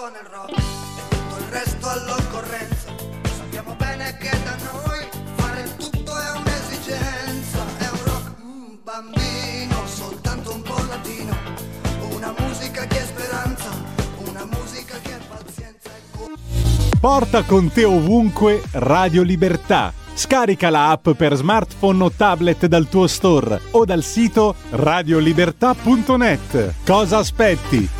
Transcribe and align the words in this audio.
suona 0.00 0.20
il 0.20 0.28
rock 0.32 0.56
e 0.56 0.62
tutto 1.10 1.36
il 1.36 1.44
resto 1.50 1.86
all'occorrenza. 1.86 2.88
Sappiamo 3.36 3.74
bene 3.74 4.16
che 4.16 4.30
da 4.44 4.56
noi 4.72 5.06
fare 5.34 5.76
tutto 5.76 6.18
è 6.18 6.30
un'esigenza. 6.38 7.58
È 7.76 7.86
un 7.90 7.98
rock 8.04 8.32
mm, 8.42 8.74
bambino, 8.82 9.76
soltanto 9.84 10.54
un 10.54 10.62
po' 10.62 10.82
latino. 10.88 11.36
Una 12.14 12.34
musica 12.38 12.86
che 12.86 12.98
è 12.98 13.04
speranza, 13.04 13.68
una 14.24 14.46
musica 14.46 14.96
che 15.02 15.16
è 15.16 15.18
pazienza. 15.28 15.90
E 15.90 16.00
Porta 16.98 17.42
con 17.42 17.70
te 17.70 17.84
ovunque 17.84 18.62
Radio 18.72 19.22
Libertà. 19.22 19.92
Scarica 20.14 20.70
la 20.70 20.92
app 20.92 21.10
per 21.10 21.34
smartphone 21.34 22.04
o 22.04 22.10
tablet 22.10 22.64
dal 22.64 22.88
tuo 22.88 23.06
store 23.06 23.60
o 23.72 23.84
dal 23.84 24.02
sito 24.02 24.54
radiolibertà.net. 24.70 26.76
Cosa 26.86 27.18
aspetti? 27.18 27.99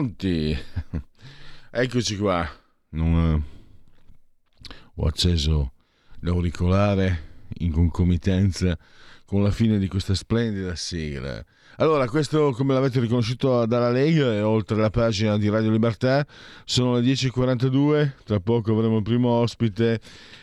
Pronti? 0.00 0.56
Eccoci 1.72 2.16
qua. 2.16 2.48
Non, 2.90 3.14
eh, 3.14 4.72
ho 4.96 5.06
acceso 5.06 5.72
l'auricolare 6.20 7.28
in 7.58 7.70
concomitanza 7.70 8.76
con 9.24 9.42
la 9.42 9.52
fine 9.52 9.78
di 9.78 9.86
questa 9.86 10.14
splendida 10.14 10.74
sigla. 10.74 11.44
Allora, 11.76 12.08
questo 12.08 12.50
come 12.52 12.74
l'avete 12.74 12.98
riconosciuto 12.98 13.66
dalla 13.66 13.90
Lega 13.90 14.32
è 14.32 14.44
oltre 14.44 14.76
la 14.76 14.90
pagina 14.90 15.38
di 15.38 15.48
Radio 15.48 15.70
Libertà, 15.70 16.26
sono 16.64 16.96
le 16.96 17.02
10.42, 17.02 18.14
tra 18.24 18.40
poco 18.40 18.72
avremo 18.72 18.96
il 18.96 19.02
primo 19.04 19.28
ospite, 19.28 20.00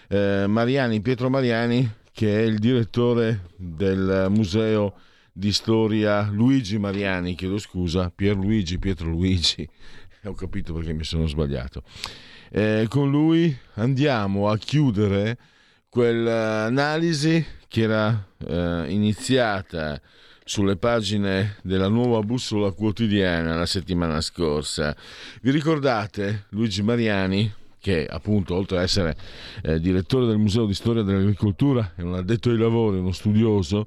eh, 0.07 0.45
Mariani, 0.47 1.01
Pietro 1.01 1.29
Mariani, 1.29 1.91
che 2.13 2.39
è 2.39 2.43
il 2.43 2.59
direttore 2.59 3.49
del 3.57 4.27
museo 4.29 4.93
di 5.37 5.51
storia 5.53 6.27
Luigi 6.31 6.79
Mariani, 6.79 7.35
chiedo 7.35 7.59
scusa, 7.59 8.09
Pierluigi, 8.09 8.79
Pietro 8.79 9.07
Luigi, 9.07 9.69
ho 10.25 10.33
capito 10.33 10.73
perché 10.73 10.93
mi 10.93 11.03
sono 11.03 11.27
sbagliato. 11.27 11.83
Eh, 12.49 12.87
con 12.89 13.11
lui 13.11 13.55
andiamo 13.75 14.49
a 14.49 14.57
chiudere 14.57 15.37
quell'analisi 15.89 17.45
che 17.67 17.81
era 17.81 18.27
eh, 18.47 18.85
iniziata 18.87 20.01
sulle 20.43 20.75
pagine 20.75 21.57
della 21.61 21.87
nuova 21.87 22.21
bussola 22.21 22.71
quotidiana 22.71 23.55
la 23.55 23.65
settimana 23.67 24.21
scorsa. 24.21 24.95
Vi 25.41 25.51
ricordate 25.51 26.45
Luigi 26.49 26.81
Mariani, 26.81 27.53
che 27.79 28.07
appunto 28.09 28.55
oltre 28.55 28.77
ad 28.77 28.83
essere 28.83 29.15
eh, 29.61 29.79
direttore 29.79 30.25
del 30.25 30.39
Museo 30.39 30.65
di 30.65 30.73
Storia 30.73 31.03
dell'Agricoltura 31.03 31.93
è 31.95 32.01
un 32.01 32.15
addetto 32.15 32.49
ai 32.49 32.57
lavori, 32.57 32.97
uno 32.97 33.11
studioso, 33.11 33.85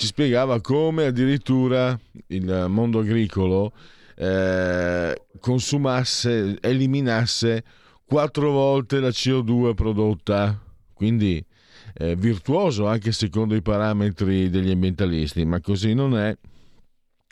ci 0.00 0.06
spiegava 0.06 0.62
come 0.62 1.04
addirittura 1.04 1.98
il 2.28 2.64
mondo 2.68 3.00
agricolo 3.00 3.74
eh, 4.14 5.26
consumasse, 5.38 6.56
eliminasse 6.62 7.62
quattro 8.06 8.50
volte 8.50 8.98
la 8.98 9.10
CO2 9.10 9.74
prodotta, 9.74 10.58
quindi 10.94 11.44
eh, 11.92 12.16
virtuoso 12.16 12.86
anche 12.86 13.12
secondo 13.12 13.54
i 13.54 13.60
parametri 13.60 14.48
degli 14.48 14.70
ambientalisti, 14.70 15.44
ma 15.44 15.60
così 15.60 15.92
non 15.92 16.16
è. 16.16 16.34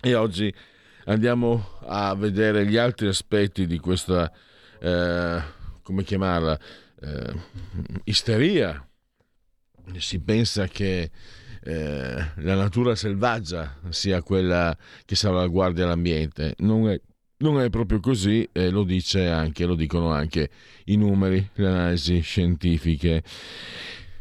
E 0.03 0.15
oggi 0.15 0.53
andiamo 1.07 1.79
a 1.87 2.15
vedere 2.17 2.67
gli 2.67 2.77
altri 2.77 3.07
aspetti 3.07 3.67
di 3.67 3.79
questa, 3.79 4.31
eh, 4.79 5.43
come 5.83 6.05
chiamarla, 6.05 6.61
eh, 7.01 7.35
isteria. 8.05 8.87
Si 9.97 10.21
pensa 10.21 10.67
che 10.67 11.11
eh, 11.63 12.17
la 12.37 12.55
natura 12.55 12.95
selvaggia 12.95 13.77
sia 13.89 14.23
quella 14.23 14.77
che 15.05 15.15
salvaguardia 15.15 15.87
l'ambiente. 15.87 16.55
Non 16.59 16.89
è, 16.89 17.01
non 17.39 17.61
è 17.61 17.71
proprio 17.71 18.01
così, 18.01 18.49
e 18.53 18.71
lo, 18.71 18.87
anche, 19.31 19.65
lo 19.65 19.75
dicono 19.75 20.11
anche 20.11 20.51
i 20.87 20.97
numeri, 20.97 21.49
le 21.55 21.67
analisi 21.67 22.21
scientifiche. 22.21 23.23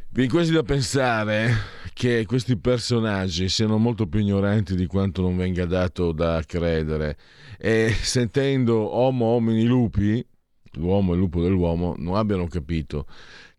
Viene 0.10 0.32
quasi 0.32 0.52
da 0.52 0.64
pensare 0.64 1.52
che 1.94 2.26
questi 2.26 2.58
personaggi 2.58 3.50
siano 3.50 3.78
molto 3.78 4.08
più 4.08 4.20
ignoranti 4.20 4.76
di 4.76 4.86
quanto 4.86 5.22
non 5.22 5.36
venga 5.36 5.66
dato 5.66 6.12
da 6.12 6.44
credere 6.46 7.18
e 7.58 7.92
sentendo 7.92 8.96
Homo 8.96 9.26
homini 9.26 9.66
lupi, 9.66 10.26
l'uomo 10.74 11.12
e 11.12 11.16
il 11.16 11.22
lupo 11.22 11.42
dell'uomo, 11.42 11.96
non 11.98 12.16
abbiano 12.16 12.48
capito 12.48 13.08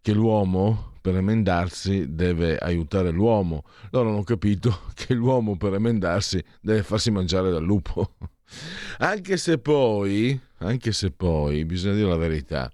che 0.01 0.13
l'uomo 0.13 0.88
per 1.09 1.17
emendarsi 1.17 2.15
deve 2.15 2.59
aiutare 2.59 3.11
l'uomo. 3.11 3.65
Loro 3.91 4.11
hanno 4.11 4.25
capito 4.25 4.83
che 4.93 5.15
l'uomo 5.15 5.57
per 5.57 5.73
emendarsi 5.73 6.43
deve 6.61 6.83
farsi 6.83 7.11
mangiare 7.11 7.51
dal 7.51 7.65
lupo. 7.65 8.17
Anche 8.99 9.39
se 9.39 9.59
poi, 9.59 10.39
anche 10.59 10.93
se 10.93 11.11
poi, 11.11 11.65
bisogna 11.65 11.95
dire 11.95 12.09
la 12.09 12.17
verità. 12.17 12.71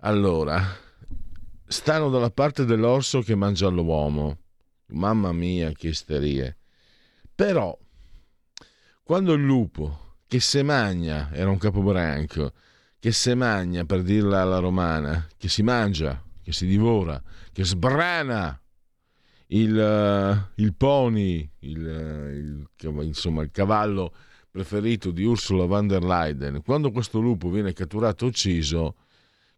Allora, 0.00 0.62
stanno 1.66 2.08
dalla 2.08 2.30
parte 2.30 2.64
dell'orso 2.64 3.20
che 3.20 3.34
mangia 3.34 3.68
l'uomo. 3.68 4.38
Mamma 4.88 5.32
mia, 5.32 5.70
che 5.72 5.88
isterie. 5.88 6.58
Però, 7.34 7.78
quando 9.02 9.32
il 9.34 9.42
lupo, 9.42 10.16
che 10.26 10.40
se 10.40 10.62
magna, 10.62 11.30
era 11.32 11.50
un 11.50 11.58
capobranco, 11.58 12.52
che 12.98 13.12
se 13.12 13.34
magna, 13.34 13.84
per 13.84 14.02
dirla 14.02 14.40
alla 14.40 14.58
romana, 14.58 15.26
che 15.36 15.48
si 15.48 15.62
mangia, 15.62 16.22
che 16.42 16.52
si 16.52 16.66
divora, 16.66 17.22
che 17.52 17.64
sbrana 17.64 18.60
il, 19.48 19.76
uh, 19.76 20.60
il 20.60 20.74
pony, 20.74 21.48
il, 21.60 22.66
il, 22.80 23.02
insomma 23.02 23.42
il 23.42 23.50
cavallo 23.50 24.14
preferito 24.50 25.10
di 25.10 25.24
Ursula 25.24 25.64
von 25.66 25.86
der 25.86 26.02
Leyen, 26.02 26.62
quando 26.62 26.90
questo 26.90 27.20
lupo 27.20 27.48
viene 27.50 27.72
catturato 27.72 28.24
e 28.24 28.28
ucciso, 28.28 28.96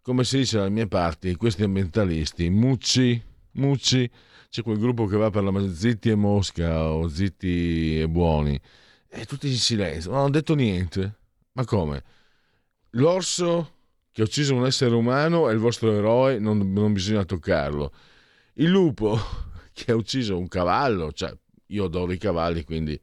come 0.03 0.25
si 0.25 0.38
dice 0.38 0.59
dalle 0.59 0.71
mie 0.71 0.87
parti, 0.87 1.34
questi 1.37 1.62
ambientalisti, 1.62 2.49
mucci, 2.50 3.21
mucci, 3.53 4.10
c'è 4.50 4.62
quel 4.62 4.78
gruppo 4.78 5.06
che 5.06 5.16
va 5.16 5.31
per 5.31 5.43
la 5.43 5.72
zitti 5.72 6.10
e 6.10 6.15
mosca 6.15 6.91
o 6.91 7.09
zitti 7.09 8.00
e 8.00 8.09
buoni, 8.09 8.60
e 9.09 9.24
tutti 9.24 9.48
in 9.48 9.57
silenzio, 9.57 10.10
non 10.10 10.21
hanno 10.21 10.30
detto 10.30 10.54
niente. 10.54 11.18
Ma 11.53 11.65
come? 11.65 12.03
L'orso 12.91 13.73
che 14.15 14.22
ha 14.22 14.25
ucciso 14.27 14.55
un 14.55 14.65
essere 14.65 14.95
umano 14.95 15.49
è 15.49 15.53
il 15.53 15.59
vostro 15.59 15.91
eroe, 15.91 16.39
non, 16.39 16.72
non 16.72 16.93
bisogna 16.93 17.25
toccarlo. 17.25 17.93
Il 18.55 18.69
lupo 18.69 19.19
che 19.75 19.91
ha 19.91 19.97
ucciso 19.97 20.39
un 20.39 20.47
cavallo, 20.47 21.13
cioè 21.13 21.37
io 21.66 21.84
adoro 21.87 22.13
i 22.13 22.19
cavalli, 22.19 22.63
quindi 22.63 22.99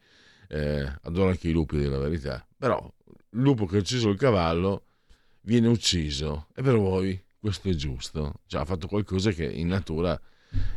eh, 0.47 0.89
adoro 1.01 1.27
anche 1.27 1.49
i 1.49 1.51
lupi, 1.51 1.77
della 1.77 1.97
verità, 1.97 2.47
però 2.57 2.81
il 3.05 3.41
lupo 3.41 3.65
che 3.65 3.75
ha 3.75 3.79
ucciso 3.79 4.07
il 4.07 4.17
cavallo 4.17 4.85
viene 5.41 5.67
ucciso. 5.67 6.47
E 6.55 6.61
per 6.61 6.77
voi 6.77 7.21
questo 7.37 7.67
è 7.67 7.73
giusto, 7.73 8.35
cioè 8.47 8.61
ha 8.61 8.65
fatto 8.65 8.87
qualcosa 8.87 9.31
che 9.31 9.43
in 9.43 9.67
natura 9.67 10.17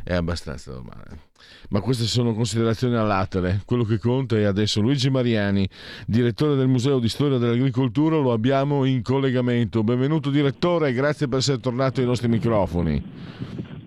è 0.03 0.13
abbastanza 0.13 0.71
normale. 0.71 1.33
Ma 1.69 1.79
queste 1.79 2.05
sono 2.05 2.33
considerazioni 2.33 2.95
all'atere. 2.95 3.61
Quello 3.65 3.83
che 3.83 3.97
conta 3.97 4.37
è 4.37 4.43
adesso 4.43 4.81
Luigi 4.81 5.09
Mariani, 5.09 5.67
direttore 6.05 6.55
del 6.55 6.67
Museo 6.67 6.99
di 6.99 7.09
Storia 7.09 7.37
dell'Agricoltura, 7.37 8.17
lo 8.17 8.31
abbiamo 8.31 8.85
in 8.85 9.01
collegamento. 9.01 9.83
Benvenuto 9.83 10.29
direttore, 10.29 10.93
grazie 10.93 11.27
per 11.27 11.39
essere 11.39 11.59
tornato 11.59 11.99
ai 11.99 12.05
nostri 12.05 12.27
microfoni. 12.27 13.03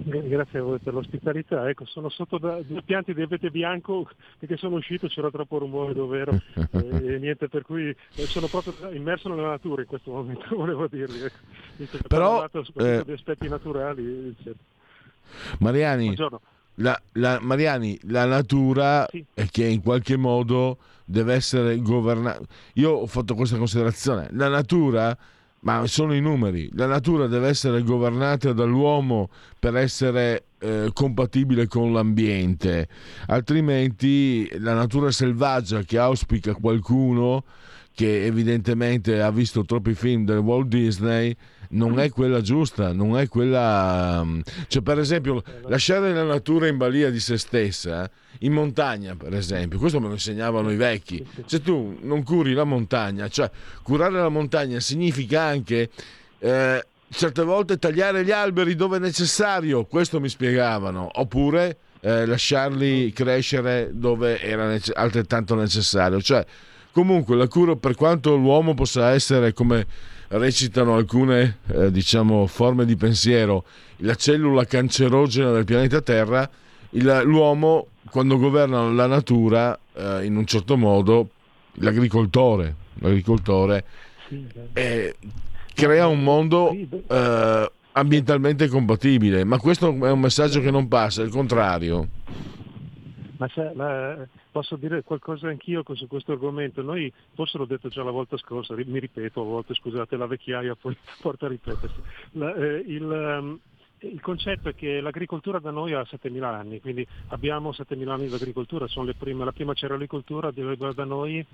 Grazie 0.09 0.61
a 0.61 0.63
voi 0.63 0.79
per 0.79 0.95
l'ospitalità. 0.95 1.69
Ecco, 1.69 1.85
sono 1.85 2.09
sotto 2.09 2.39
da 2.39 2.61
due 2.63 2.83
pianti 2.83 3.13
di 3.13 3.21
abete 3.21 3.51
bianco 3.51 4.09
perché 4.39 4.57
sono 4.57 4.77
uscito, 4.77 5.07
c'era 5.07 5.31
troppo 5.31 5.59
rumore 5.59 5.93
dov'ero 5.93 6.33
e, 6.55 7.15
e, 7.15 7.19
niente, 7.19 7.49
per 7.49 7.63
cui 7.63 7.89
eh, 7.89 8.27
sono 8.27 8.47
proprio 8.47 8.91
immerso 8.91 9.29
nella 9.29 9.51
natura 9.51 9.83
in 9.83 9.89
questo 9.89 10.11
momento, 10.11 10.47
volevo 10.57 10.87
dirvi. 10.89 11.21
Ecco. 11.21 11.99
Però, 12.09 12.49
eh, 12.77 13.03
di 13.05 13.13
aspetti 13.13 13.49
naturali. 13.49 14.29
Eccetera. 14.29 14.77
Mariani, 15.59 16.17
la, 16.77 17.01
la, 17.13 17.39
Mariani, 17.41 17.99
la 18.05 18.25
natura 18.25 19.07
sì. 19.11 19.25
è 19.35 19.47
che 19.51 19.65
in 19.65 19.83
qualche 19.83 20.17
modo 20.17 20.79
deve 21.05 21.35
essere 21.35 21.79
governata. 21.79 22.41
Io 22.75 22.91
ho 22.91 23.07
fatto 23.07 23.35
questa 23.35 23.57
considerazione. 23.57 24.29
La 24.33 24.49
natura 24.49 25.17
ma 25.61 25.87
sono 25.87 26.15
i 26.15 26.21
numeri. 26.21 26.71
La 26.75 26.87
natura 26.87 27.27
deve 27.27 27.49
essere 27.49 27.83
governata 27.83 28.53
dall'uomo 28.53 29.29
per 29.59 29.77
essere 29.77 30.45
eh, 30.59 30.91
compatibile 30.93 31.67
con 31.67 31.93
l'ambiente, 31.93 32.89
altrimenti 33.27 34.49
la 34.61 34.75
natura 34.75 35.11
selvaggia 35.11 35.83
che 35.83 35.99
auspica 35.99 36.55
qualcuno 36.55 37.45
che 37.99 38.27
evidentemente 38.27 39.21
ha 39.21 39.33
visto 39.33 39.65
troppi 39.65 39.93
film 39.93 40.25
del 40.25 40.39
Walt 40.39 40.69
Disney 40.69 41.35
non 41.71 41.99
è 41.99 42.11
quella 42.11 42.41
giusta, 42.41 42.93
non 42.93 43.19
è 43.19 43.27
quella... 43.27 44.23
Mm, 44.25 44.39
cioè 44.69 44.83
per 44.83 45.01
esempio 45.01 45.43
lasciare 45.67 46.15
la 46.15 46.23
natura 46.23 46.69
in 46.69 46.77
balia 46.77 47.11
di 47.11 47.19
se 47.19 47.37
stessa, 47.39 48.09
in 48.43 48.53
montagna 48.53 49.17
per 49.17 49.35
esempio, 49.35 49.81
questo 49.81 49.99
me 49.99 50.07
lo 50.07 50.13
insegnavano 50.13 50.71
i 50.71 50.77
vecchi, 50.77 51.27
se 51.45 51.61
tu 51.61 51.99
non 52.03 52.23
curi 52.23 52.53
la 52.53 52.63
montagna, 52.63 53.27
cioè 53.27 53.51
curare 53.83 54.13
la 54.13 54.29
montagna 54.29 54.79
significa 54.79 55.43
anche... 55.43 55.91
Eh, 56.39 56.87
certe 57.11 57.43
volte 57.43 57.79
tagliare 57.79 58.23
gli 58.23 58.31
alberi 58.31 58.77
dove 58.77 58.99
è 58.99 59.01
necessario, 59.01 59.87
questo 59.87 60.21
mi 60.21 60.29
spiegavano, 60.29 61.09
oppure 61.15 61.79
eh, 62.01 62.27
lasciarli 62.27 63.13
crescere 63.13 63.91
dove 63.93 64.41
era 64.41 64.79
altrettanto 64.93 65.55
necessario. 65.55 66.21
Cioè, 66.21 66.45
comunque 66.99 67.37
la 67.37 67.47
cura, 67.47 67.77
per 67.77 67.95
quanto 67.95 68.35
l'uomo 68.35 68.75
possa 68.75 69.11
essere 69.11 69.53
come 69.53 69.87
recitano 70.31 70.97
alcune 70.97 71.59
eh, 71.69 71.93
diciamo, 71.93 72.49
forme 72.49 72.85
di 72.85 72.97
pensiero, 72.97 73.65
la 73.99 74.17
cellula 74.17 74.65
cancerogena 74.65 75.53
del 75.53 75.65
pianeta 75.65 76.01
Terra, 76.01 76.51
il, 76.91 77.23
l'uomo 77.25 77.87
quando 78.11 78.37
governa 78.37 78.91
la 78.91 79.07
natura 79.07 79.79
eh, 79.93 80.25
in 80.25 80.35
un 80.35 80.45
certo 80.45 80.77
modo, 80.77 81.29
l'agricoltore, 81.75 82.75
l'agricoltore 82.95 83.85
eh, 84.73 85.15
crea 85.73 86.09
un 86.09 86.25
mondo 86.25 86.73
eh, 86.73 87.71
ambientalmente 87.93 88.67
compatibile, 88.67 89.45
ma 89.45 89.59
questo 89.59 89.87
è 90.05 90.11
un 90.11 90.19
messaggio 90.19 90.61
che 90.61 90.73
non 90.73 90.89
passa, 90.89 91.23
è 91.23 91.25
il 91.25 91.31
contrario. 91.31 92.09
Ma, 93.37 93.49
ma, 93.77 94.17
posso 94.51 94.77
dire 94.77 95.03
qualcosa 95.03 95.49
anch'io 95.49 95.83
su 95.95 96.07
questo 96.07 96.33
argomento? 96.33 96.83
Noi, 96.83 97.13
forse 97.35 97.59
l'ho 97.59 97.67
detto 97.67 97.89
già 97.89 98.03
la 98.03 98.11
volta 98.11 98.37
scorsa, 98.37 98.75
mi 98.75 98.99
ripeto 98.99 99.41
a 99.41 99.45
volte, 99.45 99.75
scusate, 99.75 100.17
la 100.17 100.27
vecchiaia 100.27 100.75
poi 100.75 100.97
porta 101.21 101.47
a 101.47 101.49
ripetersi. 101.49 102.03
La, 102.33 102.55
eh, 102.55 102.85
il, 102.87 103.03
um, 103.03 103.59
il 104.01 104.21
concetto 104.21 104.69
è 104.69 104.75
che 104.75 105.01
l'agricoltura 105.01 105.59
da 105.59 105.71
noi 105.71 105.93
ha 105.93 106.03
7.000 106.03 106.43
anni, 106.43 106.81
quindi 106.81 107.07
abbiamo 107.29 107.71
7.000 107.71 108.09
anni 108.09 108.29
di 108.29 108.35
agricoltura, 108.35 108.87
prime, 109.17 109.45
la 109.45 109.53
prima 109.53 109.75
cerealicoltura 109.75 110.51
da 110.53 111.05
noi 111.05 111.45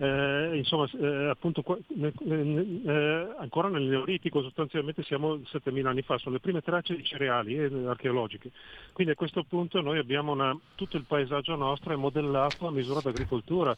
eh, 0.00 0.56
insomma, 0.56 0.88
eh, 1.00 1.28
appunto, 1.28 1.64
eh, 1.66 3.34
ancora 3.38 3.68
nel 3.68 3.82
Neolitico 3.82 4.42
sostanzialmente 4.42 5.02
siamo 5.02 5.34
7.000 5.34 5.86
anni 5.86 6.02
fa, 6.02 6.18
sono 6.18 6.36
le 6.36 6.40
prime 6.40 6.60
tracce 6.60 6.94
di 6.94 7.02
cereali 7.02 7.56
eh, 7.56 7.86
archeologiche. 7.86 8.52
Quindi 8.92 9.12
a 9.12 9.16
questo 9.16 9.42
punto 9.42 9.80
noi 9.80 9.98
abbiamo 9.98 10.32
una, 10.32 10.56
tutto 10.76 10.96
il 10.96 11.04
paesaggio 11.04 11.56
nostro 11.56 11.92
è 11.92 11.96
modellato 11.96 12.68
a 12.68 12.70
misura 12.70 13.00
d'agricoltura. 13.02 13.76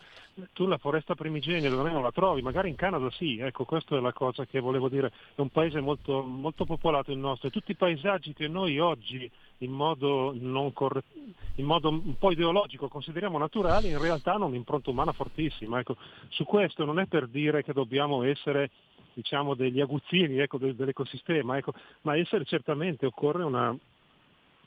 Tu 0.52 0.66
la 0.66 0.76
foresta 0.76 1.14
primigenia 1.14 1.70
dove 1.70 1.90
non 1.90 2.02
la 2.02 2.12
trovi, 2.12 2.42
magari 2.42 2.68
in 2.68 2.76
Canada 2.76 3.10
sì, 3.10 3.38
ecco 3.38 3.64
questa 3.64 3.96
è 3.96 4.00
la 4.00 4.12
cosa 4.12 4.44
che 4.44 4.60
volevo 4.60 4.90
dire, 4.90 5.10
è 5.34 5.40
un 5.40 5.48
paese 5.48 5.80
molto, 5.80 6.22
molto 6.22 6.66
popolato 6.66 7.12
il 7.12 7.18
nostro 7.18 7.48
e 7.48 7.50
tutti 7.50 7.70
i 7.70 7.76
paesaggi 7.76 8.34
che 8.34 8.46
noi 8.46 8.78
oggi 8.78 9.30
in 9.60 9.72
modo, 9.72 10.34
corre... 10.72 11.02
in 11.56 11.64
modo, 11.64 11.88
un 11.88 12.16
po' 12.18 12.32
ideologico 12.32 12.88
consideriamo 12.88 13.38
naturali, 13.38 13.88
in 13.88 14.00
realtà 14.00 14.34
hanno 14.34 14.46
un'impronta 14.46 14.90
umana 14.90 15.12
fortissima. 15.12 15.80
Ecco, 15.80 15.96
su 16.28 16.44
questo 16.44 16.84
non 16.84 16.98
è 16.98 17.06
per 17.06 17.26
dire 17.26 17.62
che 17.62 17.72
dobbiamo 17.72 18.22
essere 18.22 18.70
diciamo, 19.12 19.54
degli 19.54 19.80
aguzzini 19.80 20.38
ecco, 20.38 20.58
dell'ecosistema, 20.58 21.56
ecco, 21.56 21.72
ma 22.02 22.16
essere 22.16 22.44
certamente 22.44 23.06
occorre 23.06 23.42
una, 23.42 23.76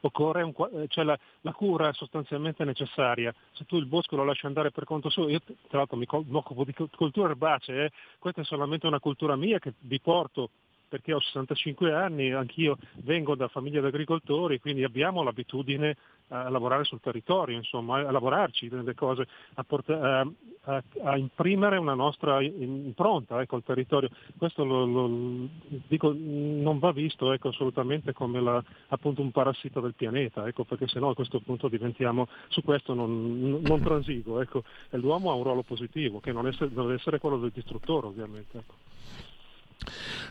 occorre 0.01 0.44
un, 0.44 0.54
cioè 0.90 1.04
la, 1.04 1.18
la, 1.42 1.54
cura 1.54 1.92
sostanzialmente 1.94 2.63
necessaria. 2.63 3.34
Se 3.54 3.66
tu 3.66 3.78
il 3.78 3.86
bosco 3.86 4.16
lo 4.16 4.24
lasci 4.24 4.45
andare 4.45 4.72
per 4.72 4.84
conto 4.84 5.10
suo, 5.10 5.28
io 5.28 5.40
tra 5.68 5.80
l'altro 5.80 5.98
mi, 5.98 6.06
occupo 6.10 6.63
di 6.63 6.74
cultura 6.95 7.30
erbacee, 7.30 7.86
eh, 7.86 7.92
questa 8.19 8.42
è 8.42 8.45
solamente 8.45 8.86
una 8.86 9.00
cultura 9.00 9.36
mia 9.36 9.60
che 9.60 9.74
vi 9.80 10.00
porto 10.00 10.50
perché 10.94 11.12
ho 11.12 11.19
65 11.19 11.92
anni, 11.92 12.31
anch'io 12.34 12.78
vengo 12.98 13.34
da 13.34 13.48
famiglia 13.48 13.81
di 13.81 13.88
agricoltori, 13.88 14.60
quindi 14.60 14.84
abbiamo 14.84 15.24
l'abitudine 15.24 15.98
a 16.28 16.50
lavorare 16.50 16.84
sul 16.84 17.00
territorio, 17.00 17.57
insomma, 17.57 18.07
a 18.07 18.12
lavorarci 18.12 18.69
nelle 18.69 18.94
cose, 18.94 19.25
a, 19.56 19.63
porta- 19.63 20.24
a, 20.66 20.84
a 21.01 21.18
imprimere 21.18 21.78
una 21.78 21.95
nostra 21.95 22.44
impronta 22.44 23.42
ecco, 23.42 23.56
al 23.56 23.63
territorio. 23.63 24.10
Questo 24.38 24.63
lo, 24.63 24.86
lo, 24.86 25.48
dico, 25.88 26.13
non 26.16 26.78
va 26.78 26.92
visto 26.92 27.34
ecco, 27.34 27.48
assolutamente 27.48 28.13
come 28.13 28.40
la, 28.40 28.63
appunto 28.90 29.24
un 29.24 29.31
parassita 29.31 29.80
del 29.80 29.95
pianeta, 29.95 30.48
ecco, 30.48 30.63
perché 30.63 30.88
sennò 30.88 31.10
a 31.10 31.16
questo 31.16 31.40
punto 31.40 31.69
diventiamo, 31.69 32.28
su 32.50 32.62
questo 32.62 32.94
non, 32.94 33.62
non 33.63 33.81
transigo. 33.81 34.42
Ecco. 34.42 34.63
L'uomo 34.92 35.31
ha 35.31 35.34
un 35.34 35.44
ruolo 35.44 35.63
positivo, 35.63 36.19
che 36.19 36.31
non, 36.31 36.48
deve 36.56 36.94
essere 36.94 37.18
quello 37.18 37.40
del 37.40 37.51
distruttore 37.51 38.06
ovviamente. 38.06 38.92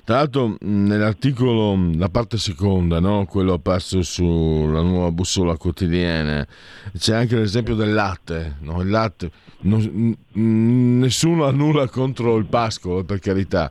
Tra 0.05 0.17
l'altro 0.17 0.57
nell'articolo, 0.61 1.79
la 1.95 2.09
parte 2.09 2.37
seconda, 2.37 2.99
no? 2.99 3.25
quello 3.27 3.53
apparso 3.53 4.03
sulla 4.03 4.83
nuova 4.83 5.13
bussola 5.13 5.57
quotidiana, 5.57 6.47
c'è 6.97 7.15
anche 7.15 7.37
l'esempio 7.37 7.75
del 7.75 7.93
latte. 7.93 8.57
No? 8.61 8.81
Il 8.81 8.91
latte 8.91 9.31
non, 9.61 10.17
nessuno 10.33 11.45
ha 11.45 11.51
nulla 11.53 11.89
contro 11.89 12.37
il 12.37 12.47
pascolo, 12.47 13.05
per 13.05 13.21
carità, 13.21 13.71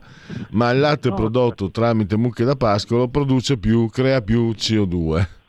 ma 0.50 0.70
il 0.70 0.80
latte 0.80 1.12
prodotto 1.12 1.70
tramite 1.70 2.16
mucche 2.16 2.44
da 2.44 2.56
pascolo 2.56 3.08
produce 3.08 3.58
più, 3.58 3.88
crea 3.90 4.22
più 4.22 4.50
CO2. 4.50 5.40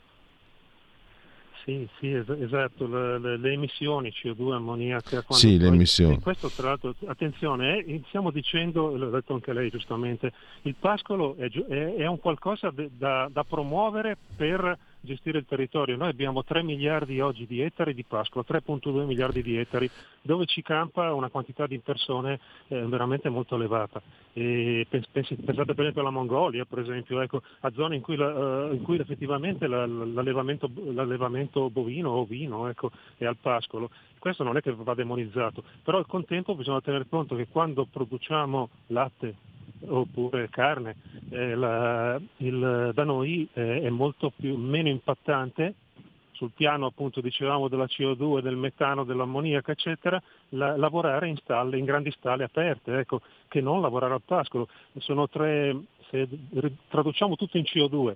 Sì, 1.64 1.88
sì, 1.98 2.12
esatto, 2.12 2.88
le, 2.88 3.20
le, 3.20 3.38
le 3.38 3.52
emissioni 3.54 4.10
CO2, 4.10 4.52
ammoniaca. 4.52 5.24
Sì, 5.30 5.58
le 5.58 5.68
emissioni. 5.68 6.20
questo 6.20 6.50
tra 6.50 6.70
l'altro, 6.70 6.94
attenzione, 7.06 7.78
eh, 7.78 8.02
stiamo 8.08 8.32
dicendo, 8.32 8.98
l'ha 8.98 9.08
detto 9.08 9.34
anche 9.34 9.54
lei 9.54 9.70
giustamente, 9.70 10.34
il 10.64 10.76
pascolo 10.78 11.36
è, 11.38 11.50
è, 11.50 11.96
è 11.96 12.06
un 12.06 12.20
qualcosa 12.20 12.70
de, 12.70 12.90
da, 12.98 13.30
da 13.32 13.46
promuovere 13.46 14.18
per 14.36 14.78
gestire 15.04 15.38
il 15.38 15.46
territorio. 15.46 15.98
Noi 15.98 16.10
abbiamo 16.10 16.44
3 16.44 16.64
miliardi 16.64 17.20
oggi 17.20 17.46
di 17.46 17.62
ettari 17.62 17.94
di 17.94 18.04
pascolo, 18.04 18.46
3.2 18.48 19.06
miliardi 19.06 19.44
di 19.44 19.58
ettari, 19.58 19.90
dove 20.22 20.46
ci 20.46 20.62
campa 20.62 21.14
una 21.14 21.30
quantità 21.30 21.68
di 21.68 21.80
persone 21.80 22.40
eh, 22.70 22.82
veramente 22.86 23.30
molto 23.30 23.56
elevata. 23.56 24.02
E 24.34 24.88
pensate 24.90 25.36
per 25.46 25.80
esempio 25.80 26.02
alla 26.02 26.10
Mongolia, 26.10 26.66
per 26.66 26.80
esempio, 26.80 27.22
ecco, 27.22 27.42
a 27.60 27.72
zone 27.72 27.96
in 27.96 28.02
cui, 28.02 28.16
la, 28.16 28.68
uh, 28.68 28.74
in 28.74 28.82
cui 28.82 28.98
effettivamente 28.98 29.68
la, 29.68 29.86
l'allevamento, 29.86 30.70
l'allevamento, 30.92 31.70
bovino 31.70 32.10
o 32.10 32.22
ovino 32.22 32.68
ecco, 32.68 32.92
è 33.18 33.26
al 33.26 33.38
pascolo. 33.38 33.90
Questo 34.18 34.44
non 34.44 34.56
è 34.56 34.62
che 34.62 34.74
va 34.74 34.94
demonizzato, 34.94 35.64
però 35.84 35.98
al 35.98 36.08
contempo 36.08 36.56
bisogna 36.56 36.80
tenere 36.80 37.06
conto 37.10 37.36
che 37.36 37.48
quando 37.48 37.86
produciamo 37.86 38.70
latte 38.88 39.36
oppure 39.88 40.50
carne, 40.50 40.96
eh, 41.30 41.56
la, 41.56 42.20
il, 42.38 42.92
da 42.94 43.04
noi 43.04 43.48
eh, 43.54 43.82
è 43.82 43.90
molto 43.90 44.32
più, 44.36 44.56
meno 44.56 44.90
impattante 44.90 45.76
sul 46.32 46.52
piano 46.54 46.88
appunto 46.88 47.22
dicevamo 47.22 47.68
della 47.68 47.86
CO2, 47.86 48.42
del 48.42 48.58
metano, 48.58 49.04
dell'ammoniaca 49.04 49.72
eccetera, 49.72 50.22
la, 50.50 50.76
lavorare 50.76 51.28
in, 51.28 51.38
stalle, 51.38 51.78
in 51.78 51.86
grandi 51.86 52.12
stalle 52.12 52.44
aperte, 52.44 53.00
ecco, 53.00 53.22
che 53.48 53.62
non 53.62 53.82
lavorare 53.82 54.14
al 54.14 54.22
pascolo. 54.24 54.68
Sono 54.98 55.30
tre, 55.30 55.76
se 56.10 56.28
traduciamo 56.90 57.36
tutto 57.36 57.58
in 57.58 57.64
CO2, 57.64 58.16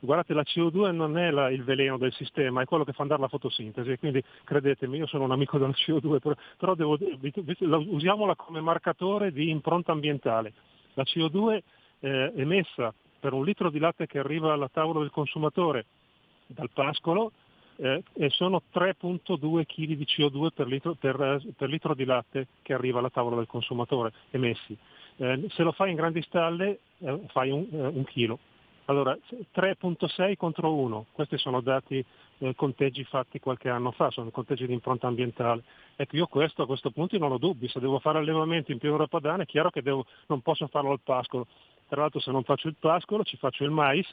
guardate 0.00 0.34
la 0.34 0.42
CO2 0.42 0.92
non 0.92 1.16
è 1.16 1.30
la, 1.30 1.50
il 1.50 1.62
veleno 1.62 1.96
del 1.98 2.12
sistema, 2.12 2.62
è 2.62 2.64
quello 2.64 2.84
che 2.84 2.92
fa 2.92 3.02
andare 3.02 3.20
la 3.20 3.28
fotosintesi, 3.28 3.96
quindi 3.98 4.22
credetemi, 4.44 4.98
io 4.98 5.06
sono 5.06 5.24
un 5.24 5.32
amico 5.32 5.58
della 5.58 5.70
CO2, 5.70 6.18
però, 6.18 6.34
però 6.58 6.74
devo, 6.74 6.98
usiamola 7.68 8.34
come 8.34 8.60
marcatore 8.60 9.32
di 9.32 9.50
impronta 9.50 9.92
ambientale. 9.92 10.52
La 10.94 11.04
CO2 11.04 11.60
eh, 12.00 12.32
emessa 12.36 12.92
per 13.18 13.32
un 13.32 13.44
litro 13.44 13.70
di 13.70 13.78
latte 13.78 14.06
che 14.06 14.18
arriva 14.18 14.52
alla 14.52 14.68
tavola 14.68 15.00
del 15.00 15.10
consumatore 15.10 15.86
dal 16.46 16.70
pascolo 16.72 17.32
eh, 17.76 18.02
e 18.12 18.28
sono 18.30 18.62
3.2 18.72 19.64
kg 19.64 19.94
di 19.94 20.06
CO2 20.06 20.48
per 20.54 20.66
litro, 20.66 20.94
per, 20.94 21.40
per 21.56 21.68
litro, 21.68 21.94
di 21.94 22.04
latte 22.04 22.48
che 22.62 22.74
arriva 22.74 22.98
alla 22.98 23.10
tavola 23.10 23.36
del 23.36 23.46
consumatore 23.46 24.12
emessi. 24.30 24.76
Eh, 25.16 25.46
se 25.50 25.62
lo 25.62 25.72
fai 25.72 25.90
in 25.90 25.96
grandi 25.96 26.22
stalle 26.22 26.80
eh, 26.98 27.20
fai 27.28 27.50
un, 27.50 27.66
eh, 27.70 27.86
un 27.86 28.04
chilo 28.04 28.38
Allora, 28.86 29.16
3.6 29.54 30.36
contro 30.36 30.74
1, 30.74 31.06
questi 31.12 31.38
sono 31.38 31.60
dati 31.60 31.98
eh, 31.98 32.04
conteggi 32.54 33.04
fatti 33.04 33.38
qualche 33.38 33.68
anno 33.68 33.92
fa, 33.92 34.10
sono 34.10 34.30
conteggi 34.30 34.66
di 34.66 34.72
impronta 34.72 35.06
ambientale. 35.06 35.62
Ecco, 35.96 36.16
io 36.16 36.26
questo 36.26 36.62
a 36.62 36.66
questo 36.66 36.90
punto 36.90 37.16
non 37.18 37.32
ho 37.32 37.38
dubbi, 37.38 37.68
se 37.68 37.80
devo 37.80 37.98
fare 37.98 38.18
allevamento 38.18 38.72
in 38.72 38.78
pianura 38.78 39.06
padana 39.06 39.44
è 39.44 39.46
chiaro 39.46 39.70
che 39.70 39.82
devo, 39.82 40.06
non 40.26 40.40
posso 40.40 40.66
farlo 40.66 40.90
al 40.90 41.00
pascolo. 41.02 41.46
Tra 41.88 42.00
l'altro 42.00 42.20
se 42.20 42.30
non 42.30 42.42
faccio 42.42 42.68
il 42.68 42.76
pascolo 42.78 43.22
ci 43.22 43.36
faccio 43.36 43.64
il 43.64 43.70
mais 43.70 44.06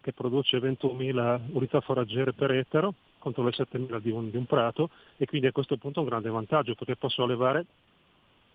che 0.00 0.12
produce 0.12 0.58
21.000 0.58 1.40
unità 1.52 1.80
foraggere 1.80 2.32
per 2.32 2.50
ettaro 2.52 2.94
contro 3.18 3.42
le 3.42 3.50
7.000 3.50 3.98
di 4.00 4.10
un, 4.10 4.30
di 4.30 4.36
un 4.36 4.44
prato 4.44 4.90
e 5.16 5.24
quindi 5.24 5.46
a 5.46 5.52
questo 5.52 5.76
punto 5.78 6.00
è 6.00 6.02
un 6.02 6.08
grande 6.08 6.28
vantaggio 6.28 6.74
perché 6.74 6.94
posso 6.96 7.22
allevare 7.22 7.64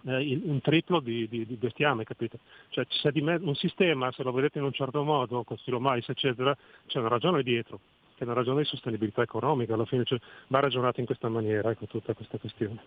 eh, 0.06 0.40
un 0.44 0.62
triplo 0.62 1.00
di, 1.00 1.28
di, 1.28 1.46
di, 1.46 1.56
bestiame, 1.56 2.04
capite? 2.04 2.40
Cioè 2.70 2.86
c'è 2.86 3.12
di 3.12 3.22
me- 3.22 3.40
un 3.42 3.56
sistema, 3.56 4.12
se 4.12 4.24
lo 4.24 4.32
vedete 4.32 4.60
in 4.60 4.64
un 4.64 4.72
certo 4.72 5.04
modo, 5.04 5.44
con 5.44 5.58
stilo 5.58 5.80
mais, 5.80 6.08
eccetera, 6.08 6.56
c'è 6.88 7.00
una 7.00 7.10
ragione 7.10 7.44
dietro, 7.44 7.80
che 8.20 8.26
è 8.26 8.28
una 8.28 8.34
ragione 8.34 8.64
di 8.64 8.68
sostenibilità 8.68 9.22
economica, 9.22 9.76
alla 9.76 9.86
fine 9.86 10.04
cioè, 10.04 10.20
va 10.48 10.60
ragionato 10.60 11.00
in 11.00 11.06
questa 11.06 11.30
maniera, 11.30 11.72
ecco 11.72 11.86
tutta 11.86 12.14
questa 12.14 12.38
questione. 12.38 12.78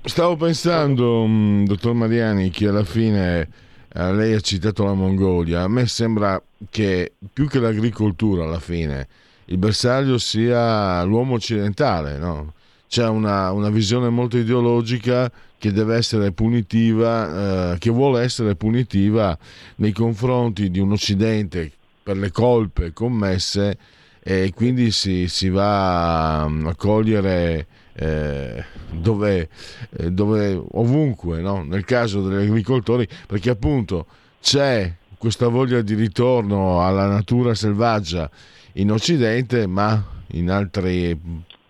Stavo 0.00 0.36
pensando, 0.36 1.26
mm, 1.26 1.64
dottor 1.64 1.92
Mariani, 1.92 2.48
che 2.48 2.68
alla 2.68 2.82
fine 2.82 3.48
eh, 3.92 4.12
lei 4.14 4.32
ha 4.32 4.40
citato 4.40 4.84
la 4.84 4.94
Mongolia, 4.94 5.62
a 5.62 5.68
me 5.68 5.86
sembra 5.86 6.42
che 6.70 7.12
più 7.30 7.46
che 7.46 7.60
l'agricoltura 7.60 8.44
alla 8.44 8.58
fine 8.58 9.06
il 9.46 9.58
bersaglio 9.58 10.16
sia 10.16 11.02
l'uomo 11.02 11.34
occidentale, 11.34 12.16
no? 12.16 12.54
c'è 12.88 13.06
una, 13.06 13.52
una 13.52 13.68
visione 13.68 14.08
molto 14.08 14.38
ideologica 14.38 15.30
che 15.58 15.72
deve 15.72 15.96
essere 15.96 16.32
punitiva, 16.32 17.72
eh, 17.72 17.78
che 17.78 17.90
vuole 17.90 18.22
essere 18.22 18.56
punitiva 18.56 19.36
nei 19.76 19.92
confronti 19.92 20.70
di 20.70 20.78
un 20.78 20.92
Occidente 20.92 21.72
per 22.04 22.18
le 22.18 22.30
colpe 22.30 22.92
commesse 22.92 23.78
e 24.22 24.52
quindi 24.54 24.90
si, 24.90 25.26
si 25.26 25.48
va 25.48 26.44
a 26.44 26.74
cogliere 26.76 27.66
eh, 27.94 28.64
dove, 28.90 29.48
eh, 29.96 30.10
dove, 30.10 30.62
ovunque, 30.72 31.40
no? 31.40 31.64
nel 31.64 31.84
caso 31.84 32.26
degli 32.26 32.48
agricoltori, 32.48 33.08
perché 33.26 33.50
appunto 33.50 34.06
c'è 34.40 34.94
questa 35.18 35.48
voglia 35.48 35.80
di 35.80 35.94
ritorno 35.94 36.84
alla 36.84 37.06
natura 37.06 37.54
selvaggia 37.54 38.30
in 38.74 38.90
Occidente, 38.90 39.66
ma 39.66 40.02
in 40.32 40.50
altri 40.50 41.18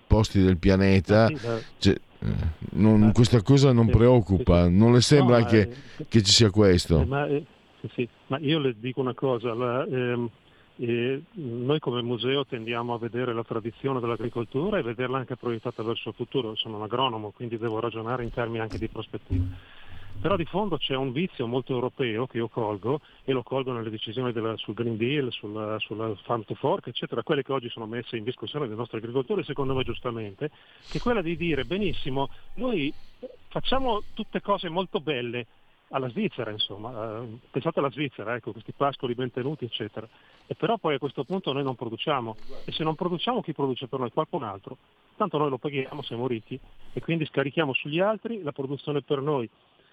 posti 0.06 0.42
del 0.42 0.56
pianeta. 0.56 1.30
Cioè, 1.78 1.94
non, 2.72 3.12
questa 3.12 3.42
cosa 3.42 3.72
non 3.72 3.88
preoccupa, 3.88 4.68
non 4.68 4.92
le 4.92 5.02
sembra 5.02 5.40
no, 5.40 5.44
che, 5.44 5.60
eh, 5.60 6.06
che, 6.08 6.22
ci 6.22 6.32
sia 6.32 6.50
questo? 6.50 7.04
Sì, 7.92 8.08
ma, 8.28 8.38
io 8.38 8.58
le 8.58 8.74
dico 8.78 9.00
una 9.00 9.14
cosa, 9.14 9.52
la, 9.52 9.84
ehm, 9.84 10.30
eh, 10.76 11.22
noi 11.32 11.78
come 11.78 12.02
museo 12.02 12.44
tendiamo 12.44 12.94
a 12.94 12.98
vedere 12.98 13.32
la 13.32 13.44
tradizione 13.44 14.00
dell'agricoltura 14.00 14.78
e 14.78 14.82
vederla 14.82 15.18
anche 15.18 15.36
proiettata 15.36 15.82
verso 15.82 16.08
il 16.08 16.14
futuro, 16.14 16.54
sono 16.56 16.76
un 16.76 16.82
agronomo, 16.82 17.30
quindi 17.30 17.58
devo 17.58 17.80
ragionare 17.80 18.24
in 18.24 18.30
termini 18.30 18.60
anche 18.60 18.78
di 18.78 18.88
prospettiva. 18.88 19.44
Però 20.20 20.36
di 20.36 20.44
fondo 20.44 20.78
c'è 20.78 20.94
un 20.94 21.12
vizio 21.12 21.46
molto 21.46 21.72
europeo 21.72 22.26
che 22.26 22.38
io 22.38 22.48
colgo 22.48 23.00
e 23.24 23.32
lo 23.32 23.42
colgo 23.42 23.72
nelle 23.72 23.90
decisioni 23.90 24.32
della, 24.32 24.56
sul 24.56 24.72
Green 24.72 24.96
Deal, 24.96 25.30
sulla, 25.30 25.78
sulla 25.80 26.14
Farm 26.22 26.44
to 26.44 26.54
Fork, 26.54 26.86
eccetera, 26.86 27.22
quelle 27.22 27.42
che 27.42 27.52
oggi 27.52 27.68
sono 27.68 27.86
messe 27.86 28.16
in 28.16 28.24
discussione 28.24 28.66
dai 28.66 28.76
nostri 28.76 28.98
agricoltori, 28.98 29.44
secondo 29.44 29.74
me 29.74 29.82
giustamente, 29.82 30.50
che 30.88 30.98
è 30.98 31.00
quella 31.00 31.20
di 31.20 31.36
dire 31.36 31.64
benissimo, 31.64 32.30
noi 32.54 32.92
facciamo 33.48 34.02
tutte 34.14 34.40
cose 34.40 34.68
molto 34.68 35.00
belle 35.00 35.46
alla 35.88 36.08
Svizzera, 36.08 36.50
insomma, 36.50 37.20
eh, 37.22 37.38
pensate 37.50 37.78
alla 37.78 37.90
Svizzera, 37.90 38.34
ecco, 38.34 38.52
questi 38.52 38.72
pascoli 38.72 39.14
ben 39.14 39.30
tenuti, 39.30 39.64
eccetera. 39.64 40.08
E 40.46 40.54
però 40.54 40.76
poi 40.78 40.94
a 40.94 40.98
questo 40.98 41.24
punto 41.24 41.52
noi 41.52 41.62
non 41.62 41.74
produciamo 41.74 42.36
e 42.64 42.72
se 42.72 42.84
non 42.84 42.94
produciamo 42.94 43.42
chi 43.42 43.52
produce 43.52 43.86
per 43.86 44.00
noi? 44.00 44.10
Qualcun 44.10 44.42
altro. 44.42 44.76
Tanto 45.16 45.38
noi 45.38 45.50
lo 45.50 45.58
paghiamo, 45.58 46.02
siamo 46.02 46.26
ricchi 46.26 46.58
e 46.92 47.00
quindi 47.00 47.24
scarichiamo 47.26 47.72
sugli 47.72 48.00
altri 48.00 48.42
la 48.42 48.52
produzione 48.52 49.02
per 49.02 49.20
noi 49.20 49.48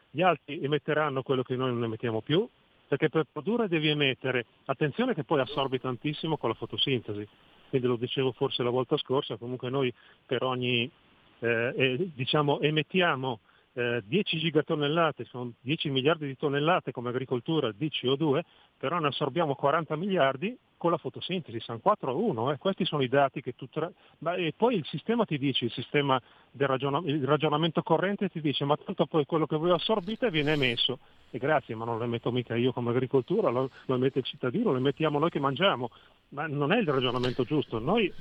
gli 0.10 0.22
altri 0.22 0.60
emetteranno 0.62 1.24
quello 1.24 1.44
che 1.44 1.56
noi 1.56 1.72
non 1.72 1.84
emettiamo 1.84 2.22
più, 2.22 2.48
perché 2.88 3.10
per 3.10 3.26
produrre 3.32 3.70
devi 3.70 3.88
emettere, 3.88 4.46
attenzione 4.66 5.14
che 5.14 5.24
poi 5.24 5.40
assorbi 5.40 5.80
tantissimo 5.80 6.38
con 6.38 6.50
la 6.50 6.56
fotosintesi, 6.56 7.26
quindi 7.70 7.88
lo 7.88 7.96
dicevo 7.96 8.34
forse 8.34 8.64
la 8.64 8.70
volta 8.70 8.98
scorsa, 8.98 9.38
comunque 9.38 9.70
noi 9.70 9.94
per 10.26 10.44
ogni, 10.44 10.92
eh, 11.40 11.74
eh, 11.78 12.10
diciamo, 12.14 12.60
emettiamo 12.60 13.40
eh, 13.74 14.02
10 14.06 14.38
gigatonnellate, 14.40 15.26
sono 15.26 15.54
10 15.62 15.90
miliardi 15.90 16.28
di 16.28 16.36
tonnellate 16.36 16.92
come 16.92 17.10
agricoltura 17.10 17.72
di 17.72 17.90
CO2, 17.90 18.42
però 18.78 19.00
ne 19.00 19.08
assorbiamo 19.08 19.56
40 19.56 19.96
miliardi 19.96 20.58
con 20.76 20.90
la 20.90 20.98
fotosintesi, 20.98 21.60
sono 21.60 21.78
4 21.78 22.10
a 22.10 22.14
1, 22.16 22.52
eh. 22.54 22.58
questi 22.58 22.86
sono 22.86 23.04
i 23.04 23.08
dati 23.08 23.42
che 23.42 23.54
tu... 23.56 23.68
Tra... 23.70 23.90
Ma, 24.20 24.34
e 24.34 24.54
poi 24.58 24.76
il 24.76 24.86
sistema 24.88 25.26
ti 25.26 25.38
dice, 25.38 25.66
il 25.66 25.72
sistema 25.72 26.20
del 26.50 26.68
ragiona... 26.68 27.00
il 27.06 27.24
ragionamento 27.24 27.84
corrente 27.84 28.30
ti 28.30 28.42
dice 28.42 28.66
ma 28.66 28.76
tanto 28.78 29.06
poi 29.06 29.26
quello 29.26 29.46
che 29.46 29.58
voi 29.58 29.70
assorbite 29.70 30.32
viene 30.32 30.54
emesso. 30.54 30.98
E 31.30 31.38
grazie, 31.38 31.76
ma 31.76 31.86
non 31.86 32.00
lo 32.00 32.04
emetto 32.04 32.32
mica 32.32 32.56
io 32.56 32.74
come 32.74 32.90
agricoltura, 32.90 33.50
lo, 33.52 33.70
lo 33.86 33.96
emette 33.96 34.20
il 34.20 34.26
cittadino, 34.26 34.72
lo 34.72 34.78
emettiamo 34.78 35.20
noi 35.20 35.30
che 35.30 35.40
mangiamo. 35.40 35.92
Ma 36.30 36.48
non 36.48 36.72
è 36.72 36.80
il 36.80 36.88
ragionamento 36.88 37.44
giusto. 37.44 37.78
Noi 37.78 38.12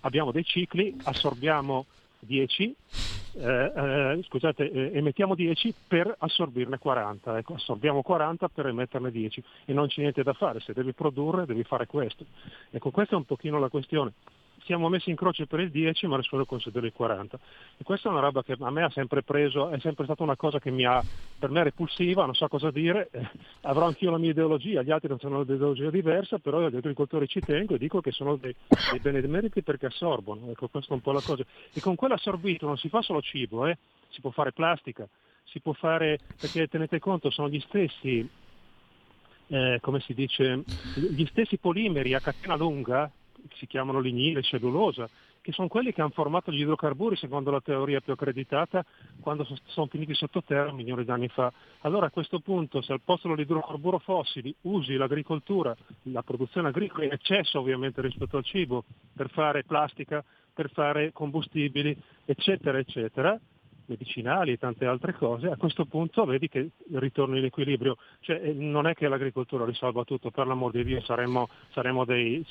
abbiamo 0.00 0.32
dei 0.32 0.44
cicli, 0.44 0.94
assorbiamo 1.04 1.86
10, 2.20 2.76
eh, 3.34 3.72
eh, 3.74 4.22
scusate, 4.24 4.70
eh, 4.70 4.98
emettiamo 4.98 5.34
10 5.34 5.74
per 5.86 6.14
assorbirne 6.18 6.78
40, 6.78 7.38
ecco, 7.38 7.54
assorbiamo 7.54 8.02
40 8.02 8.48
per 8.48 8.66
emetterne 8.66 9.10
10 9.10 9.42
e 9.66 9.72
non 9.72 9.88
c'è 9.88 10.00
niente 10.00 10.22
da 10.22 10.32
fare, 10.32 10.60
se 10.60 10.72
devi 10.72 10.92
produrre 10.92 11.46
devi 11.46 11.62
fare 11.64 11.86
questo. 11.86 12.24
Ecco, 12.70 12.90
questa 12.90 13.14
è 13.14 13.18
un 13.18 13.24
pochino 13.24 13.58
la 13.58 13.68
questione 13.68 14.12
siamo 14.64 14.88
messi 14.88 15.10
in 15.10 15.16
croce 15.16 15.46
per 15.46 15.60
il 15.60 15.70
10 15.70 16.06
ma 16.06 16.16
nessuno 16.16 16.44
considera 16.44 16.86
il 16.86 16.92
40 16.92 17.38
e 17.76 17.84
questa 17.84 18.08
è 18.08 18.12
una 18.12 18.20
roba 18.20 18.42
che 18.42 18.56
a 18.58 18.70
me 18.70 18.82
ha 18.82 18.90
sempre 18.90 19.22
preso, 19.22 19.70
è 19.70 19.78
sempre 19.80 20.04
stata 20.04 20.22
una 20.22 20.36
cosa 20.36 20.58
che 20.58 20.70
mi 20.70 20.84
ha, 20.84 21.02
per 21.38 21.50
me 21.50 21.62
repulsiva, 21.62 22.24
non 22.24 22.34
so 22.34 22.46
cosa 22.48 22.70
dire, 22.70 23.08
eh, 23.12 23.28
avrò 23.62 23.86
anch'io 23.86 24.10
la 24.10 24.18
mia 24.18 24.30
ideologia, 24.30 24.82
gli 24.82 24.90
altri 24.90 25.08
non 25.08 25.18
hanno 25.22 25.38
un'ideologia 25.38 25.90
diversa, 25.90 26.38
però 26.38 26.68
gli 26.68 26.76
agricoltori 26.76 27.26
ci 27.26 27.40
tengo 27.40 27.74
e 27.74 27.78
dico 27.78 28.00
che 28.00 28.12
sono 28.12 28.36
dei, 28.36 28.54
dei 28.90 29.00
benemeriti 29.00 29.62
perché 29.62 29.86
assorbono, 29.86 30.50
ecco 30.50 30.68
questa 30.68 30.92
è 30.92 30.94
un 30.94 31.02
po' 31.02 31.12
la 31.12 31.22
cosa. 31.22 31.44
E 31.72 31.80
con 31.80 31.94
quell'assorbito 31.94 32.66
non 32.66 32.76
si 32.76 32.88
fa 32.88 33.02
solo 33.02 33.20
cibo, 33.20 33.66
eh? 33.66 33.78
si 34.08 34.20
può 34.20 34.30
fare 34.30 34.52
plastica, 34.52 35.08
si 35.44 35.60
può 35.60 35.72
fare, 35.72 36.18
perché 36.38 36.68
tenete 36.68 36.98
conto, 36.98 37.30
sono 37.30 37.48
gli 37.48 37.60
stessi 37.60 38.28
eh, 39.50 39.78
come 39.80 40.00
si 40.00 40.14
dice, 40.14 40.62
gli 40.94 41.26
stessi 41.26 41.58
polimeri 41.58 42.14
a 42.14 42.20
catena 42.20 42.54
lunga 42.54 43.10
si 43.54 43.66
chiamano 43.66 44.00
lignile, 44.00 44.42
cellulosa, 44.42 45.08
che 45.40 45.52
sono 45.52 45.68
quelli 45.68 45.92
che 45.92 46.00
hanno 46.00 46.10
formato 46.10 46.52
gli 46.52 46.60
idrocarburi 46.60 47.16
secondo 47.16 47.50
la 47.50 47.60
teoria 47.60 48.00
più 48.00 48.12
accreditata 48.12 48.84
quando 49.20 49.46
sono 49.66 49.86
finiti 49.86 50.14
sottoterra 50.14 50.72
milioni 50.72 51.04
di 51.04 51.10
anni 51.10 51.28
fa. 51.28 51.52
Allora 51.80 52.06
a 52.06 52.10
questo 52.10 52.40
punto 52.40 52.82
se 52.82 52.92
al 52.92 53.00
posto 53.02 53.28
dell'idrocarburo 53.28 53.98
fossili 53.98 54.54
usi 54.62 54.96
l'agricoltura, 54.96 55.74
la 56.04 56.22
produzione 56.22 56.68
agricola 56.68 57.04
in 57.04 57.12
eccesso 57.12 57.58
ovviamente 57.58 58.02
rispetto 58.02 58.36
al 58.36 58.44
cibo, 58.44 58.84
per 59.14 59.30
fare 59.30 59.64
plastica, 59.64 60.22
per 60.52 60.70
fare 60.70 61.12
combustibili, 61.12 61.96
eccetera, 62.24 62.78
eccetera, 62.78 63.38
medicinali 63.90 64.52
e 64.52 64.56
tante 64.56 64.86
altre 64.86 65.12
cose, 65.12 65.48
a 65.48 65.56
questo 65.56 65.84
punto 65.84 66.24
vedi 66.24 66.48
che 66.48 66.70
ritorno 66.92 67.36
in 67.36 67.44
equilibrio. 67.44 67.96
Cioè, 68.20 68.40
eh, 68.42 68.52
non 68.52 68.86
è 68.86 68.94
che 68.94 69.08
l'agricoltura 69.08 69.64
risolva 69.64 70.04
tutto, 70.04 70.30
per 70.30 70.46
l'amor 70.46 70.70
di 70.70 70.84
Dio 70.84 71.02
saremmo, 71.02 71.48
saremmo 71.72 72.04
dei... 72.04 72.46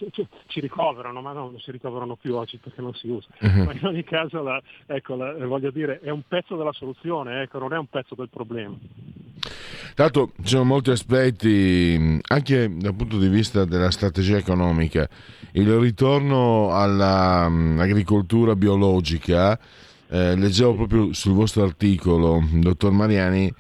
ci 0.48 0.60
ricoverano, 0.60 1.22
ma 1.22 1.32
no, 1.32 1.50
non 1.50 1.60
si 1.60 1.72
ricoverano 1.72 2.18
più 2.18 2.36
oggi 2.36 2.58
perché 2.58 2.82
non 2.82 2.94
si 2.94 3.08
usa. 3.08 3.30
Uh-huh. 3.40 3.64
Ma 3.64 3.74
in 3.74 3.86
ogni 3.86 4.04
caso, 4.04 4.44
la, 4.44 4.62
ecco, 4.86 5.16
la, 5.16 5.34
voglio 5.48 5.72
dire, 5.72 6.00
è 6.02 6.10
un 6.10 6.24
pezzo 6.28 6.58
della 6.58 6.74
soluzione, 6.74 7.42
ecco, 7.44 7.58
non 7.60 7.74
è 7.74 7.78
un 7.78 7.88
pezzo 7.88 8.16
del 8.16 8.30
problema. 8.30 8.76
Tanto 9.96 10.32
ci 10.42 10.50
sono 10.50 10.66
molti 10.66 10.92
aspetti, 10.92 12.20
anche 12.28 12.78
dal 12.78 12.96
punto 12.96 13.18
di 13.18 13.28
vista 13.28 13.66
della 13.66 13.92
strategia 13.92 14.38
economica. 14.38 15.08
Il 15.54 15.74
ritorno 15.78 16.74
all'agricoltura 16.74 18.56
biologica 18.56 19.60
eh, 20.10 20.36
leggevo 20.36 20.76
proprio 20.76 21.14
sul 21.14 21.34
vostro 21.34 21.64
articolo, 21.64 22.44
dottor 22.52 22.92
Mariani, 22.92 23.54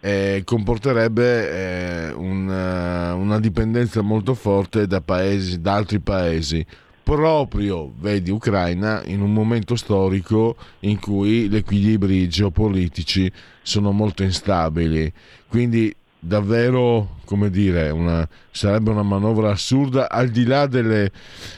eh, 0.00 0.42
comporterebbe 0.44 1.50
eh, 1.50 2.12
un, 2.12 2.48
uh, 2.48 3.18
una 3.18 3.38
dipendenza 3.38 4.00
molto 4.00 4.34
forte 4.34 4.86
da, 4.86 5.00
paesi, 5.00 5.60
da 5.60 5.74
altri 5.74 6.00
paesi, 6.00 6.64
proprio, 7.02 7.92
vedi, 7.98 8.30
Ucraina, 8.30 9.02
in 9.04 9.20
un 9.20 9.32
momento 9.32 9.74
storico 9.74 10.56
in 10.80 10.98
cui 11.00 11.48
gli 11.48 11.56
equilibri 11.56 12.28
geopolitici 12.28 13.30
sono 13.60 13.90
molto 13.90 14.22
instabili. 14.22 15.12
Quindi 15.48 15.94
davvero, 16.20 17.16
come 17.24 17.48
dire, 17.50 17.88
una, 17.90 18.28
sarebbe 18.50 18.90
una 18.90 19.02
manovra 19.02 19.50
assurda 19.50 20.10
al 20.10 20.28
di 20.28 20.44
là 20.44 20.66
delle, 20.66 21.10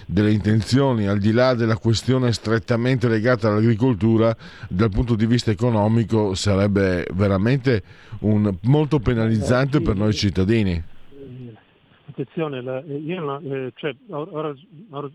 delle, 0.07 0.31
intenzioni, 0.31 1.09
al 1.09 1.19
di 1.19 1.33
là 1.33 1.55
della 1.55 1.77
questione 1.77 2.33
strettamente 2.33 3.09
legata 3.09 3.49
all'agricoltura, 3.49 4.35
dal 4.69 4.91
punto 4.91 5.17
di 5.17 5.27
vista 5.27 5.51
economico 5.51 6.35
sarebbe 6.35 7.07
veramente 7.13 7.83
un, 8.21 8.55
molto 8.63 9.01
penalizzante 9.01 9.81
per 9.81 9.97
noi 9.97 10.15
cittadini. 10.15 10.91
Attenzione, 12.13 12.61
la, 12.61 12.81
io 12.81 13.41
eh, 13.41 13.73
cioè, 13.75 13.97
ora, 14.11 14.55
ora, 14.91 15.11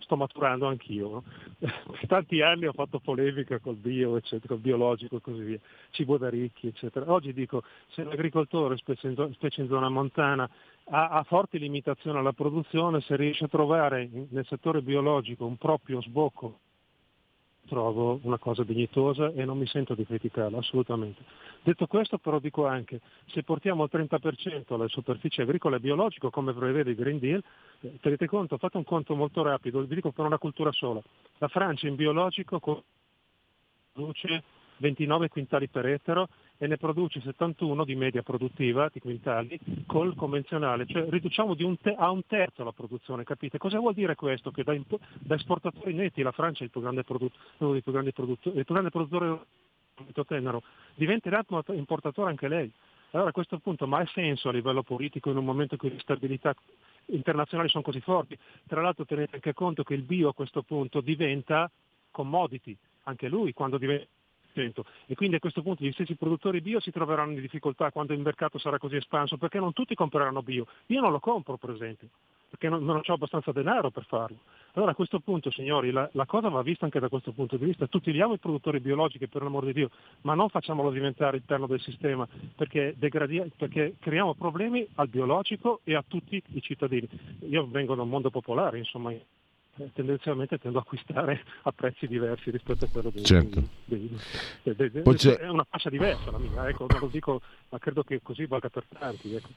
sto 0.00 0.16
maturando 0.16 0.66
anch'io. 0.66 1.22
Per 1.58 2.06
tanti 2.08 2.42
anni 2.42 2.66
ho 2.66 2.72
fatto 2.72 2.98
polemica 2.98 3.60
col 3.60 3.76
bio, 3.76 4.16
eccetera, 4.16 4.48
col 4.54 4.58
biologico 4.58 5.16
e 5.16 5.20
così 5.20 5.42
via, 5.42 5.58
cibo 5.90 6.18
da 6.18 6.28
ricchi, 6.28 6.66
eccetera. 6.66 7.12
Oggi 7.12 7.32
dico, 7.32 7.62
se 7.90 8.02
l'agricoltore, 8.02 8.76
specie 8.76 9.06
in, 9.06 9.30
specie 9.34 9.60
in 9.60 9.68
zona 9.68 9.88
montana, 9.88 10.50
ha, 10.90 11.10
ha 11.10 11.22
forti 11.22 11.60
limitazioni 11.60 12.18
alla 12.18 12.32
produzione, 12.32 13.00
se 13.02 13.14
riesce 13.14 13.44
a 13.44 13.48
trovare 13.48 14.10
nel 14.28 14.46
settore 14.46 14.82
biologico 14.82 15.46
un 15.46 15.56
proprio 15.56 16.02
sbocco 16.02 16.58
trovo 17.66 18.20
una 18.22 18.38
cosa 18.38 18.64
dignitosa 18.64 19.32
e 19.32 19.44
non 19.44 19.58
mi 19.58 19.66
sento 19.66 19.94
di 19.94 20.04
criticarla 20.04 20.58
assolutamente. 20.58 21.22
Detto 21.62 21.86
questo 21.86 22.18
però 22.18 22.38
dico 22.38 22.66
anche, 22.66 23.00
se 23.26 23.42
portiamo 23.42 23.82
al 23.82 23.90
30% 23.92 24.78
le 24.78 24.88
superfici 24.88 25.40
agricole 25.40 25.80
biologiche 25.80 26.30
come 26.30 26.54
prevede 26.54 26.90
il 26.90 26.96
Green 26.96 27.18
Deal, 27.18 27.42
eh, 27.80 27.98
tenete 28.00 28.26
conto, 28.26 28.56
fate 28.56 28.76
un 28.76 28.84
conto 28.84 29.14
molto 29.14 29.42
rapido, 29.42 29.80
vi 29.84 29.94
dico 29.94 30.12
per 30.12 30.24
una 30.24 30.38
cultura 30.38 30.72
sola, 30.72 31.02
la 31.38 31.48
Francia 31.48 31.88
in 31.88 31.96
biologico 31.96 32.84
produce 33.92 34.42
29 34.78 35.28
quintali 35.28 35.68
per 35.68 35.86
ettaro 35.86 36.28
e 36.58 36.66
ne 36.66 36.76
produce 36.76 37.20
71 37.20 37.84
di 37.84 37.94
media 37.94 38.22
produttiva 38.22 38.88
di 38.92 39.00
quintali 39.00 39.58
col 39.86 40.14
convenzionale, 40.14 40.86
cioè 40.86 41.06
riduciamo 41.08 41.54
un 41.58 41.78
te- 41.78 41.94
a 41.96 42.10
un 42.10 42.24
terzo 42.26 42.64
la 42.64 42.72
produzione, 42.72 43.24
capite? 43.24 43.58
Cosa 43.58 43.78
vuol 43.78 43.94
dire 43.94 44.14
questo? 44.14 44.50
Che 44.50 44.62
da, 44.62 44.72
imp- 44.72 44.98
da 45.18 45.34
esportatori 45.34 45.92
netti 45.92 46.22
la 46.22 46.32
Francia 46.32 46.62
è 46.62 46.64
il 46.64 46.70
più 46.70 46.80
grande, 46.80 47.04
produ- 47.04 47.32
uno 47.58 47.72
dei 47.72 47.82
più 47.82 47.92
grandi 47.92 48.12
produttori, 48.12 48.58
il 48.58 48.64
più 48.64 48.74
grande 48.74 48.90
produttore 48.90 49.40
tenero, 50.26 50.62
diventerà 50.94 51.44
importatore 51.68 52.30
anche 52.30 52.48
lei. 52.48 52.72
Allora 53.10 53.30
a 53.30 53.32
questo 53.32 53.58
punto, 53.58 53.86
ma 53.86 53.98
ha 53.98 54.06
senso 54.12 54.48
a 54.48 54.52
livello 54.52 54.82
politico 54.82 55.30
in 55.30 55.36
un 55.36 55.44
momento 55.44 55.74
in 55.74 55.80
cui 55.80 55.90
le 55.90 56.00
stabilità 56.00 56.54
internazionali 57.06 57.68
sono 57.68 57.82
così 57.82 58.00
forti? 58.00 58.36
Tra 58.66 58.82
l'altro 58.82 59.04
tenete 59.06 59.36
anche 59.36 59.54
conto 59.54 59.84
che 59.84 59.94
il 59.94 60.02
bio 60.02 60.28
a 60.28 60.34
questo 60.34 60.62
punto 60.62 61.00
diventa 61.00 61.70
commodity, 62.10 62.76
anche 63.04 63.28
lui 63.28 63.52
quando 63.52 63.78
diventa 63.78 64.06
e 65.06 65.14
quindi 65.14 65.36
a 65.36 65.38
questo 65.38 65.62
punto 65.62 65.84
gli 65.84 65.92
stessi 65.92 66.14
produttori 66.14 66.60
bio 66.60 66.80
si 66.80 66.90
troveranno 66.90 67.32
in 67.32 67.40
difficoltà 67.40 67.90
quando 67.90 68.12
il 68.12 68.20
mercato 68.20 68.58
sarà 68.58 68.78
così 68.78 68.96
espanso 68.96 69.36
perché 69.36 69.58
non 69.58 69.72
tutti 69.72 69.94
compreranno 69.94 70.42
bio. 70.42 70.66
Io 70.86 71.00
non 71.00 71.12
lo 71.12 71.20
compro 71.20 71.56
per 71.56 71.70
esempio 71.70 72.08
perché 72.48 72.68
non, 72.68 72.84
non 72.84 73.00
ho 73.04 73.12
abbastanza 73.12 73.52
denaro 73.52 73.90
per 73.90 74.04
farlo. 74.04 74.38
Allora 74.72 74.92
a 74.92 74.94
questo 74.94 75.20
punto, 75.20 75.50
signori, 75.50 75.90
la, 75.90 76.08
la, 76.12 76.26
cosa 76.26 76.48
va 76.48 76.62
vista 76.62 76.84
anche 76.84 77.00
da 77.00 77.08
questo 77.08 77.32
punto 77.32 77.56
di 77.56 77.64
vista. 77.64 77.86
Tuteliamo 77.86 78.34
i 78.34 78.38
produttori 78.38 78.80
biologici, 78.80 79.26
per 79.26 79.42
l'amor 79.42 79.64
di 79.64 79.72
Dio, 79.72 79.90
ma 80.22 80.34
non 80.34 80.48
facciamolo 80.48 80.90
diventare 80.90 81.36
il 81.36 81.42
perno 81.42 81.66
del 81.66 81.80
sistema, 81.80 82.26
perché, 82.54 82.94
perché, 82.98 83.96
creiamo 83.98 84.34
problemi 84.34 84.86
al 84.94 85.08
biologico 85.08 85.80
e 85.84 85.94
a 85.94 86.04
tutti 86.06 86.42
i 86.52 86.62
cittadini. 86.62 87.08
Io 87.48 87.66
vengo 87.66 87.94
da 87.94 88.02
un 88.02 88.08
mondo 88.08 88.30
popolare, 88.30 88.78
insomma, 88.78 89.12
tendenzialmente 89.92 90.56
tendo 90.58 90.78
a 90.78 90.80
acquistare 90.80 91.44
a 91.62 91.72
prezzi 91.72 92.06
diversi 92.06 92.50
rispetto 92.50 92.86
a 92.86 92.88
quello 92.88 93.10
dei, 93.10 93.24
certo. 93.24 93.62
dei, 93.84 94.10
dei, 94.62 94.90
dei, 94.90 95.02
è 95.02 95.48
una 95.48 95.66
fascia 95.68 95.90
diversa 95.90 96.30
la 96.30 96.38
mia, 96.38 96.66
ecco, 96.68 96.86
non 96.88 97.00
lo 97.00 97.08
dico, 97.08 97.42
ma 97.68 97.78
credo 97.78 98.02
che 98.02 98.20
così 98.22 98.46
valga 98.46 98.70
per 98.70 98.84
tanti. 98.98 99.34
Ecco. 99.34 99.48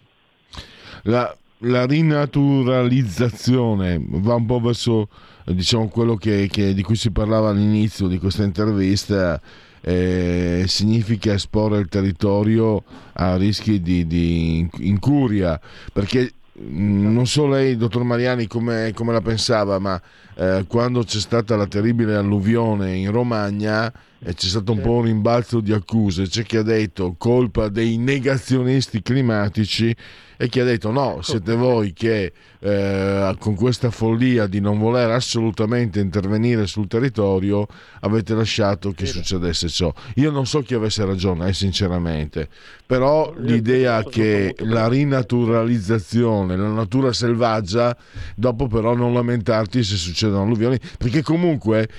La, 1.03 1.33
la, 1.59 1.85
rinaturalizzazione 1.85 3.97
va 4.01 4.33
un 4.35 4.45
po' 4.45 4.59
verso 4.59 5.07
diciamo, 5.45 5.87
quello 5.87 6.15
che, 6.15 6.49
che, 6.51 6.73
di 6.73 6.83
cui 6.83 6.95
si 6.95 7.11
parlava 7.11 7.49
all'inizio 7.49 8.07
di 8.07 8.17
questa 8.17 8.43
intervista. 8.43 9.39
Eh, 9.81 10.65
significa 10.67 11.31
esporre 11.31 11.79
il 11.79 11.87
territorio 11.87 12.83
a 13.13 13.37
rischi 13.37 13.79
di, 13.79 14.05
di 14.05 14.69
incuria 14.79 15.57
perché 15.93 16.33
non 16.61 17.25
so 17.25 17.47
lei, 17.47 17.77
dottor 17.77 18.03
Mariani, 18.03 18.47
come, 18.47 18.91
come 18.93 19.13
la 19.13 19.21
pensava, 19.21 19.79
ma 19.79 20.01
eh, 20.35 20.65
quando 20.67 21.03
c'è 21.03 21.19
stata 21.19 21.55
la 21.55 21.67
terribile 21.67 22.15
alluvione 22.15 22.95
in 22.95 23.11
Romagna 23.11 23.91
eh, 24.19 24.33
c'è 24.33 24.47
stato 24.47 24.73
un 24.73 24.81
po' 24.81 24.93
un 24.93 25.03
rimbalzo 25.03 25.61
di 25.61 25.71
accuse. 25.71 26.27
C'è 26.27 26.43
chi 26.43 26.57
ha 26.57 26.63
detto 26.63 27.15
colpa 27.17 27.69
dei 27.69 27.97
negazionisti 27.97 29.01
climatici 29.01 29.95
e 30.41 30.47
chi 30.47 30.61
ha 30.61 30.63
detto 30.63 30.89
no, 30.89 31.19
siete 31.21 31.53
voi 31.53 31.91
che 31.91 32.31
eh, 32.59 33.35
con 33.39 33.55
questa 33.55 33.91
follia 33.91 34.47
di 34.47 34.61
non 34.61 34.79
voler 34.79 35.09
assolutamente 35.11 35.99
intervenire 35.99 36.65
sul 36.65 36.87
territorio 36.87 37.67
avete 37.99 38.33
lasciato 38.35 38.93
che 38.93 39.05
succedesse 39.05 39.67
ciò. 39.67 39.93
Io 40.15 40.31
non 40.31 40.45
so 40.45 40.61
chi 40.61 40.75
avesse 40.75 41.03
ragione, 41.03 41.49
eh, 41.49 41.53
sinceramente, 41.53 42.47
però 42.85 43.33
l'idea 43.35 44.01
che 44.05 44.55
la 44.59 44.87
rinaturalizzazione, 44.87 46.55
la 46.55 46.71
natura 46.71 47.11
selvaggia, 47.11 47.93
dopo 48.33 48.67
però 48.67 48.95
non 48.95 49.13
lamentarti 49.13 49.83
se 49.83 49.97
succedono 49.97 50.43
alluvioni, 50.43 50.79
perché 50.97 51.21
comunque 51.21 51.89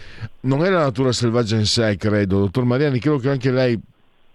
non 0.40 0.64
è 0.64 0.70
la 0.70 0.84
natura 0.84 1.12
selvaggia 1.12 1.56
in 1.56 1.66
sé, 1.66 1.94
credo, 1.98 2.38
dottor 2.38 2.64
Mariani, 2.64 3.00
credo 3.00 3.18
che 3.18 3.28
anche 3.28 3.50
lei 3.50 3.78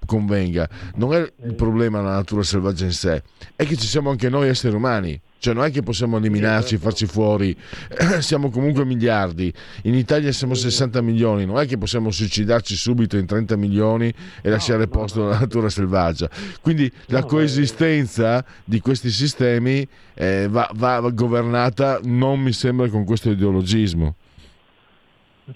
convenga, 0.06 0.70
non 0.96 1.13
è 1.13 1.32
il 1.44 1.56
problema 1.56 2.02
la 2.02 2.15
natura 2.15 2.44
selvaggia 2.44 2.86
in 2.86 2.91
sé, 2.91 3.24
è 3.56 3.65
che 3.65 3.76
ci 3.76 3.88
siamo 3.88 4.10
anche 4.10 4.30
noi 4.30 4.48
esseri 4.48 4.76
umani. 4.76 5.20
Cioè 5.38 5.54
non 5.54 5.65
è 5.65 5.70
che 5.70 5.84
possiamo 5.84 6.18
eliminarci, 6.18 6.78
farci 6.78 7.06
fuori, 7.06 7.56
siamo 8.20 8.50
comunque 8.50 8.84
miliardi, 8.84 9.54
in 9.84 9.94
Italia 9.94 10.32
siamo 10.32 10.56
60 10.56 11.02
milioni, 11.02 11.46
non 11.46 11.60
è 11.60 11.68
che 11.68 11.78
possiamo 11.78 12.10
suicidarci 12.10 12.76
subito 12.76 13.15
in 13.15 13.28
30 13.28 13.56
milioni 13.56 14.12
e 14.41 14.50
lasciare 14.50 14.88
posto 14.88 15.26
alla 15.26 15.38
natura 15.38 15.70
selvaggia. 15.70 16.28
Quindi 16.62 16.91
la 17.08 17.24
coesistenza 17.26 18.44
di 18.63 18.80
questi 18.80 19.12
sistemi 19.12 19.88
eh, 20.15 20.48
va, 20.50 20.68
va 20.74 21.00
governata, 21.12 22.00
non 22.04 22.39
mi 22.39 22.52
sembra, 22.52 22.89
con 22.89 23.06
questo 23.06 23.30
ideologismo. 23.30 24.15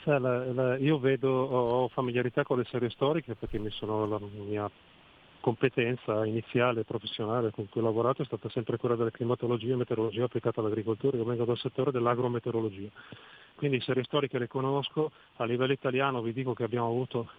La, 0.05 0.19
la, 0.19 0.77
io 0.77 0.99
vedo, 0.99 1.29
ho 1.29 1.87
familiarità 1.87 2.43
con 2.43 2.59
le 2.59 2.65
serie 2.65 2.91
storiche 2.91 3.33
perché 3.33 3.57
mi 3.57 3.71
sono, 3.71 4.05
la 4.05 4.19
mia 4.19 4.69
competenza 5.39 6.25
iniziale 6.25 6.83
professionale 6.83 7.49
con 7.49 7.67
cui 7.69 7.81
ho 7.81 7.85
lavorato 7.85 8.21
è 8.21 8.25
stata 8.25 8.49
sempre 8.49 8.77
quella 8.77 8.95
della 8.95 9.09
climatologia 9.09 9.73
e 9.73 9.77
meteorologia 9.77 10.25
applicata 10.25 10.59
all'agricoltura, 10.59 11.17
io 11.17 11.23
vengo 11.23 11.45
dal 11.45 11.57
settore 11.57 11.91
dell'agrometeorologia. 11.91 12.89
Quindi 13.55 13.81
serie 13.81 14.03
storiche 14.03 14.37
le 14.37 14.47
conosco, 14.47 15.11
a 15.37 15.45
livello 15.45 15.73
italiano 15.73 16.21
vi 16.21 16.33
dico 16.33 16.53
che 16.53 16.63
abbiamo 16.63 16.87
avuto 16.87 17.29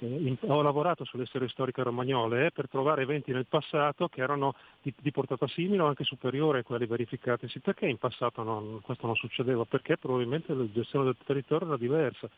eh, 0.00 0.38
ho 0.46 0.62
lavorato 0.62 1.04
sulle 1.04 1.26
storie 1.26 1.48
storiche 1.48 1.82
romagnole 1.82 2.50
per 2.50 2.68
trovare 2.68 3.02
eventi 3.02 3.32
nel 3.32 3.46
passato 3.46 4.08
che 4.08 4.20
erano 4.20 4.54
di, 4.82 4.92
di, 5.00 5.10
portata 5.10 5.46
simile 5.48 5.82
o 5.82 5.86
anche 5.86 6.04
superiore 6.04 6.60
a 6.60 6.62
quelli 6.62 6.86
verificatisi. 6.86 7.60
Perché 7.60 7.86
in 7.86 7.98
passato 7.98 8.42
non, 8.42 8.80
questo 8.82 9.06
non 9.06 9.16
succedeva? 9.16 9.64
Perché 9.64 9.96
probabilmente 9.96 10.54
la 10.54 10.70
gestione 10.72 11.04
del 11.06 11.16
territorio 11.24 11.68
era 11.68 11.76
diversa. 11.76 12.28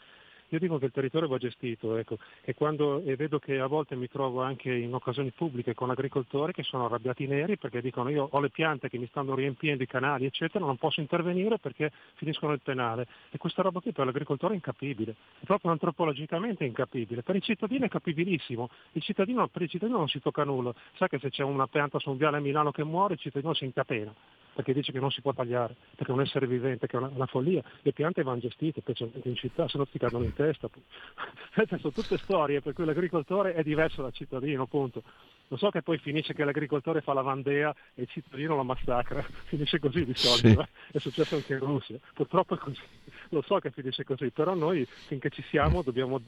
Io 0.53 0.59
dico 0.59 0.77
che 0.77 0.85
il 0.85 0.93
territorio 0.93 1.29
va 1.29 1.39
gestito 1.39 1.97
ecco, 1.97 2.19
e, 2.43 2.53
quando, 2.53 3.03
e 3.05 3.17
vedo 3.17 3.39
che 3.39 3.59
a 3.59 3.67
volte 3.67 3.97
mi 3.97 4.07
trovo 4.07 4.43
anche 4.43 4.71
in 4.71 4.93
occasioni 4.93 5.31
pubbliche 5.31 5.73
con 5.73 5.89
agricoltori 5.89 6.53
che 6.53 6.63
sono 6.63 6.85
arrabbiati 6.85 7.27
neri 7.27 7.57
perché 7.57 7.81
dicono 7.81 8.11
io 8.11 8.29
ho 8.31 8.39
le 8.39 8.51
piante 8.51 8.91
che 8.91 8.99
mi 8.99 9.07
stanno 9.07 9.35
riempiendo 9.35 9.83
i 9.83 9.87
canali 9.87 10.27
eccetera, 10.27 10.63
non 10.67 10.77
posso 10.77 11.01
intervenire 11.01 11.59
perché 11.59 11.91
finiscono 12.17 12.53
il 12.53 12.61
penale 12.61 13.07
e 13.31 13.39
questa 13.39 13.63
roba 13.63 13.81
qui 13.81 13.93
per 13.93 14.05
l'agricoltore 14.05 14.53
è 14.53 14.57
incapibile, 14.57 15.17
è 15.41 15.45
proprio 15.47 15.71
antropologicamente 15.71 16.65
incapibile, 16.65 17.23
per 17.23 17.37
il 17.37 17.43
cittadino 17.43 17.87
è 17.87 17.89
capibilissimo, 17.89 18.69
il 18.93 19.01
cittadino, 19.01 19.49
per 19.49 19.63
il 19.63 19.71
cittadino 19.71 19.97
non 19.97 20.09
si 20.09 20.21
tocca 20.21 20.45
nulla, 20.45 20.75
sa 20.97 21.09
che 21.09 21.19
se 21.19 21.31
c'è 21.31 21.43
una 21.43 21.67
pianta 21.67 21.99
su 21.99 22.11
un 22.11 22.19
viale 22.19 22.37
a 22.37 22.41
Milano 22.41 22.73
che 22.73 22.85
muore 22.85 23.15
il 23.15 23.21
cittadino 23.21 23.55
si 23.55 23.65
incapena 23.65 24.15
perché 24.55 24.73
dice 24.73 24.93
che 24.93 25.01
non 25.01 25.11
si 25.11 25.21
può 25.21 25.33
tagliare, 25.33 25.75
perché 25.95 26.13
è 26.13 26.15
un 26.15 26.21
essere 26.21 26.47
vivente, 26.47 26.87
che 26.87 26.97
è 26.97 27.01
una, 27.01 27.11
una 27.15 27.27
follia. 27.27 27.63
Le 27.81 27.93
piante 27.93 28.23
vanno 28.23 28.41
gestite, 28.41 28.81
specialmente 28.81 29.29
in 29.29 29.37
città, 29.37 29.67
se 29.69 29.79
no 29.79 29.87
ti 29.87 29.99
cadono 29.99 30.25
in 30.25 30.35
testa. 30.35 30.42
sono 31.79 31.93
tutte 31.93 32.19
storie 32.19 32.61
per 32.61 32.73
cui 32.73 32.85
l'agricoltore 32.85 33.55
è 33.55 33.63
diverso 33.63 34.03
dal 34.03 34.13
cittadino, 34.13 34.63
appunto. 34.63 35.03
Lo 35.49 35.57
so 35.59 35.69
che 35.69 35.83
poi 35.83 35.99
finisce 35.99 36.33
che 36.33 36.45
l'agricoltore 36.45 37.03
fa 37.03 37.13
la 37.13 37.21
vandea 37.21 37.75
e 37.95 38.03
il 38.03 38.09
cittadino 38.09 38.57
la 38.57 38.63
massacra, 38.63 39.21
finisce 39.45 39.79
così 39.79 40.05
di 40.05 40.15
solito, 40.15 40.63
sì. 40.63 40.97
è 40.97 40.99
successo 40.99 41.35
anche 41.35 41.53
in 41.53 41.59
Russia, 41.59 41.99
purtroppo 42.15 42.55
è 42.55 42.59
così, 42.59 42.81
lo 43.29 43.43
so 43.43 43.59
che 43.59 43.71
finisce 43.71 44.03
così, 44.03 44.31
però 44.31 44.55
noi 44.55 44.87
finché 44.87 45.29
ci 45.29 45.43
siamo 45.51 45.83
dobbiamo, 45.83 46.23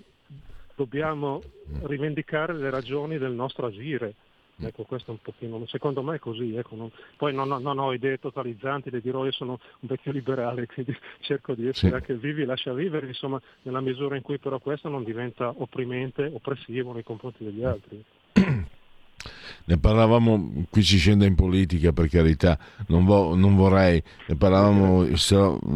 dobbiamo 0.75 1.41
rivendicare 1.85 2.53
le 2.53 2.69
ragioni 2.69 3.17
del 3.17 3.33
nostro 3.33 3.67
agire, 3.67 4.15
Ecco, 4.61 4.85
questo 4.85 5.11
è 5.11 5.15
un 5.15 5.21
pochino, 5.21 5.67
secondo 5.67 6.03
me 6.03 6.17
è 6.17 6.19
così, 6.21 6.55
ecco, 6.55 6.77
non, 6.77 6.91
poi 7.17 7.35
non, 7.35 7.49
non, 7.49 7.79
ho 7.79 7.93
idee 7.93 8.19
totalizzanti, 8.19 8.89
le 8.89 9.01
dirò 9.01 9.25
io 9.25 9.33
sono 9.33 9.59
un 9.81 9.89
vecchio 9.89 10.13
liberale, 10.13 10.67
quindi 10.73 10.97
cerco 11.21 11.55
di 11.55 11.67
essere 11.67 11.89
sì. 11.89 11.95
anche 11.95 12.15
vivi, 12.15 12.45
lascia 12.45 12.73
vivere, 12.73 13.09
insomma, 13.09 13.41
nella 13.63 13.81
misura 13.81 14.15
in 14.15 14.23
cui 14.23 14.39
però 14.39 14.61
questo 14.61 14.89
non 14.89 15.03
diventa 15.03 15.53
opprimente, 15.57 16.31
oppressivo 16.33 16.93
nei 16.93 17.03
confronti 17.03 17.43
degli 17.43 17.65
altri. 17.65 18.05
ne 19.65 19.79
parlavamo, 19.79 20.65
qui 20.71 20.83
ci 20.83 20.99
scende 20.99 21.27
in 21.27 21.35
politica 21.35 21.93
per 21.93 22.09
carità, 22.09 22.59
non, 22.89 23.05
vo, 23.05 23.35
non 23.35 23.57
vorrei, 23.57 24.03
ne 24.27 24.37
parlavamo, 24.37 25.07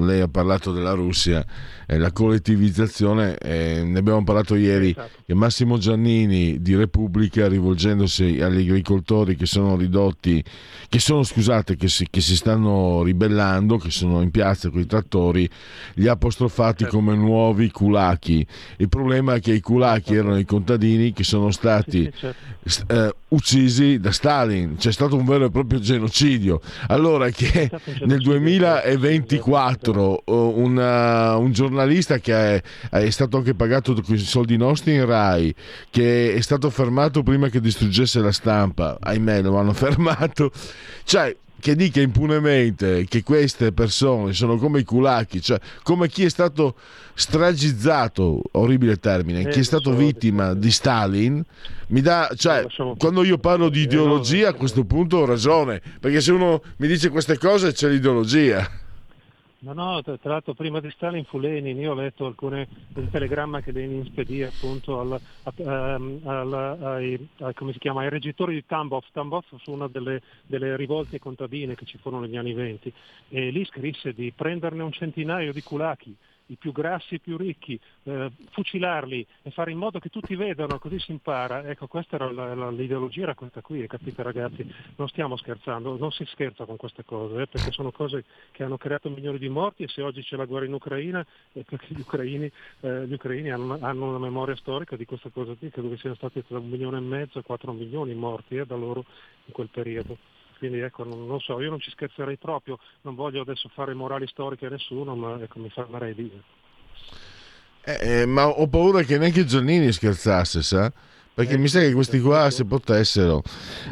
lei 0.04 0.20
ha 0.20 0.28
parlato 0.28 0.72
della 0.72 0.92
Russia, 0.92 1.44
eh, 1.86 1.96
la 1.96 2.12
collettivizzazione, 2.12 3.38
eh, 3.38 3.82
ne 3.84 3.98
abbiamo 3.98 4.22
parlato 4.24 4.54
ieri, 4.56 4.90
esatto. 4.90 5.22
che 5.24 5.34
Massimo 5.34 5.78
Giannini 5.78 6.60
di 6.60 6.76
Repubblica 6.76 7.48
rivolgendosi 7.48 8.40
agli 8.40 8.68
agricoltori 8.68 9.36
che 9.36 9.46
sono 9.46 9.76
ridotti, 9.76 10.44
che 10.88 10.98
sono 10.98 11.22
scusate, 11.22 11.76
che 11.76 11.88
si, 11.88 12.06
che 12.10 12.20
si 12.20 12.36
stanno 12.36 13.02
ribellando, 13.02 13.78
che 13.78 13.90
sono 13.90 14.20
in 14.20 14.30
piazza 14.30 14.68
con 14.70 14.80
i 14.80 14.86
trattori, 14.86 15.48
li 15.94 16.08
ha 16.08 16.12
apostrofati 16.12 16.84
certo. 16.84 16.96
come 16.96 17.14
nuovi 17.14 17.70
culacchi. 17.70 18.46
Il 18.76 18.88
problema 18.88 19.34
è 19.34 19.40
che 19.40 19.52
i 19.52 19.60
culacchi 19.60 20.12
certo. 20.12 20.20
erano 20.20 20.38
i 20.38 20.44
contadini 20.44 21.12
che 21.12 21.24
sono 21.24 21.50
stati 21.50 22.10
certo. 22.14 22.92
eh, 22.92 23.14
uccisi 23.28 23.67
da 24.00 24.12
Stalin, 24.12 24.76
c'è 24.76 24.92
stato 24.92 25.16
un 25.16 25.24
vero 25.24 25.46
e 25.46 25.50
proprio 25.50 25.78
genocidio. 25.78 26.60
Allora 26.88 27.30
che 27.30 27.70
nel 28.04 28.20
2024 28.20 30.24
una, 30.26 31.36
un 31.36 31.52
giornalista 31.52 32.18
che 32.18 32.34
è, 32.34 32.62
è, 32.90 33.10
stato 33.10 33.36
anche 33.36 33.54
pagato 33.54 33.94
con 33.94 34.14
i 34.14 34.18
soldi 34.18 34.56
nostri 34.56 34.94
in 34.94 35.06
Rai, 35.06 35.54
che 35.90 36.34
è 36.34 36.40
stato 36.40 36.70
fermato 36.70 37.22
prima 37.22 37.48
che 37.48 37.60
distruggesse 37.60 38.20
la 38.20 38.32
stampa, 38.32 38.98
ahimè 39.00 39.42
lo 39.42 39.58
hanno 39.58 39.72
fermato, 39.74 40.50
cioè 41.04 41.34
che 41.60 41.74
dica 41.74 42.00
impunemente 42.00 43.04
che 43.08 43.22
queste 43.22 43.72
persone 43.72 44.32
sono 44.32 44.56
come 44.56 44.80
i 44.80 44.84
culacchi, 44.84 45.40
cioè 45.40 45.58
come 45.82 46.08
chi 46.08 46.24
è 46.24 46.28
stato 46.28 46.76
stragizzato, 47.14 48.42
orribile 48.52 48.96
termine, 48.98 49.40
eh, 49.40 49.48
chi 49.48 49.60
è 49.60 49.64
stato 49.64 49.92
vittima 49.92 50.54
di 50.54 50.70
Stalin, 50.70 51.42
mi 51.88 52.00
dà, 52.00 52.30
cioè, 52.36 52.64
quando 52.96 53.24
io 53.24 53.38
parlo 53.38 53.68
di 53.68 53.80
ideologia 53.80 54.50
a 54.50 54.54
questo 54.54 54.84
punto 54.84 55.18
ho 55.18 55.24
ragione, 55.24 55.82
perché 56.00 56.20
se 56.20 56.30
uno 56.30 56.62
mi 56.76 56.86
dice 56.86 57.08
queste 57.08 57.38
cose 57.38 57.72
c'è 57.72 57.88
l'ideologia. 57.88 58.86
No, 59.60 59.72
no, 59.72 60.00
tra 60.02 60.16
l'altro 60.22 60.54
prima 60.54 60.78
di 60.78 60.88
Stalin 60.92 61.24
fu 61.24 61.36
Lenin, 61.40 61.76
io 61.80 61.90
ho 61.90 61.94
letto 61.94 62.26
alcune, 62.26 62.68
un 62.92 63.10
telegramma 63.10 63.60
che 63.60 63.72
Lenin 63.72 64.04
spedì 64.04 64.40
appunto 64.44 65.00
al, 65.00 65.20
ehm, 65.56 66.20
al, 66.24 66.52
ai, 66.80 67.28
ai, 67.38 68.08
reggitori 68.08 68.54
di 68.54 68.64
Tambov. 68.64 69.02
Tambov 69.10 69.42
fu 69.58 69.72
una 69.72 69.88
delle, 69.88 70.22
delle, 70.46 70.76
rivolte 70.76 71.18
contadine 71.18 71.74
che 71.74 71.86
ci 71.86 71.98
furono 71.98 72.22
negli 72.22 72.36
anni 72.36 72.52
venti 72.52 72.92
e 73.26 73.50
lì 73.50 73.64
scrisse 73.64 74.12
di 74.12 74.32
prenderne 74.32 74.84
un 74.84 74.92
centinaio 74.92 75.52
di 75.52 75.62
kulaki 75.64 76.16
i 76.48 76.56
più 76.56 76.72
grassi 76.72 77.16
e 77.16 77.18
più 77.18 77.36
ricchi, 77.36 77.78
eh, 78.04 78.30
fucilarli 78.50 79.26
e 79.42 79.50
fare 79.50 79.70
in 79.70 79.78
modo 79.78 79.98
che 79.98 80.08
tutti 80.08 80.34
vedano, 80.36 80.78
così 80.78 80.98
si 80.98 81.10
impara. 81.10 81.64
Ecco, 81.64 81.86
questa 81.86 82.16
era 82.16 82.30
la, 82.30 82.54
la, 82.54 82.70
l'ideologia, 82.70 83.22
era 83.22 83.34
questa 83.34 83.60
qui, 83.60 83.86
capite 83.86 84.22
ragazzi? 84.22 84.66
Non 84.96 85.08
stiamo 85.08 85.36
scherzando, 85.36 85.96
non 85.96 86.10
si 86.12 86.24
scherza 86.26 86.64
con 86.64 86.76
queste 86.76 87.04
cose, 87.04 87.42
eh, 87.42 87.46
perché 87.46 87.70
sono 87.70 87.90
cose 87.90 88.24
che 88.52 88.62
hanno 88.62 88.76
creato 88.76 89.10
milioni 89.10 89.38
di 89.38 89.48
morti 89.48 89.82
e 89.82 89.88
se 89.88 90.02
oggi 90.02 90.22
c'è 90.22 90.36
la 90.36 90.44
guerra 90.44 90.66
in 90.66 90.72
Ucraina 90.72 91.24
è 91.52 91.62
perché 91.62 91.86
gli 91.88 92.00
ucraini, 92.00 92.50
eh, 92.80 93.06
gli 93.06 93.12
ucraini 93.12 93.50
hanno, 93.50 93.78
hanno, 93.80 94.08
una 94.08 94.18
memoria 94.18 94.56
storica 94.56 94.96
di 94.96 95.04
questa 95.04 95.30
cosa 95.30 95.54
qui, 95.54 95.70
credo 95.70 95.90
che 95.90 95.98
siano 95.98 96.16
stati 96.16 96.44
tra 96.46 96.58
un 96.58 96.68
milione 96.68 96.98
e 96.98 97.00
mezzo 97.00 97.38
e 97.38 97.42
quattro 97.42 97.72
milioni 97.72 98.14
morti 98.14 98.56
eh, 98.56 98.66
da 98.66 98.76
loro 98.76 99.04
in 99.44 99.52
quel 99.52 99.68
periodo. 99.68 100.37
Quindi 100.58 100.80
ecco, 100.80 101.04
non, 101.04 101.26
non, 101.26 101.38
so, 101.40 101.60
io 101.60 101.70
non 101.70 101.80
ci 101.80 101.90
scherzerei 101.90 102.36
proprio, 102.36 102.78
non 103.02 103.14
voglio 103.14 103.42
adesso 103.42 103.70
fare 103.72 103.94
morali 103.94 104.26
storiche 104.26 104.66
a 104.66 104.70
nessuno, 104.70 105.14
ma 105.14 105.40
ecco, 105.40 105.60
mi 105.60 105.70
fermerei 105.70 106.14
lì. 106.14 106.42
Eh, 107.84 108.20
eh, 108.20 108.26
ma 108.26 108.48
ho 108.48 108.66
paura 108.66 109.02
che 109.02 109.16
neanche 109.18 109.44
Giannini 109.44 109.92
scherzasse, 109.92 110.62
sa? 110.62 110.92
Perché 111.32 111.54
eh, 111.54 111.58
mi 111.58 111.68
sa 111.68 111.78
che 111.78 111.92
questi 111.92 112.20
qua 112.20 112.50
se 112.50 112.64
potessero. 112.64 113.42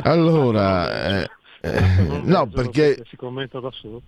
Allora, 0.02 1.22
eh, 1.22 1.30
eh, 1.60 2.20
no, 2.24 2.48
perché 2.48 3.04
si 3.08 3.16
commenta 3.16 3.60
da 3.60 3.70
solo. 3.70 4.02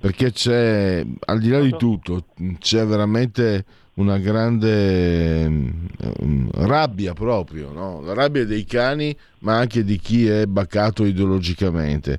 Perché 0.00 0.32
c'è, 0.32 1.04
al 1.26 1.38
di 1.38 1.50
là 1.50 1.60
di 1.60 1.74
tutto, 1.76 2.26
c'è 2.58 2.86
veramente 2.86 3.64
una 3.98 4.18
grande 4.18 5.44
um, 5.44 6.48
rabbia 6.52 7.12
proprio, 7.12 7.72
no? 7.72 8.00
la 8.00 8.14
rabbia 8.14 8.44
dei 8.44 8.64
cani 8.64 9.16
ma 9.40 9.56
anche 9.56 9.84
di 9.84 9.98
chi 9.98 10.26
è 10.26 10.46
baccato 10.46 11.04
ideologicamente. 11.04 12.18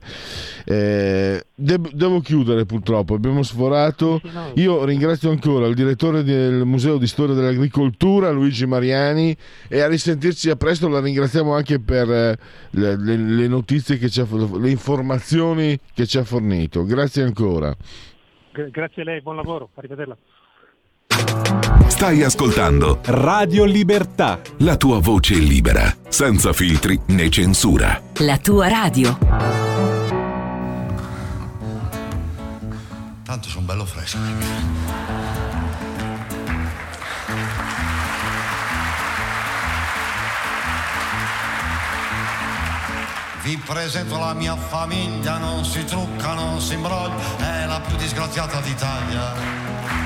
Eh, 0.65 1.43
de- 1.53 1.91
devo 1.91 2.21
chiudere 2.21 2.65
purtroppo, 2.65 3.13
abbiamo 3.13 3.43
sforato. 3.43 4.21
Io 4.55 4.85
ringrazio 4.85 5.29
ancora 5.29 5.67
il 5.67 5.75
direttore 5.75 6.23
del 6.23 6.65
Museo 6.65 6.97
di 6.97 7.07
Storia 7.07 7.35
dell'Agricoltura, 7.35 8.29
Luigi 8.29 8.65
Mariani, 8.65 9.35
e 9.67 9.81
a 9.81 9.87
risentirci 9.87 10.49
a 10.49 10.55
presto, 10.55 10.87
la 10.87 11.01
ringraziamo 11.01 11.53
anche 11.53 11.79
per 11.79 12.09
eh, 12.09 12.37
le, 12.71 12.95
le, 12.97 13.17
le, 13.17 13.47
notizie 13.47 13.97
che 13.97 14.09
ci 14.09 14.21
ha, 14.21 14.27
le 14.57 14.69
informazioni 14.69 15.77
che 15.93 16.05
ci 16.05 16.17
ha 16.17 16.23
fornito. 16.23 16.85
Grazie 16.85 17.23
ancora. 17.23 17.75
Grazie 18.51 19.01
a 19.01 19.05
lei, 19.05 19.21
buon 19.21 19.35
lavoro, 19.35 19.69
arrivederla. 19.75 20.17
Stai 21.99 22.23
ascoltando 22.23 22.99
Radio 23.07 23.65
Libertà. 23.65 24.39
La 24.59 24.77
tua 24.77 24.99
voce 24.99 25.33
libera, 25.33 25.93
senza 26.07 26.53
filtri 26.53 26.97
né 27.07 27.29
censura. 27.29 28.01
La 28.19 28.37
tua 28.37 28.69
radio. 28.69 29.17
Tanto 33.21 33.49
sono 33.49 33.65
bello 33.65 33.83
fresco. 33.83 34.17
Vi 43.41 43.57
presento 43.65 44.17
la 44.17 44.33
mia 44.33 44.55
famiglia, 44.55 45.37
non 45.37 45.65
si 45.65 45.83
trucca, 45.83 46.33
non 46.33 46.61
si 46.61 46.75
imbroglia, 46.75 47.15
è 47.39 47.65
la 47.65 47.81
più 47.81 47.97
disgraziata 47.97 48.61
d'Italia. 48.61 49.98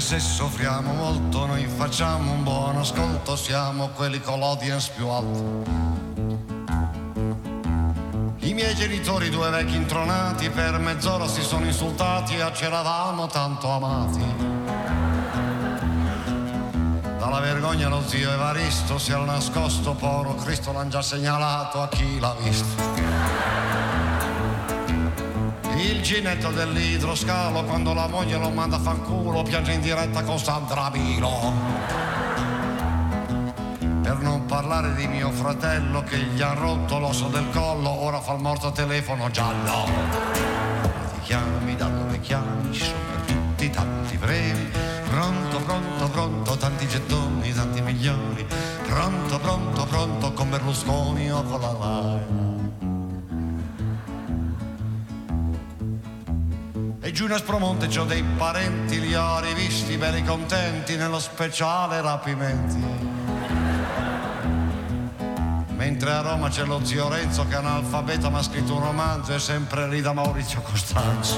Se 0.00 0.18
soffriamo 0.18 0.92
molto, 0.94 1.46
noi 1.46 1.64
facciamo 1.66 2.32
un 2.32 2.42
buon 2.42 2.78
ascolto, 2.78 3.36
siamo 3.36 3.90
quelli 3.90 4.20
con 4.20 4.40
l'audience 4.40 4.90
più 4.96 5.06
alto. 5.06 5.62
I 8.38 8.52
miei 8.52 8.74
genitori, 8.74 9.30
due 9.30 9.50
vecchi 9.50 9.76
intronati, 9.76 10.50
per 10.50 10.80
mezz'ora 10.80 11.28
si 11.28 11.42
sono 11.42 11.66
insultati 11.66 12.34
e 12.34 12.50
c'eravamo 12.50 13.28
tanto 13.28 13.68
amati. 13.68 14.24
Dalla 17.18 17.38
vergogna 17.38 17.88
lo 17.88 18.02
zio 18.04 18.32
Evaristo 18.32 18.98
si 18.98 19.12
era 19.12 19.24
nascosto, 19.24 19.92
poro 19.92 20.34
Cristo 20.34 20.72
l'han 20.72 20.90
già 20.90 21.02
segnalato 21.02 21.82
a 21.82 21.88
chi 21.88 22.18
l'ha 22.18 22.34
visto. 22.40 22.89
Il 25.90 26.02
ginetto 26.02 26.52
dell'idroscalo 26.52 27.64
quando 27.64 27.92
la 27.92 28.06
moglie 28.06 28.38
lo 28.38 28.48
manda 28.50 28.76
a 28.76 28.78
fanculo 28.78 29.42
piange 29.42 29.72
in 29.72 29.80
diretta 29.80 30.22
con 30.22 30.38
Sandra 30.38 30.88
Milo. 30.88 31.52
Per 34.00 34.18
non 34.20 34.46
parlare 34.46 34.94
di 34.94 35.08
mio 35.08 35.32
fratello 35.32 36.04
che 36.04 36.16
gli 36.18 36.40
ha 36.40 36.52
rotto 36.52 37.00
l'osso 37.00 37.26
del 37.26 37.50
collo, 37.50 37.90
ora 37.90 38.20
fa 38.20 38.34
il 38.34 38.40
morto 38.40 38.70
telefono 38.70 39.30
giallo. 39.30 39.88
Ti 41.14 41.20
chiami, 41.22 41.74
da 41.74 41.86
dove 41.86 42.20
chiami, 42.20 42.72
sono 42.72 43.24
tutti 43.26 43.68
tanti 43.70 44.16
premi. 44.16 44.70
Pronto, 45.08 45.58
pronto, 45.58 46.08
pronto, 46.08 46.56
tanti 46.56 46.86
gettoni, 46.86 47.52
tanti 47.52 47.80
milioni. 47.80 48.46
Pronto, 48.86 49.38
pronto, 49.40 49.84
pronto, 49.86 50.32
con 50.34 50.50
Berlusconi 50.50 51.32
o 51.32 51.42
con 51.42 51.60
la 51.60 51.76
Rai. 51.80 52.39
E 57.10 57.12
giù 57.12 57.24
in 57.24 57.32
Aspromonte 57.32 57.88
c'ho 57.88 58.04
dei 58.04 58.22
parenti, 58.22 59.00
li 59.00 59.16
ho 59.16 59.40
rivisti 59.40 59.96
belli 59.96 60.22
contenti 60.22 60.94
nello 60.94 61.18
speciale 61.18 62.00
rapimenti. 62.00 62.80
Mentre 65.74 66.12
a 66.12 66.20
Roma 66.20 66.48
c'è 66.48 66.62
lo 66.62 66.84
zio 66.84 67.08
Renzo 67.08 67.48
che 67.48 67.54
è 67.54 67.56
analfabeto 67.56 68.30
ma 68.30 68.38
ha 68.38 68.42
scritto 68.42 68.76
un 68.76 68.84
romanzo 68.84 69.34
e 69.34 69.40
sempre 69.40 69.88
lì 69.88 70.00
da 70.00 70.12
Maurizio 70.12 70.60
Costanzo. 70.60 71.36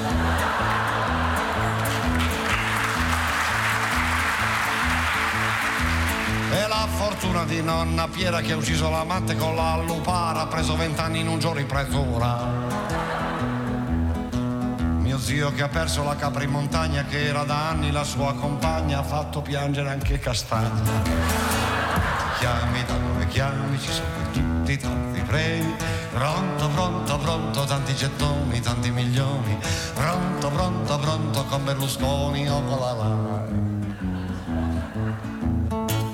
E 6.52 6.68
la 6.68 6.86
fortuna 6.96 7.44
di 7.44 7.62
nonna 7.62 8.08
Piera 8.08 8.42
che 8.42 8.52
ha 8.52 8.56
ucciso 8.56 8.90
l'amante 8.90 9.36
con 9.36 9.56
la 9.56 9.78
lupara, 9.78 10.42
ha 10.42 10.46
preso 10.48 10.76
vent'anni 10.76 11.20
in 11.20 11.28
un 11.28 11.38
giorno 11.38 11.60
in 11.60 11.66
pretura 11.66 12.61
zio 15.22 15.52
che 15.52 15.62
ha 15.62 15.68
perso 15.68 16.02
la 16.02 16.16
capra 16.16 16.42
in 16.42 16.50
montagna 16.50 17.04
che 17.04 17.26
era 17.26 17.44
da 17.44 17.68
anni 17.68 17.92
la 17.92 18.02
sua 18.02 18.34
compagna 18.34 18.98
ha 18.98 19.02
fatto 19.04 19.40
piangere 19.40 19.88
anche 19.88 20.18
Castagna 20.18 20.82
chiami 22.38 22.84
da 22.84 22.94
dove 22.94 23.28
chiami 23.28 23.78
ci 23.78 23.92
sono 23.92 24.30
tutti 24.32 24.76
tanti 24.76 25.20
premi 25.20 25.76
pronto 26.12 26.68
pronto 26.70 27.18
pronto 27.18 27.64
tanti 27.64 27.94
gettoni 27.94 28.60
tanti 28.60 28.90
milioni 28.90 29.56
pronto 29.94 30.50
pronto 30.50 30.98
pronto 30.98 31.44
con 31.44 31.64
Berlusconi 31.64 32.48
o 32.48 32.64
con 32.64 32.78
la 32.80 32.92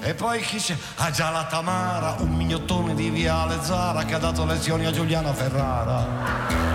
Rai 0.03 0.15
poi 0.15 0.41
chi 0.41 0.59
c'è? 0.59 0.77
Ah 0.97 1.11
già 1.11 1.31
la 1.31 1.45
Tamara, 1.45 2.17
un 2.19 2.35
mignottone 2.35 2.95
di 2.95 3.09
Viale 3.09 3.63
Zara 3.63 4.05
che 4.05 4.15
ha 4.15 4.19
dato 4.19 4.45
lezioni 4.45 4.85
a 4.85 4.91
Giuliana 4.91 5.33
Ferrara. 5.33 6.68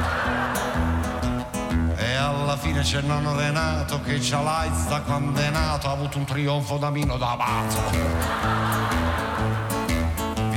Alla 2.25 2.57
fine 2.57 2.81
c'è 2.81 2.99
il 2.99 3.05
nonno 3.05 3.35
Renato 3.35 4.01
che 4.01 4.17
c'ha 4.19 4.41
l'AIDS 4.41 4.87
da 4.87 5.01
quando 5.01 5.39
è 5.39 5.49
nato, 5.49 5.87
ha 5.87 5.91
avuto 5.91 6.17
un 6.17 6.25
trionfo 6.25 6.77
da 6.77 6.89
Mino 6.89 7.17
d'Amato 7.17 8.93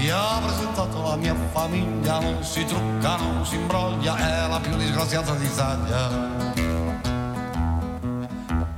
vi 0.06 0.12
ha 0.12 0.38
presentato 0.40 1.02
la 1.02 1.16
mia 1.16 1.34
famiglia, 1.50 2.20
non 2.20 2.44
si 2.44 2.64
trucca, 2.64 3.16
non 3.16 3.44
si 3.44 3.56
imbroglia, 3.56 4.16
è 4.16 4.48
la 4.48 4.60
più 4.60 4.76
disgraziata 4.76 5.34
d'Italia. 5.34 6.54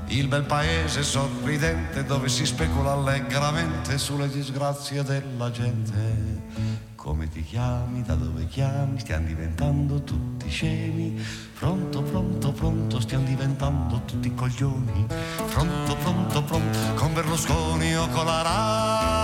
Il 0.06 0.26
bel 0.26 0.44
paese 0.44 1.02
sorridente 1.02 2.04
dove 2.04 2.30
si 2.30 2.46
specula 2.46 2.92
allegramente 2.92 3.98
sulle 3.98 4.26
disgrazie 4.30 5.02
della 5.02 5.50
gente. 5.50 6.77
Chiami, 7.48 8.02
da 8.02 8.14
dove 8.14 8.46
chiami, 8.46 8.98
stiamo 8.98 9.26
diventando 9.26 10.02
tutti 10.02 10.50
scemi. 10.50 11.18
Pronto, 11.58 12.02
pronto, 12.02 12.52
pronto, 12.52 13.00
stiamo 13.00 13.24
diventando 13.24 14.02
tutti 14.04 14.34
coglioni. 14.34 15.06
Pronto, 15.50 15.96
pronto, 15.96 16.42
pronto, 16.42 16.78
con 16.94 17.14
Berlusconi 17.14 17.96
o 17.96 18.06
con 18.08 18.26
la 18.26 18.42
Rai. 18.42 19.17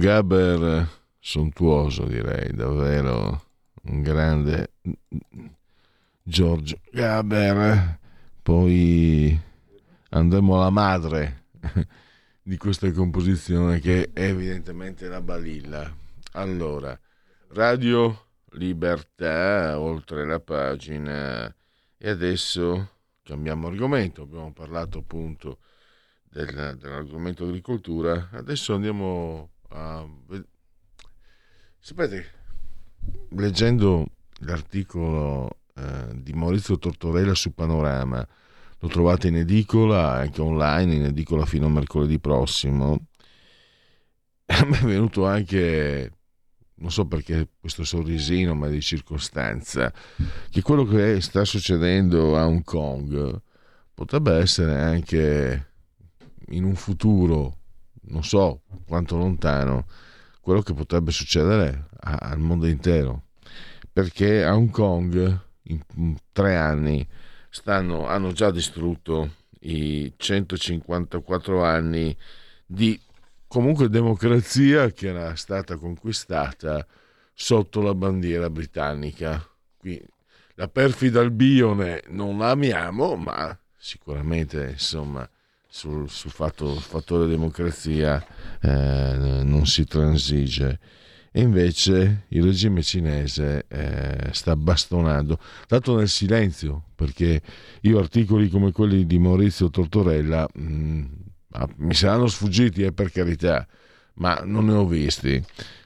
Gaber 0.00 0.88
sontuoso, 1.18 2.06
direi, 2.06 2.54
davvero 2.54 3.44
un 3.82 4.00
grande 4.00 4.72
Giorgio 6.22 6.80
Gaber. 6.90 7.98
Poi 8.40 9.38
andremo 10.08 10.56
alla 10.56 10.70
madre 10.70 11.48
di 12.40 12.56
questa 12.56 12.90
composizione 12.92 13.78
che 13.78 14.08
è 14.14 14.22
evidentemente 14.22 15.06
la 15.06 15.20
balilla. 15.20 15.94
Allora, 16.32 16.98
Radio 17.48 18.28
Libertà, 18.52 19.78
oltre 19.78 20.24
la 20.24 20.40
pagina, 20.40 21.54
e 21.98 22.08
adesso 22.08 23.00
cambiamo 23.22 23.66
argomento. 23.66 24.22
Abbiamo 24.22 24.50
parlato 24.54 25.00
appunto 25.00 25.58
del, 26.22 26.78
dell'argomento 26.80 27.44
agricoltura, 27.44 28.30
adesso 28.32 28.72
andiamo 28.72 29.50
Uh, 29.70 30.44
sapete, 31.78 32.26
leggendo 33.30 34.06
l'articolo 34.40 35.58
uh, 35.74 36.14
di 36.14 36.32
Maurizio 36.32 36.78
Tortorella 36.78 37.34
su 37.34 37.54
Panorama, 37.54 38.26
lo 38.78 38.88
trovate 38.88 39.28
in 39.28 39.36
edicola, 39.36 40.12
anche 40.12 40.40
online, 40.40 40.94
in 40.94 41.04
edicola 41.04 41.44
fino 41.44 41.66
a 41.66 41.70
mercoledì 41.70 42.18
prossimo. 42.18 43.06
A 44.46 44.64
me 44.64 44.78
è 44.78 44.84
venuto 44.84 45.26
anche, 45.26 46.10
non 46.76 46.90
so 46.90 47.06
perché 47.06 47.50
questo 47.60 47.84
sorrisino, 47.84 48.54
ma 48.54 48.66
di 48.66 48.80
circostanza, 48.80 49.92
che 50.50 50.62
quello 50.62 50.84
che 50.84 51.20
sta 51.20 51.44
succedendo 51.44 52.36
a 52.36 52.46
Hong 52.46 52.64
Kong 52.64 53.40
potrebbe 53.94 54.32
essere 54.38 54.80
anche 54.80 55.72
in 56.48 56.64
un 56.64 56.74
futuro 56.74 57.59
non 58.02 58.24
so 58.24 58.62
quanto 58.86 59.16
lontano, 59.16 59.86
quello 60.40 60.62
che 60.62 60.74
potrebbe 60.74 61.10
succedere 61.10 61.88
al 62.00 62.38
mondo 62.38 62.66
intero. 62.66 63.24
Perché 63.92 64.44
a 64.44 64.54
Hong 64.54 64.70
Kong 64.70 65.40
in 65.64 66.16
tre 66.32 66.56
anni 66.56 67.06
stanno, 67.48 68.06
hanno 68.06 68.32
già 68.32 68.50
distrutto 68.50 69.34
i 69.60 70.12
154 70.16 71.64
anni 71.64 72.16
di 72.64 72.98
comunque 73.46 73.88
democrazia 73.88 74.90
che 74.90 75.08
era 75.08 75.34
stata 75.34 75.76
conquistata 75.76 76.86
sotto 77.34 77.82
la 77.82 77.94
bandiera 77.94 78.48
britannica. 78.48 79.44
Qui 79.76 80.02
la 80.54 80.68
perfida 80.68 81.20
Albione 81.20 82.02
non 82.08 82.38
la 82.38 82.50
amiamo, 82.50 83.16
ma 83.16 83.58
sicuramente 83.76 84.70
insomma 84.70 85.28
sul, 85.70 86.10
sul 86.10 86.32
fatto, 86.32 86.74
fattore 86.74 87.28
democrazia 87.28 88.22
eh, 88.60 89.16
non 89.44 89.66
si 89.66 89.84
transige. 89.84 90.78
E 91.32 91.42
invece 91.42 92.24
il 92.28 92.42
regime 92.42 92.82
cinese 92.82 93.64
eh, 93.68 94.30
sta 94.32 94.56
bastonando, 94.56 95.38
dato 95.68 95.96
nel 95.96 96.08
silenzio, 96.08 96.86
perché 96.96 97.40
io 97.82 97.98
articoli 98.00 98.48
come 98.48 98.72
quelli 98.72 99.06
di 99.06 99.20
Maurizio 99.20 99.70
Tortorella 99.70 100.48
mh, 100.52 100.62
mm, 100.62 101.04
mi 101.76 101.94
saranno 101.94 102.26
sfuggiti, 102.26 102.82
eh, 102.82 102.92
per 102.92 103.12
carità, 103.12 103.64
ma 104.14 104.42
non 104.44 104.66
ne 104.66 104.72
ho 104.72 104.84
visti. 104.84 105.42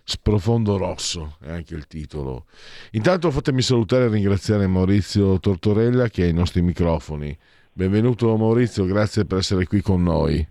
Sprofondo 0.07 0.79
rosso 0.79 1.37
è 1.41 1.51
anche 1.51 1.75
il 1.75 1.87
titolo. 1.87 2.47
Intanto 2.93 3.31
fatemi 3.31 3.61
salutare 3.61 4.05
e 4.05 4.09
ringraziare 4.09 4.67
Maurizio 4.67 5.39
Tortorella 5.41 6.09
che 6.09 6.25
ha 6.25 6.27
i 6.27 6.33
nostri 6.33 6.63
microfoni 6.63 7.37
Benvenuto 7.77 8.37
Maurizio, 8.37 8.85
grazie 8.85 9.25
per 9.25 9.39
essere 9.39 9.67
qui 9.67 9.81
con 9.81 10.01
noi. 10.01 10.47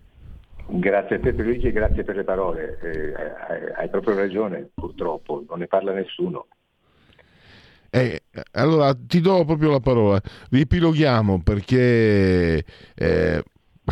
Grazie 0.66 1.16
a 1.16 1.20
te 1.20 1.30
Luigi 1.30 1.68
e 1.68 1.72
grazie 1.72 2.04
per 2.04 2.16
le 2.16 2.22
parole. 2.22 2.78
Eh, 2.82 3.14
hai 3.78 3.88
proprio 3.88 4.14
ragione, 4.14 4.68
purtroppo, 4.74 5.42
non 5.48 5.60
ne 5.60 5.66
parla 5.66 5.94
nessuno. 5.94 6.48
Eh, 7.88 8.24
allora 8.50 8.94
ti 8.94 9.22
do 9.22 9.42
proprio 9.46 9.70
la 9.70 9.80
parola. 9.80 10.20
Ripiloghiamo 10.50 11.40
perché 11.42 12.62
eh, 12.94 13.42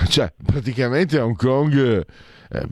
cioè, 0.08 0.30
praticamente 0.44 1.18
Hong 1.18 1.34
Kong, 1.34 2.04
eh, 2.50 2.68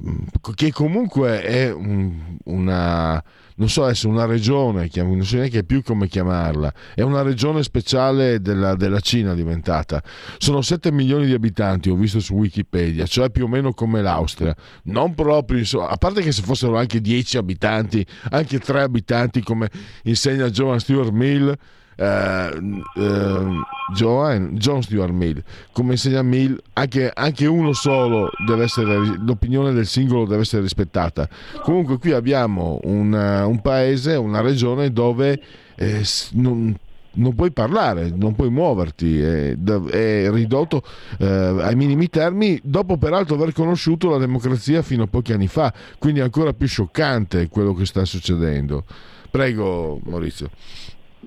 che 0.54 0.72
comunque 0.72 1.40
è 1.40 1.72
un, 1.72 2.36
una 2.44 3.22
non 3.60 3.68
so 3.68 3.84
adesso 3.84 4.08
una 4.08 4.24
regione, 4.24 4.88
non 4.94 5.22
so 5.22 5.36
neanche 5.36 5.64
più 5.64 5.82
come 5.82 6.08
chiamarla, 6.08 6.72
è 6.94 7.02
una 7.02 7.20
regione 7.20 7.62
speciale 7.62 8.40
della, 8.40 8.74
della 8.74 9.00
Cina 9.00 9.34
diventata. 9.34 10.02
Sono 10.38 10.62
7 10.62 10.90
milioni 10.90 11.26
di 11.26 11.34
abitanti, 11.34 11.90
ho 11.90 11.94
visto 11.94 12.20
su 12.20 12.34
Wikipedia, 12.34 13.04
cioè 13.04 13.28
più 13.28 13.44
o 13.44 13.48
meno 13.48 13.74
come 13.74 14.00
l'Austria. 14.00 14.56
Non 14.84 15.14
proprio, 15.14 15.58
insomma, 15.58 15.90
a 15.90 15.96
parte 15.96 16.22
che 16.22 16.32
se 16.32 16.40
fossero 16.40 16.78
anche 16.78 17.02
10 17.02 17.36
abitanti, 17.36 18.04
anche 18.30 18.58
3 18.58 18.80
abitanti 18.80 19.42
come 19.42 19.68
insegna 20.04 20.48
Joan 20.48 20.80
Stuart 20.80 21.10
Mill, 21.10 21.54
Uh, 22.00 22.80
uh, 22.94 23.62
John, 23.94 24.54
John 24.54 24.80
Stuart 24.80 25.12
Mill 25.12 25.42
come 25.72 25.92
insegna 25.92 26.22
Mill 26.22 26.58
anche, 26.72 27.10
anche, 27.12 27.44
uno 27.44 27.74
solo 27.74 28.30
deve 28.46 28.64
essere 28.64 28.96
l'opinione 29.18 29.74
del 29.74 29.84
singolo 29.84 30.24
deve 30.24 30.40
essere 30.40 30.62
rispettata 30.62 31.28
comunque 31.62 31.98
qui 31.98 32.12
abbiamo 32.12 32.80
una, 32.84 33.44
un 33.44 33.60
paese 33.60 34.14
una 34.14 34.40
regione 34.40 34.90
dove 34.94 35.42
eh, 35.76 36.02
non, 36.32 36.74
non 37.12 37.34
puoi 37.34 37.50
parlare, 37.50 38.12
non 38.14 38.34
puoi 38.34 38.50
muoverti, 38.50 39.20
è, 39.20 39.56
è 39.56 40.30
ridotto 40.30 40.82
eh, 41.18 41.26
ai 41.26 41.74
minimi 41.74 42.08
termini, 42.08 42.60
dopo 42.62 42.98
peraltro 42.98 43.34
aver 43.34 43.52
conosciuto 43.52 44.10
la 44.10 44.18
democrazia 44.18 44.82
fino 44.82 45.04
a 45.04 45.06
pochi 45.06 45.32
anni 45.32 45.48
fa, 45.48 45.72
quindi 45.98 46.20
è 46.20 46.22
ancora 46.22 46.52
più 46.52 46.68
scioccante 46.68 47.48
quello 47.48 47.74
che 47.74 47.86
sta 47.86 48.04
succedendo. 48.04 48.84
Prego 49.30 50.00
Maurizio. 50.04 50.50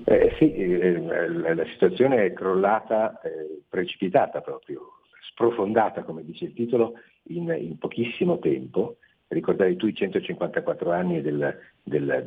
Eh, 0.06 0.34
sì, 0.38 0.52
eh, 0.52 0.98
la 1.54 1.64
situazione 1.66 2.26
è 2.26 2.32
crollata, 2.34 3.20
eh, 3.22 3.62
precipitata 3.68 4.42
proprio, 4.42 4.98
sprofondata, 5.30 6.02
come 6.02 6.24
dice 6.24 6.44
il 6.44 6.52
titolo, 6.52 6.94
in, 7.28 7.54
in 7.58 7.78
pochissimo 7.78 8.38
tempo. 8.38 8.98
Ricordavi 9.28 9.76
tu 9.76 9.86
i 9.86 9.94
154 9.94 10.92
anni 10.92 11.22
del, 11.22 11.58
del, 11.82 12.22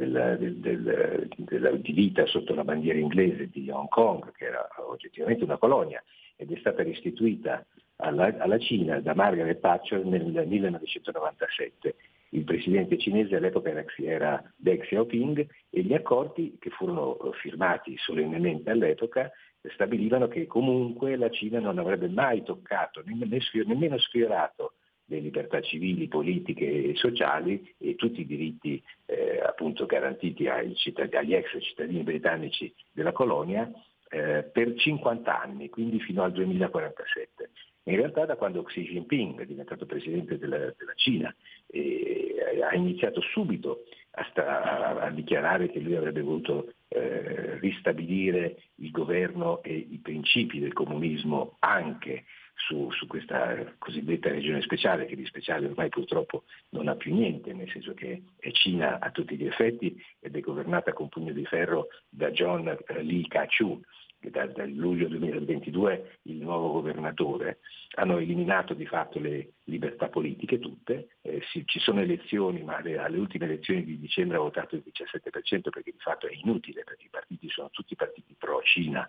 del, 0.58 1.80
di 1.80 1.92
vita 1.94 2.26
sotto 2.26 2.56
la 2.56 2.64
bandiera 2.64 2.98
inglese 2.98 3.50
di 3.50 3.70
Hong 3.70 3.88
Kong, 3.88 4.32
che 4.32 4.46
era 4.46 4.68
oggettivamente 4.90 5.44
una 5.44 5.58
colonia, 5.58 6.04
ed 6.36 6.52
è 6.52 6.58
stata 6.58 6.82
restituita 6.82 7.64
alla, 7.98 8.36
alla 8.40 8.58
Cina 8.58 9.00
da 9.00 9.14
Margaret 9.14 9.60
Thatcher 9.60 10.04
nel 10.04 10.26
1997 10.48 11.96
il 12.32 12.44
presidente 12.44 12.98
cinese 12.98 13.36
all'epoca 13.36 13.72
era 13.98 14.44
Deng 14.56 14.82
Xiaoping 14.82 15.48
e 15.70 15.82
gli 15.82 15.94
accordi 15.94 16.58
che 16.60 16.70
furono 16.70 17.18
firmati 17.42 17.96
solennemente 17.98 18.70
all'epoca 18.70 19.32
stabilivano 19.74 20.28
che 20.28 20.46
comunque 20.46 21.16
la 21.16 21.30
Cina 21.30 21.60
non 21.60 21.78
avrebbe 21.78 22.08
mai 22.08 22.44
toccato, 22.44 23.02
nemmeno 23.06 23.98
sfiorato 23.98 24.74
le 25.10 25.20
libertà 25.20 25.62
civili, 25.62 26.08
politiche 26.08 26.90
e 26.90 26.96
sociali 26.96 27.74
e 27.78 27.96
tutti 27.96 28.22
i 28.22 28.26
diritti 28.26 28.82
eh, 29.06 29.40
appunto 29.40 29.86
garantiti 29.86 30.46
cittad- 30.76 31.14
agli 31.14 31.34
ex 31.34 31.58
cittadini 31.62 32.04
britannici 32.04 32.74
della 32.92 33.14
colonia 33.14 33.72
eh, 34.10 34.44
per 34.44 34.76
50 34.76 35.42
anni, 35.42 35.70
quindi 35.70 36.00
fino 36.02 36.24
al 36.24 36.32
2047. 36.34 37.50
In 37.88 37.96
realtà 37.96 38.26
da 38.26 38.36
quando 38.36 38.64
Xi 38.64 38.84
Jinping 38.84 39.40
è 39.40 39.46
diventato 39.46 39.86
presidente 39.86 40.38
della, 40.38 40.58
della 40.58 40.94
Cina 40.96 41.34
eh, 41.68 42.36
ha 42.70 42.76
iniziato 42.76 43.22
subito 43.22 43.86
a, 44.12 44.28
sta, 44.30 45.00
a, 45.00 45.10
dichiarare 45.10 45.70
che 45.70 45.80
lui 45.80 45.96
avrebbe 45.96 46.22
voluto 46.22 46.74
eh, 46.90 47.58
ristabilire 47.60 48.58
il 48.76 48.92
governo 48.92 49.64
e 49.64 49.74
i 49.74 50.00
principi 50.00 50.60
del 50.60 50.74
comunismo 50.74 51.56
anche 51.60 52.26
su, 52.56 52.92
su, 52.92 53.08
questa 53.08 53.74
cosiddetta 53.78 54.30
regione 54.30 54.62
speciale, 54.62 55.06
che 55.06 55.16
di 55.16 55.26
speciale 55.26 55.68
ormai 55.68 55.88
purtroppo 55.88 56.44
non 56.72 56.90
ha 56.90 56.96
più 56.96 57.14
niente, 57.14 57.54
nel 57.54 57.70
senso 57.70 57.94
che 57.94 58.24
è 58.38 58.52
Cina 58.52 59.00
a 59.00 59.12
tutti 59.12 59.38
gli 59.38 59.46
effetti 59.46 59.96
ed 60.20 60.36
è 60.36 60.40
governata 60.42 60.92
con 60.92 61.08
pugno 61.08 61.32
di 61.32 61.46
ferro 61.46 61.88
da 62.10 62.32
John 62.32 62.66
Lee 63.02 63.28
Ka-chu, 63.28 63.82
che 64.20 64.30
da, 64.30 64.46
dal 64.48 64.72
luglio 64.72 65.08
2022 65.08 66.20
il 66.24 66.38
nuovo 66.38 66.72
governatore, 66.72 67.60
hanno 67.96 68.18
eliminato 68.18 68.74
di 68.74 68.86
fatto 68.86 69.20
le 69.20 69.54
libertà 69.66 70.08
politiche 70.08 70.60
tutte, 70.60 71.18
eh, 71.22 71.42
sì, 71.52 71.64
ci 71.66 71.80
sono 71.80 72.02
elezioni 72.02 72.64
ma 72.64 72.78
alle, 72.78 72.98
alle, 72.98 73.18
ultime 73.18 73.46
elezioni 73.46 73.84
di 73.84 74.00
dicembre 74.00 74.38
ha 74.38 74.42
votato 74.42 74.76
il 74.76 74.84
17% 74.86 75.70
perché 75.70 75.92
di 75.92 76.00
fatto 76.00 76.28
è 76.28 76.34
inutile 76.34 76.84
perché 76.84 77.06
i 77.06 77.10
partiti 77.10 77.50
sono 77.50 77.70
tutti 77.72 77.96
partiti 77.96 78.36
pro 78.38 78.62
Cina 78.64 79.08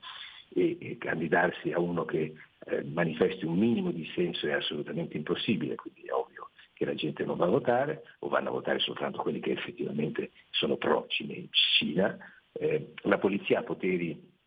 e, 0.50 0.76
e 0.80 0.98
candidarsi 0.98 1.72
a 1.72 1.80
uno 1.80 2.04
che 2.04 2.34
eh, 2.66 2.82
manifesti 2.84 3.44
un 3.44 3.58
minimo 3.58 3.90
di 3.90 4.10
senso 4.14 4.46
è 4.46 4.52
assolutamente 4.52 5.16
impossibile, 5.16 5.74
quindi 5.74 6.02
è 6.02 6.12
ovvio 6.12 6.50
che 6.72 6.84
la 6.84 6.94
gente 6.94 7.24
non 7.24 7.36
va 7.36 7.46
a 7.46 7.50
votare 7.50 8.02
o 8.20 8.28
vanno 8.28 8.50
a 8.50 8.52
votare 8.52 8.78
soltanto 8.78 9.20
quelli 9.20 9.40
che 9.40 9.50
effettivamente 9.50 10.30
sono 10.50 10.76
pro 10.76 11.06
Cina. 11.08 12.16
Eh, 12.52 12.92
la 13.02 13.18
polizia 13.18 13.58
ha 13.58 13.62
poteri 13.62 14.37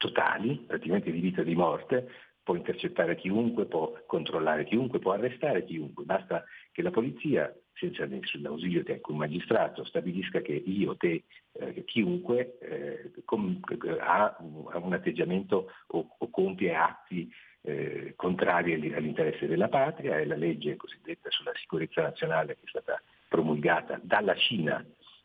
totali, 0.00 0.64
praticamente 0.66 1.12
di 1.12 1.20
vita 1.20 1.42
e 1.42 1.44
di 1.44 1.54
morte, 1.54 2.08
può 2.42 2.54
intercettare 2.54 3.16
chiunque, 3.16 3.66
può 3.66 3.92
controllare 4.06 4.64
chiunque, 4.64 4.98
può 4.98 5.12
arrestare 5.12 5.62
chiunque, 5.64 6.04
basta 6.04 6.42
che 6.72 6.80
la 6.80 6.90
polizia, 6.90 7.54
senza 7.74 8.06
nessun 8.06 8.46
ausilio 8.46 8.82
di 8.82 8.92
alcun 8.92 9.18
magistrato, 9.18 9.84
stabilisca 9.84 10.40
che 10.40 10.54
io, 10.54 10.96
te, 10.96 11.24
eh, 11.52 11.84
chiunque 11.84 12.58
eh, 12.60 13.10
com- 13.26 13.60
ha, 14.00 14.36
un 14.40 14.92
atteggiamento 14.92 15.70
o, 15.88 16.16
o 16.18 16.30
compie 16.30 16.74
atti 16.74 17.30
eh, 17.62 18.14
contrari 18.16 18.72
all'interesse 18.94 19.46
della 19.46 19.68
patria, 19.68 20.18
è 20.18 20.24
la 20.24 20.36
legge 20.36 20.76
cosiddetta 20.76 21.30
sulla 21.30 21.52
sicurezza 21.56 22.00
nazionale 22.00 22.54
che 22.54 22.64
è 22.64 22.68
stata 22.68 23.02
promulgata 23.28 24.00
dalla 24.02 24.34
Cina 24.34 24.82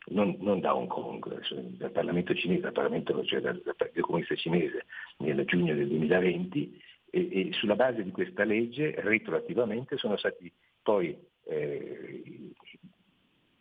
non, 0.08 0.36
non, 0.40 0.60
da 0.60 0.74
Hong 0.74 0.88
Kong, 0.88 1.40
dal 1.76 1.90
Parlamento 1.90 2.34
cinese, 2.34 2.60
dal 2.60 2.72
Parlamento, 2.72 3.24
cioè 3.24 3.40
dal, 3.40 3.60
dal 3.64 3.76
Partito 3.76 4.02
Comunista 4.02 4.34
Cinese 4.34 4.86
nel 5.18 5.44
giugno 5.44 5.74
del 5.74 5.88
2020 5.88 6.82
e, 7.10 7.48
e, 7.48 7.52
sulla 7.52 7.76
base 7.76 8.02
di 8.02 8.10
questa 8.10 8.44
legge 8.44 8.94
retroattivamente 8.98 9.96
sono 9.96 10.16
stati 10.16 10.52
poi 10.82 11.16
eh, 11.44 12.52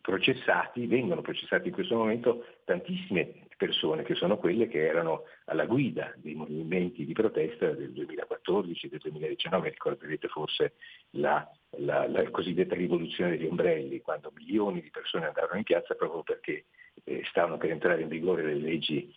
processati, 0.02 0.86
vengono 0.86 1.22
processati 1.22 1.70
in 1.70 1.74
questo 1.74 1.96
momento 1.96 2.46
tantissime 2.64 3.45
persone 3.56 4.04
che 4.04 4.16
sono 4.16 4.38
quelle 4.38 4.68
che 4.68 4.86
erano 4.86 5.24
alla 5.46 5.66
guida 5.66 6.14
dei 6.18 6.34
movimenti 6.34 7.06
di 7.06 7.14
protesta 7.14 7.72
del 7.72 7.92
2014 7.92 8.90
del 8.90 9.00
2019, 9.00 9.70
ricorderete 9.70 10.28
forse 10.28 10.74
la, 11.12 11.48
la, 11.78 12.08
la, 12.08 12.30
cosiddetta 12.30 12.76
rivoluzione 12.76 13.32
degli 13.32 13.48
ombrelli, 13.48 14.02
quando 14.02 14.32
milioni 14.36 14.82
di 14.82 14.90
persone 14.90 15.28
andarono 15.28 15.58
in 15.58 15.64
piazza 15.64 15.96
proprio 15.96 16.24
perché 16.24 16.66
eh, 17.04 17.24
stavano 17.30 17.58
per 17.58 17.72
entrare 17.72 18.02
in 18.02 18.08
vigore 18.08 18.44
le 18.44 18.56
leggi 18.56 19.14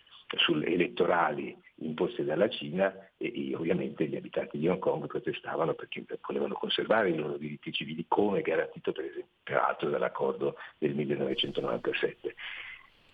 elettorali 0.63 1.57
imposte 1.77 2.23
dalla 2.23 2.49
Cina 2.49 2.93
e, 3.17 3.49
e, 3.49 3.55
ovviamente 3.55 4.05
gli 4.05 4.15
abitanti 4.15 4.57
di 4.57 4.67
Hong 4.67 4.79
Kong 4.79 5.07
protestavano 5.07 5.73
perché 5.73 6.03
volevano 6.21 6.53
conservare 6.53 7.09
i 7.09 7.15
loro 7.15 7.37
diritti 7.37 7.71
civili 7.71 8.05
come 8.07 8.41
garantito 8.41 8.91
per 8.91 9.05
esempio, 9.05 9.37
peraltro 9.43 9.89
dall'accordo 9.89 10.55
del 10.77 10.93
1997. 10.93 12.35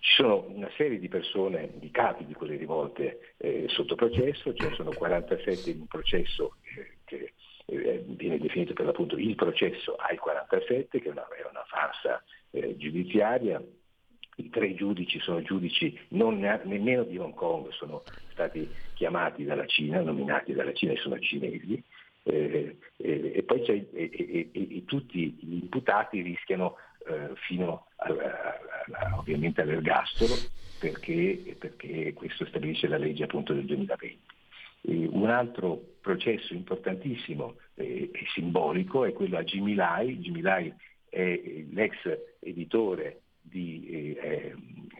Ci 0.05 0.21
sono 0.21 0.45
una 0.49 0.69
serie 0.77 0.99
di 0.99 1.07
persone, 1.07 1.71
di 1.79 1.89
capi 1.89 2.27
di 2.27 2.33
quelle 2.35 2.57
rivolte 2.57 3.33
eh, 3.37 3.65
sotto 3.69 3.95
processo, 3.95 4.53
ce 4.53 4.69
ne 4.69 4.75
sono 4.75 4.93
47 4.93 5.71
in 5.71 5.79
un 5.79 5.87
processo 5.87 6.57
eh, 6.77 6.97
che 7.05 7.33
eh, 7.65 8.03
viene 8.05 8.37
definito 8.37 8.73
per 8.73 8.85
l'appunto 8.85 9.17
il 9.17 9.33
processo 9.33 9.95
ai 9.95 10.15
47, 10.17 11.01
che 11.01 11.07
è 11.07 11.11
una, 11.11 11.27
è 11.29 11.49
una 11.49 11.63
farsa 11.65 12.23
eh, 12.51 12.77
giudiziaria. 12.77 13.59
I 14.35 14.49
tre 14.51 14.75
giudici 14.75 15.19
sono 15.21 15.41
giudici 15.41 15.99
non 16.09 16.37
ne, 16.37 16.61
nemmeno 16.65 17.03
di 17.03 17.17
Hong 17.17 17.33
Kong, 17.33 17.69
sono 17.71 18.03
stati 18.29 18.69
chiamati 18.93 19.43
dalla 19.43 19.65
Cina, 19.65 20.01
nominati 20.01 20.53
dalla 20.53 20.73
Cina 20.73 20.91
e 20.91 20.97
sono 20.97 21.17
cinesi. 21.17 21.83
Eh, 22.21 22.77
eh, 22.97 23.31
e 23.37 23.43
poi 23.43 23.61
c'è, 23.61 23.73
e, 23.91 24.49
e, 24.51 24.83
tutti 24.85 25.35
gli 25.39 25.53
imputati 25.55 26.21
rischiano 26.21 26.75
eh, 27.07 27.31
fino 27.35 27.87
a, 27.97 28.07
a, 28.07 28.59
a, 28.91 29.17
ovviamente 29.17 29.61
all'ergastolo 29.61 30.33
perché, 30.79 31.55
perché, 31.57 32.13
questo 32.13 32.45
stabilisce 32.45 32.87
la 32.87 32.97
legge 32.97 33.23
appunto 33.23 33.53
del 33.53 33.65
2020. 33.65 34.19
E 34.87 35.07
un 35.09 35.29
altro 35.29 35.95
processo 36.01 36.53
importantissimo 36.53 37.55
e 37.73 38.11
simbolico 38.33 39.05
è 39.05 39.13
quello 39.13 39.37
a 39.37 39.43
Jimmy 39.43 39.73
Lai. 39.73 40.19
Jimmy 40.19 40.41
Lai 40.41 40.73
è 41.09 41.63
l'ex 41.71 41.95
editore 42.39 43.21
di 43.41 44.15
eh, 44.19 44.55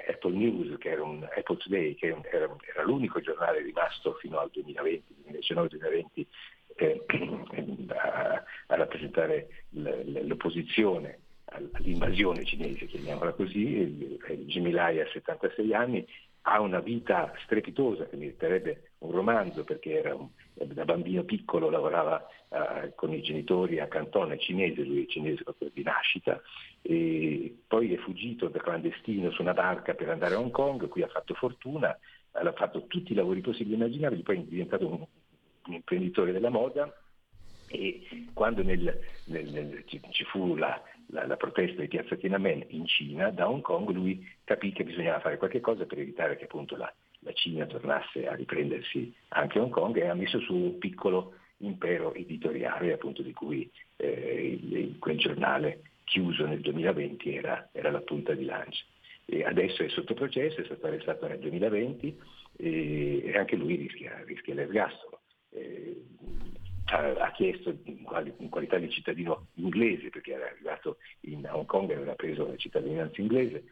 Apple 0.07 0.35
News, 0.35 0.77
che 0.77 0.89
era 0.89 1.03
un 1.03 1.23
Apple 1.23 1.57
Today, 1.57 1.95
che 1.95 2.07
era, 2.07 2.55
era, 2.73 2.83
l'unico 2.83 3.19
giornale 3.19 3.61
rimasto 3.61 4.13
fino 4.13 4.37
al 4.37 4.49
2020, 4.51 5.15
2019-2020 5.31 6.25
eh, 6.75 7.05
a, 7.89 8.43
a, 8.67 8.75
rappresentare 8.75 9.65
l'opposizione 9.69 11.19
all'invasione 11.55 12.43
cinese, 12.43 12.85
chiamiamola 12.85 13.33
così, 13.33 14.17
Jimmy 14.45 14.77
ha 14.77 15.07
76 15.11 15.73
anni, 15.73 16.07
ha 16.47 16.61
una 16.61 16.79
vita 16.79 17.33
strepitosa 17.43 18.05
che 18.05 18.17
meriterebbe 18.17 18.91
un 18.99 19.11
romanzo 19.11 19.63
perché 19.63 20.01
un, 20.15 20.27
da 20.53 20.85
bambino 20.85 21.23
piccolo 21.23 21.69
lavorava 21.69 22.27
uh, 22.49 22.93
con 22.93 23.11
i 23.13 23.21
genitori 23.21 23.79
a 23.79 23.87
Cantone 23.87 24.37
cinese, 24.37 24.83
lui 24.83 25.03
è 25.03 25.07
cinese 25.07 25.43
proprio 25.43 25.71
di 25.73 25.81
nascita, 25.81 26.39
e 26.81 27.55
poi 27.65 27.93
è 27.93 27.97
fuggito 27.97 28.47
da 28.47 28.59
clandestino 28.59 29.31
su 29.31 29.41
una 29.41 29.53
barca 29.53 29.95
per 29.95 30.09
andare 30.09 30.35
a 30.35 30.39
Hong 30.39 30.51
Kong, 30.51 30.87
qui 30.87 31.01
ha 31.01 31.07
fatto 31.07 31.33
fortuna, 31.33 31.97
ha 32.31 32.53
fatto 32.53 32.85
tutti 32.85 33.13
i 33.13 33.15
lavori 33.15 33.41
possibili 33.41 33.73
e 33.73 33.77
immaginabili, 33.77 34.21
poi 34.21 34.37
è 34.37 34.41
diventato 34.41 34.87
un, 34.87 35.03
un 35.67 35.73
imprenditore 35.73 36.31
della 36.31 36.49
moda 36.49 36.93
e 37.79 38.27
quando 38.33 38.63
nel, 38.63 38.99
nel, 39.25 39.49
nel, 39.49 39.83
ci, 39.85 40.01
ci, 40.11 40.23
fu 40.25 40.55
la, 40.55 40.81
la, 41.07 41.25
la, 41.25 41.38
protesta 41.38 41.81
di 41.81 41.88
piazza 41.88 42.15
Tiananmen 42.15 42.65
in 42.69 42.85
Cina, 42.85 43.29
da 43.29 43.49
Hong 43.49 43.61
Kong 43.61 43.89
lui 43.89 44.27
capì 44.43 44.71
che 44.71 44.83
bisognava 44.83 45.19
fare 45.19 45.38
qualche 45.38 45.61
cosa 45.61 45.85
per 45.85 45.99
evitare 45.99 46.38
che 46.38 46.45
appunto 46.45 46.75
la, 46.75 46.91
la 47.19 47.33
Cina 47.33 47.65
tornasse 47.65 48.27
a 48.27 48.35
riprendersi 48.35 49.13
anche 49.29 49.59
Hong 49.59 49.71
Kong 49.71 49.95
e 49.97 50.07
ha 50.07 50.13
messo 50.13 50.39
su 50.39 50.53
un 50.53 50.77
piccolo 50.77 51.33
impero 51.57 52.13
editoriale 52.13 52.93
appunto 52.93 53.21
di 53.21 53.33
cui 53.33 53.69
eh, 53.97 54.95
quel 54.99 55.17
giornale 55.17 55.81
chiuso 56.03 56.45
nel 56.45 56.61
2020 56.61 57.35
era, 57.35 57.69
era 57.71 57.91
la 57.91 58.01
punta 58.01 58.33
di 58.33 58.45
lancia. 58.45 58.83
E 59.25 59.43
adesso 59.43 59.83
è 59.83 59.89
sotto 59.89 60.13
processo, 60.13 60.61
è 60.61 60.65
stato 60.65 60.85
arrestato 60.85 61.27
nel 61.27 61.39
2020 61.39 62.19
e, 62.57 63.23
e 63.25 63.38
anche 63.38 63.55
lui 63.55 63.75
rischia, 63.75 64.21
rischia 64.25 64.53
l'ergastolo. 64.53 65.19
Eh, 65.49 66.03
ha 66.87 67.31
chiesto 67.31 67.75
in 67.85 68.49
qualità 68.49 68.77
di 68.77 68.89
cittadino 68.89 69.47
inglese, 69.55 70.09
perché 70.09 70.33
era 70.33 70.45
arrivato 70.45 70.97
in 71.21 71.47
Hong 71.51 71.65
Kong 71.65 71.89
e 71.89 71.95
aveva 71.95 72.13
preso 72.13 72.47
la 72.47 72.55
cittadinanza 72.57 73.21
inglese, 73.21 73.63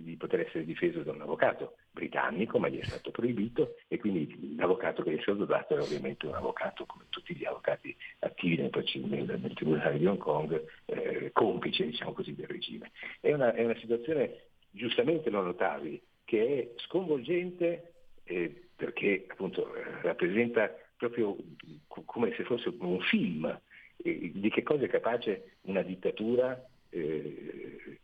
di 0.00 0.16
poter 0.16 0.40
essere 0.40 0.64
difeso 0.64 1.02
da 1.02 1.12
un 1.12 1.22
avvocato 1.22 1.76
britannico, 1.90 2.58
ma 2.58 2.68
gli 2.68 2.78
è 2.78 2.84
stato 2.84 3.10
proibito 3.10 3.76
e 3.88 3.98
quindi 3.98 4.54
l'avvocato 4.56 5.02
che 5.02 5.12
gli 5.12 5.18
è 5.18 5.22
stato 5.22 5.44
dato 5.44 5.74
era 5.74 5.82
ovviamente 5.82 6.26
un 6.26 6.34
avvocato, 6.34 6.86
come 6.86 7.04
tutti 7.08 7.34
gli 7.34 7.44
avvocati 7.44 7.96
attivi 8.20 8.56
nel, 8.56 8.70
nel, 9.04 9.38
nel 9.40 9.54
Tribunale 9.54 9.98
di 9.98 10.06
Hong 10.06 10.18
Kong, 10.18 10.62
eh, 10.86 11.30
complice 11.32 11.86
diciamo 11.86 12.12
così, 12.12 12.34
del 12.34 12.48
regime. 12.48 12.90
È 13.20 13.32
una, 13.32 13.54
è 13.54 13.64
una, 13.64 13.76
situazione, 13.76 14.46
giustamente 14.70 15.30
lo 15.30 15.42
notavi, 15.42 16.02
che 16.24 16.74
è 16.74 16.80
sconvolgente 16.80 17.92
eh, 18.24 18.68
perché 18.74 19.26
appunto 19.28 19.72
rappresenta 20.02 20.74
proprio 20.96 21.36
come 21.86 22.34
se 22.34 22.44
fosse 22.44 22.74
un 22.78 23.00
film. 23.00 23.60
Eh, 23.96 24.32
di 24.34 24.50
che 24.50 24.62
cosa 24.62 24.84
è 24.84 24.88
capace 24.88 25.56
una 25.62 25.82
dittatura 25.82 26.62
eh, 26.90 28.00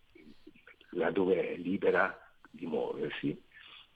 laddove 0.90 1.52
è 1.52 1.56
libera 1.56 2.18
di 2.50 2.66
muoversi? 2.66 3.40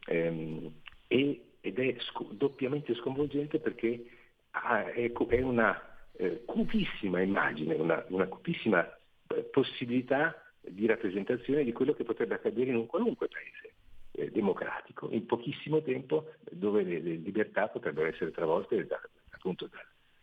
Ehm, 0.06 0.72
e, 1.08 1.40
ed 1.60 1.78
è 1.78 1.96
sc- 1.98 2.32
doppiamente 2.32 2.94
sconvolgente 2.94 3.58
perché 3.58 4.04
ha, 4.52 4.90
è, 4.90 5.12
è, 5.12 5.42
una 5.42 6.08
eh, 6.12 6.42
cupissima 6.44 7.20
immagine, 7.20 7.74
una, 7.74 8.04
una 8.08 8.26
cupissima 8.26 8.86
eh, 9.28 9.42
possibilità 9.42 10.42
di 10.60 10.86
rappresentazione 10.86 11.64
di 11.64 11.72
quello 11.72 11.94
che 11.94 12.04
potrebbe 12.04 12.34
accadere 12.34 12.70
in 12.70 12.76
un 12.76 12.86
qualunque 12.86 13.28
paese 13.28 13.75
eh, 14.16 14.30
democratico, 14.30 15.08
in 15.10 15.26
pochissimo 15.26 15.82
tempo 15.82 16.32
dove 16.50 16.82
le, 16.82 17.00
le 17.00 17.14
libertà 17.16 17.68
potrebbero 17.68 18.06
essere 18.08 18.30
travolte 18.30 18.86
da, 18.86 19.00
appunto 19.30 19.68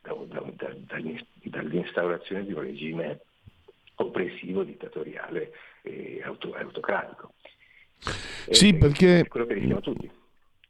da, 0.02 0.14
da, 0.14 0.76
dall'instaurazione 1.44 2.46
di 2.46 2.54
un 2.54 2.62
regime 2.62 3.22
oppressivo, 3.96 4.64
dittatoriale 4.64 5.54
e 5.84 6.22
auto, 6.24 6.54
autocratico. 6.54 7.34
Sì, 8.50 8.70
e, 8.70 8.76
perché... 8.76 9.26
quello 9.28 9.46
che 9.46 9.60
diciamo 9.60 9.82
tutti. 9.82 10.10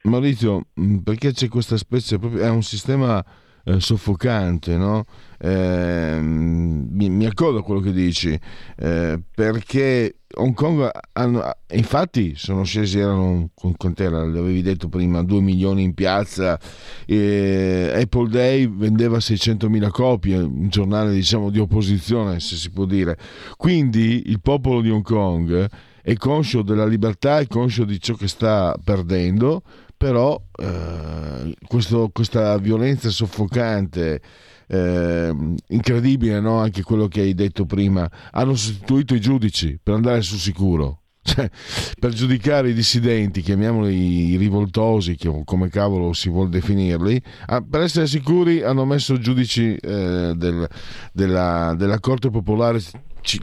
Maurizio, 0.03 0.65
perché 1.01 1.32
c'è 1.32 1.47
questa 1.47 1.78
specie, 1.78 2.19
è 2.19 2.49
un 2.49 2.61
sistema 2.61 3.24
eh, 3.66 3.80
soffocante, 3.80 4.76
no? 4.76 5.05
eh, 5.39 6.20
mi, 6.22 7.09
mi, 7.09 7.26
accorgo 7.26 7.59
a 7.59 7.64
quello 7.64 7.80
che 7.80 7.91
dici, 7.91 8.38
eh, 8.78 9.22
perché 9.34 10.20
Hong 10.36 10.53
Kong, 10.53 10.89
hanno, 11.14 11.43
infatti 11.72 12.34
sono 12.36 12.64
scesi, 12.64 12.99
erano, 12.99 13.49
con 13.53 13.93
te 13.93 14.09
l'avevi 14.09 14.61
detto 14.61 14.89
prima, 14.89 15.22
2 15.22 15.41
milioni 15.41 15.84
in 15.84 15.93
piazza, 15.93 16.53
Apple 16.53 18.30
Day 18.30 18.68
vendeva 18.68 19.18
600.000 19.18 19.89
copie, 19.89 20.38
un 20.38 20.70
giornale 20.70 21.11
diciamo 21.11 21.49
di 21.49 21.59
opposizione 21.59 22.39
se 22.39 22.55
si 22.55 22.72
può 22.72 22.86
dire, 22.86 23.18
quindi 23.57 24.24
il 24.28 24.39
popolo 24.41 24.82
di 24.82 24.89
Hong 24.89 25.03
Kong 25.03 25.70
è 26.01 26.16
conscio 26.16 26.64
della 26.64 26.86
libertà, 26.86 27.39
è 27.39 27.47
conscio 27.47 27.86
di 27.86 27.99
ciò 27.99 28.16
che 28.16 28.28
sta 28.28 28.76
perdendo, 28.84 29.61
però 30.04 30.38
eh, 30.60 31.56
questo, 31.66 32.10
questa 32.12 32.58
violenza 32.58 33.10
soffocante, 33.10 34.22
eh, 34.68 35.34
incredibile, 35.70 36.41
no? 36.41 36.60
anche 36.60 36.84
quello 36.84 37.08
che 37.08 37.22
hai 37.22 37.34
detto 37.34 37.66
prima, 37.66 38.12
hanno 38.32 38.54
sostituito 38.54 39.16
i 39.16 39.22
giudici 39.22 39.80
per 39.82 39.93
andare 39.93 40.22
sul 40.22 40.39
sicuro. 40.39 40.99
Cioè, 41.26 41.49
per 41.97 42.12
giudicare 42.12 42.72
i 42.72 42.74
dissidenti, 42.74 43.39
chiamiamoli 43.39 44.32
i 44.32 44.36
rivoltosi, 44.36 45.18
come 45.45 45.70
cavolo 45.70 46.12
si 46.12 46.28
vuol 46.28 46.49
definirli, 46.49 47.24
per 47.70 47.80
essere 47.80 48.08
sicuri 48.08 48.62
hanno 48.62 48.84
messo 48.84 49.18
giudici 49.18 49.74
eh, 49.74 50.34
del, 50.36 50.68
della, 51.14 51.76
della, 51.78 51.99
Corte 52.01 52.30
Popolare 52.30 52.82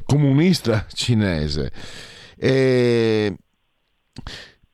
Comunista 0.04 0.84
cinese. 0.92 1.72
E 2.36 3.34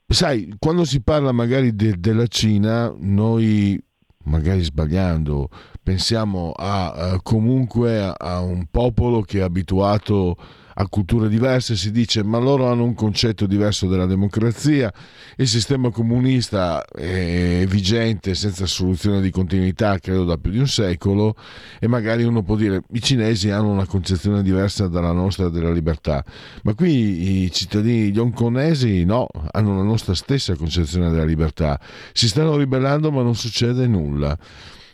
sai, 0.08 0.54
quando 0.58 0.84
si 0.84 1.00
parla 1.00 1.32
magari 1.32 1.74
de, 1.74 1.98
della 1.98 2.26
Cina, 2.26 2.94
noi 2.98 3.82
magari 4.24 4.62
sbagliando, 4.62 5.48
pensiamo 5.82 6.52
a, 6.52 6.92
a 6.92 7.20
comunque 7.22 8.00
a, 8.00 8.12
a, 8.12 8.40
un 8.40 8.66
popolo 8.70 9.22
che 9.22 9.38
è 9.38 9.42
abituato 9.42 10.36
a 10.78 10.88
culture 10.88 11.28
diverse, 11.28 11.74
si 11.74 11.90
dice 11.90 12.22
ma 12.22 12.38
loro 12.38 12.66
hanno 12.66 12.84
un 12.84 12.94
concetto 12.94 13.46
diverso 13.46 13.86
della 13.86 14.06
democrazia, 14.06 14.92
il 15.36 15.48
sistema 15.48 15.90
comunista 15.90 16.84
è 16.84 17.64
vigente 17.66 18.34
senza 18.34 18.66
soluzione 18.66 19.20
di 19.20 19.30
continuità 19.30 19.98
credo 19.98 20.24
da 20.24 20.36
più 20.36 20.50
di 20.50 20.58
un 20.58 20.68
secolo 20.68 21.34
e 21.78 21.86
magari 21.86 22.24
uno 22.24 22.42
può 22.42 22.56
dire 22.56 22.82
i 22.92 23.00
cinesi 23.00 23.50
hanno 23.50 23.70
una 23.70 23.86
concezione 23.86 24.42
diversa 24.42 24.86
dalla 24.86 25.12
nostra 25.12 25.48
della 25.48 25.72
libertà, 25.72 26.22
ma 26.64 26.74
qui 26.74 27.44
i 27.44 27.52
cittadini 27.52 28.10
gli 28.10 28.18
hongkonesi 28.18 29.04
no, 29.04 29.28
hanno 29.52 29.76
la 29.76 29.82
nostra 29.82 30.14
stessa 30.14 30.56
concezione 30.56 31.10
della 31.10 31.24
libertà, 31.24 31.80
si 32.12 32.28
stanno 32.28 32.56
ribellando 32.56 33.10
ma 33.10 33.22
non 33.22 33.34
succede 33.34 33.86
nulla 33.86 34.36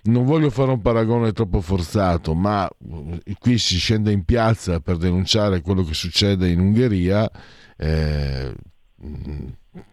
non 0.04 0.24
voglio 0.24 0.50
fare 0.50 0.70
un 0.72 0.80
paragone 0.80 1.32
troppo 1.32 1.60
forzato, 1.60 2.34
ma 2.34 2.68
eh, 3.24 3.36
qui 3.38 3.58
si 3.58 3.76
scende 3.76 4.10
in 4.10 4.24
piazza 4.24 4.80
per 4.80 4.96
denunciare 4.96 5.60
quello 5.60 5.84
che 5.84 5.94
succede 5.94 6.48
in 6.48 6.58
Ungheria, 6.58 7.30
eh, 7.76 8.54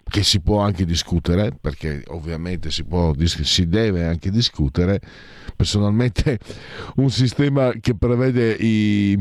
che 0.04 0.24
si 0.24 0.42
può 0.42 0.62
anche 0.62 0.86
discutere, 0.86 1.52
perché 1.60 2.04
ovviamente 2.08 2.72
si, 2.72 2.84
può, 2.86 3.14
si 3.24 3.68
deve 3.68 4.06
anche 4.06 4.32
discutere. 4.32 5.00
Personalmente 5.56 6.40
un 6.98 7.12
sistema 7.12 7.72
che 7.80 7.96
prevede 7.96 8.54
i, 8.54 9.12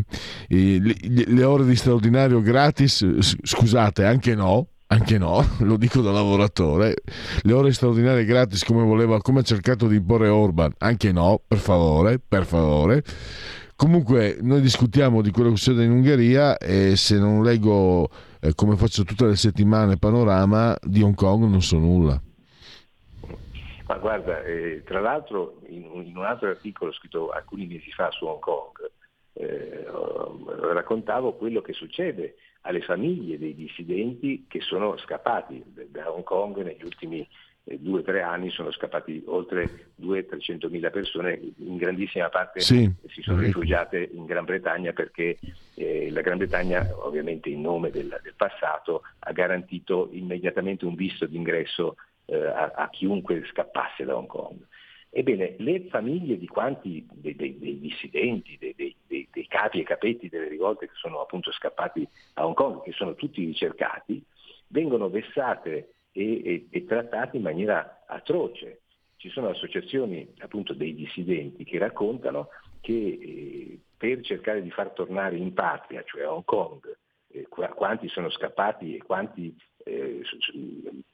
i, 0.48 1.26
le 1.26 1.44
ore 1.44 1.66
di 1.66 1.76
straordinario 1.76 2.40
gratis, 2.40 3.06
scusate, 3.42 4.04
anche 4.04 4.34
no, 4.34 4.68
anche 4.88 5.18
no, 5.18 5.42
lo 5.60 5.76
dico 5.76 6.00
da 6.00 6.10
lavoratore, 6.10 6.96
le 7.42 7.52
ore 7.52 7.72
straordinarie 7.72 8.24
gratis 8.24 8.64
come 8.64 8.82
voleva, 8.82 9.20
come 9.20 9.40
ha 9.40 9.42
cercato 9.42 9.86
di 9.86 9.96
imporre 9.96 10.28
Orban, 10.28 10.72
anche 10.78 11.12
no, 11.12 11.40
per 11.46 11.58
favore, 11.58 12.18
per 12.18 12.44
favore. 12.44 13.02
Comunque 13.76 14.38
noi 14.40 14.60
discutiamo 14.60 15.22
di 15.22 15.30
quello 15.30 15.50
che 15.50 15.56
succede 15.56 15.84
in 15.84 15.92
Ungheria 15.92 16.58
e 16.58 16.96
se 16.96 17.16
non 17.18 17.44
leggo 17.44 18.08
eh, 18.40 18.52
come 18.54 18.76
faccio 18.76 19.04
tutte 19.04 19.26
le 19.26 19.36
settimane 19.36 19.98
panorama 19.98 20.76
di 20.82 21.00
Hong 21.00 21.14
Kong 21.14 21.44
non 21.44 21.62
so 21.62 21.78
nulla. 21.78 22.20
Ma 23.86 23.96
guarda, 23.98 24.42
eh, 24.42 24.82
tra 24.84 25.00
l'altro 25.00 25.60
in, 25.68 25.84
in, 26.04 26.16
un 26.16 26.24
altro 26.24 26.48
articolo 26.48 26.92
scritto 26.92 27.30
alcuni 27.30 27.66
mesi 27.66 27.90
fa 27.92 28.10
su 28.10 28.26
Hong 28.26 28.40
Kong 28.40 28.90
eh, 29.34 29.86
raccontavo 30.72 31.34
quello 31.34 31.60
che 31.60 31.72
succede 31.72 32.34
alle 32.62 32.80
famiglie 32.82 33.38
dei 33.38 33.54
dissidenti 33.54 34.44
che 34.48 34.60
sono 34.60 34.96
scappati 34.98 35.62
da 35.90 36.12
Hong 36.12 36.24
Kong 36.24 36.62
negli 36.62 36.84
ultimi 36.84 37.26
eh, 37.64 37.78
due 37.78 38.00
o 38.00 38.02
tre 38.02 38.22
anni 38.22 38.50
sono 38.50 38.70
scappati 38.70 39.22
oltre 39.26 39.92
200-300 40.00 40.70
mila 40.70 40.90
persone, 40.90 41.38
in 41.56 41.76
grandissima 41.76 42.28
parte 42.28 42.60
sì. 42.60 42.90
si 43.08 43.22
sono 43.22 43.40
rifugiate 43.40 44.08
in 44.12 44.24
Gran 44.24 44.44
Bretagna 44.44 44.92
perché 44.92 45.38
eh, 45.74 46.10
la 46.10 46.22
Gran 46.22 46.38
Bretagna, 46.38 46.88
ovviamente 47.04 47.50
in 47.50 47.60
nome 47.60 47.90
del, 47.90 48.18
del, 48.22 48.34
passato, 48.36 49.02
ha 49.18 49.32
garantito 49.32 50.08
immediatamente 50.12 50.86
un 50.86 50.94
visto 50.94 51.26
d'ingresso 51.26 51.96
eh, 52.24 52.36
a, 52.36 52.72
a, 52.74 52.88
chiunque 52.90 53.44
scappasse 53.50 54.04
da 54.04 54.16
Hong 54.16 54.26
Kong. 54.26 54.56
Ebbene, 55.10 55.54
le 55.58 55.86
famiglie 55.88 56.36
di 56.38 56.46
quanti 56.46 57.06
dei, 57.12 57.34
dei, 57.34 57.58
dei 57.58 57.80
dissidenti, 57.80 58.58
dei, 59.18 59.28
dei, 59.32 59.46
capi 59.46 59.80
e 59.80 59.84
capetti 59.84 60.28
delle 60.28 60.48
rivolte 60.48 60.86
che 60.86 60.94
sono 60.94 61.20
appunto 61.20 61.50
scappati 61.50 62.06
a 62.34 62.46
Hong 62.46 62.54
Kong, 62.54 62.82
che 62.82 62.92
sono 62.92 63.14
tutti 63.14 63.44
ricercati, 63.44 64.22
vengono 64.68 65.08
vessate 65.08 65.94
e, 66.12 66.42
e, 66.44 66.66
e 66.70 66.84
trattate 66.84 67.36
in 67.36 67.42
maniera 67.42 68.04
atroce. 68.06 68.82
Ci 69.16 69.30
sono 69.30 69.48
associazioni 69.48 70.32
appunto 70.38 70.74
dei 70.74 70.94
dissidenti 70.94 71.64
che 71.64 71.78
raccontano 71.78 72.48
che 72.80 72.92
eh, 72.92 73.78
per 73.96 74.20
cercare 74.20 74.62
di 74.62 74.70
far 74.70 74.90
tornare 74.90 75.36
in 75.36 75.52
patria, 75.52 76.04
cioè 76.04 76.22
a 76.22 76.32
Hong 76.32 76.44
Kong, 76.44 76.96
eh, 77.32 77.46
quanti 77.48 78.08
sono 78.08 78.30
scappati 78.30 78.94
e 78.94 79.02
quanti 79.02 79.54
eh, 79.84 80.22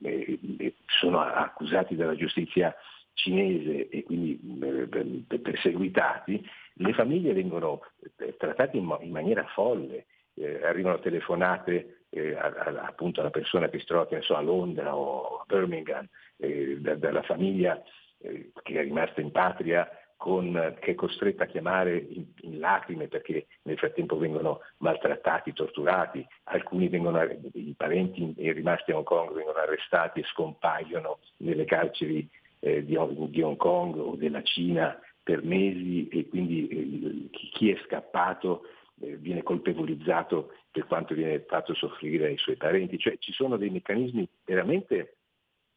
eh 0.02 0.74
sono 1.00 1.20
accusati 1.20 1.96
dalla 1.96 2.14
giustizia 2.14 2.74
cinese 3.14 3.88
e 3.88 4.02
quindi 4.02 4.38
eh, 4.60 5.38
perseguitati, 5.38 6.44
le 6.74 6.92
famiglie 6.92 7.32
vengono 7.32 7.82
eh, 8.18 8.36
trattate 8.36 8.76
in, 8.76 8.96
in 9.00 9.10
maniera 9.10 9.44
folle, 9.54 10.06
eh, 10.34 10.64
arrivano 10.64 10.98
telefonate 10.98 12.06
eh, 12.10 12.34
a, 12.36 12.46
a, 12.46 12.86
appunto 12.86 13.20
alla 13.20 13.30
persona 13.30 13.68
che 13.68 13.78
si 13.78 13.86
trova 13.86 14.08
so, 14.20 14.34
a 14.34 14.40
Londra 14.40 14.96
o 14.96 15.38
a 15.38 15.44
Birmingham, 15.46 16.06
eh, 16.36 16.78
da, 16.80 16.94
dalla 16.96 17.22
famiglia 17.22 17.80
eh, 18.18 18.50
che 18.62 18.80
è 18.80 18.82
rimasta 18.82 19.20
in 19.20 19.30
patria 19.30 19.88
con, 20.16 20.76
che 20.80 20.92
è 20.92 20.94
costretta 20.94 21.44
a 21.44 21.46
chiamare 21.46 21.96
in, 21.96 22.24
in, 22.42 22.58
lacrime 22.58 23.08
perché 23.08 23.46
nel 23.62 23.76
frattempo 23.76 24.16
vengono 24.16 24.60
maltrattati, 24.78 25.52
torturati, 25.52 26.26
alcuni 26.44 26.88
vengono, 26.88 27.22
i 27.52 27.74
parenti 27.76 28.34
rimasti 28.38 28.92
a 28.92 28.96
Hong 28.96 29.04
Kong 29.04 29.34
vengono 29.34 29.58
arrestati 29.58 30.20
e 30.20 30.24
scompaiono 30.24 31.18
nelle 31.38 31.64
carceri 31.64 32.26
eh, 32.60 32.84
di, 32.84 32.96
di, 33.28 33.42
Hong 33.42 33.56
Kong 33.56 33.96
o 33.96 34.14
della 34.16 34.42
Cina 34.42 34.98
per 35.24 35.42
mesi 35.42 36.06
e 36.08 36.28
quindi 36.28 36.68
eh, 36.68 37.28
chi 37.30 37.70
è 37.70 37.80
scappato 37.86 38.66
eh, 39.00 39.16
viene 39.16 39.42
colpevolizzato 39.42 40.52
per 40.70 40.86
quanto 40.86 41.14
viene 41.14 41.40
fatto 41.40 41.74
soffrire 41.74 42.26
ai 42.26 42.36
suoi 42.36 42.56
parenti. 42.56 42.98
Cioè 42.98 43.16
ci 43.18 43.32
sono 43.32 43.56
dei 43.56 43.70
meccanismi 43.70 44.28
veramente 44.44 45.16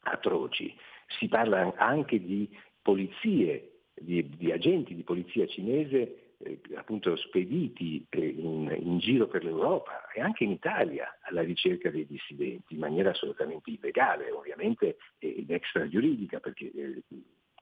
atroci. 0.02 0.76
Si 1.08 1.28
parla 1.28 1.74
anche 1.78 2.20
di 2.20 2.50
polizie, 2.82 3.84
di, 3.93 4.30
di 4.36 4.52
agenti 4.52 4.93
di 4.93 5.04
polizia 5.04 5.48
cinese 5.48 6.36
eh, 6.39 6.60
appunto 6.76 7.16
spediti 7.16 8.06
eh, 8.10 8.28
in, 8.28 8.76
in, 8.80 9.00
giro 9.00 9.28
per 9.28 9.43
l'Europa 9.43 10.08
e 10.14 10.22
anche 10.22 10.43
in 10.43 10.52
Italia 10.52 11.18
alla 11.22 11.41
ricerca 11.41 11.89
dei 11.89 12.06
dissidenti 12.06 12.74
in 12.74 12.80
maniera 12.80 13.10
assolutamente 13.10 13.72
illegale, 13.72 14.30
ovviamente 14.32 14.98
ed 15.18 15.50
extragiuridica, 15.50 16.39
perché 16.39 16.72
eh, 16.72 17.04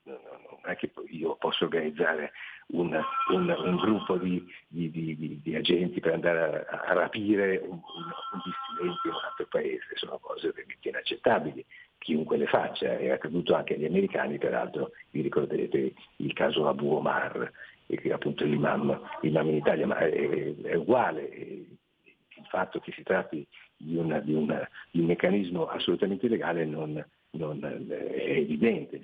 non 0.05 0.59
è 0.63 0.75
che 0.75 0.91
io 1.09 1.35
posso 1.35 1.65
organizzare 1.65 2.31
un, 2.67 2.99
un, 3.31 3.49
un 3.49 3.75
gruppo 3.77 4.17
di, 4.17 4.43
di, 4.67 4.91
di, 4.91 5.41
di, 5.41 5.55
agenti 5.55 5.99
per 5.99 6.13
andare 6.13 6.65
a, 6.67 6.81
a 6.81 6.93
rapire 6.93 7.57
un, 7.57 7.71
un, 7.71 8.41
dissidente 8.43 9.07
in 9.07 9.13
un 9.13 9.21
altro 9.23 9.47
paese, 9.47 9.85
sono 9.95 10.19
cose 10.19 10.51
veramente 10.51 10.89
inaccettabili, 10.89 11.65
chiunque 11.97 12.37
le 12.37 12.47
faccia, 12.47 12.97
è 12.97 13.09
accaduto 13.09 13.55
anche 13.55 13.73
agli 13.73 13.85
americani, 13.85 14.37
peraltro 14.37 14.91
vi 15.09 15.21
ricorderete 15.21 15.93
il 16.17 16.33
caso 16.33 16.67
Abu 16.67 16.93
Omar, 16.93 17.51
che 17.87 18.13
appunto 18.13 18.43
l'imam, 18.45 18.99
l'imam 19.21 19.49
in 19.49 19.55
Italia, 19.55 19.87
ma 19.87 19.97
è, 19.97 20.55
è 20.61 20.75
uguale, 20.75 21.23
il 21.23 22.45
fatto 22.47 22.79
che 22.79 22.91
si 22.91 23.03
tratti 23.03 23.45
di, 23.75 23.95
una, 23.95 24.19
di, 24.19 24.33
una, 24.33 24.67
di 24.91 24.99
un 24.99 25.07
meccanismo 25.07 25.67
assolutamente 25.67 26.27
illegale 26.27 26.65
non, 26.65 27.03
non, 27.37 27.63
è 27.63 28.37
evidente. 28.37 28.99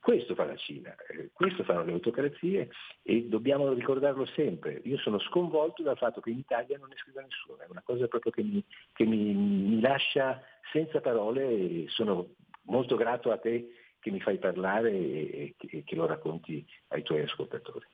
questo 0.00 0.34
fa 0.34 0.44
la 0.44 0.56
Cina, 0.56 0.94
eh, 1.08 1.30
questo 1.32 1.64
fanno 1.64 1.84
le 1.84 1.92
autocrazie 1.92 2.70
e 3.02 3.24
dobbiamo 3.24 3.72
ricordarlo 3.72 4.26
sempre. 4.26 4.80
Io 4.84 4.98
sono 4.98 5.18
sconvolto 5.18 5.82
dal 5.82 5.96
fatto 5.96 6.20
che 6.20 6.30
in 6.30 6.38
Italia 6.38 6.78
non 6.78 6.88
ne 6.88 6.96
scriva 6.96 7.22
nessuno, 7.22 7.58
è 7.60 7.66
una 7.68 7.82
cosa 7.84 8.06
proprio 8.06 8.32
che 8.32 8.42
mi, 8.42 8.62
che 8.92 9.04
mi, 9.04 9.34
mi 9.34 9.80
lascia 9.80 10.42
senza 10.72 11.00
parole 11.00 11.48
e 11.48 11.84
sono 11.88 12.34
molto 12.62 12.96
grato 12.96 13.30
a 13.30 13.38
te 13.38 13.72
che 14.00 14.10
mi 14.10 14.20
fai 14.20 14.38
parlare 14.38 14.90
e, 14.90 15.54
e 15.58 15.82
che 15.84 15.94
lo 15.96 16.06
racconti 16.06 16.64
ai 16.88 17.02
tuoi 17.02 17.22
ascoltatori. 17.22 17.86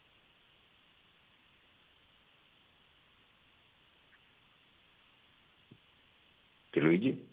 Luigi? 6.82 7.31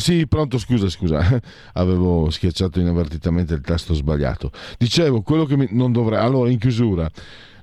Sì, 0.00 0.26
pronto, 0.26 0.56
scusa, 0.56 0.88
scusa, 0.88 1.20
avevo 1.74 2.30
schiacciato 2.30 2.80
inavvertitamente 2.80 3.52
il 3.52 3.60
tasto 3.60 3.92
sbagliato. 3.92 4.50
Dicevo, 4.78 5.20
quello 5.20 5.44
che 5.44 5.58
mi, 5.58 5.68
non 5.72 5.92
dovrei, 5.92 6.18
allora 6.18 6.48
in 6.48 6.58
chiusura, 6.58 7.08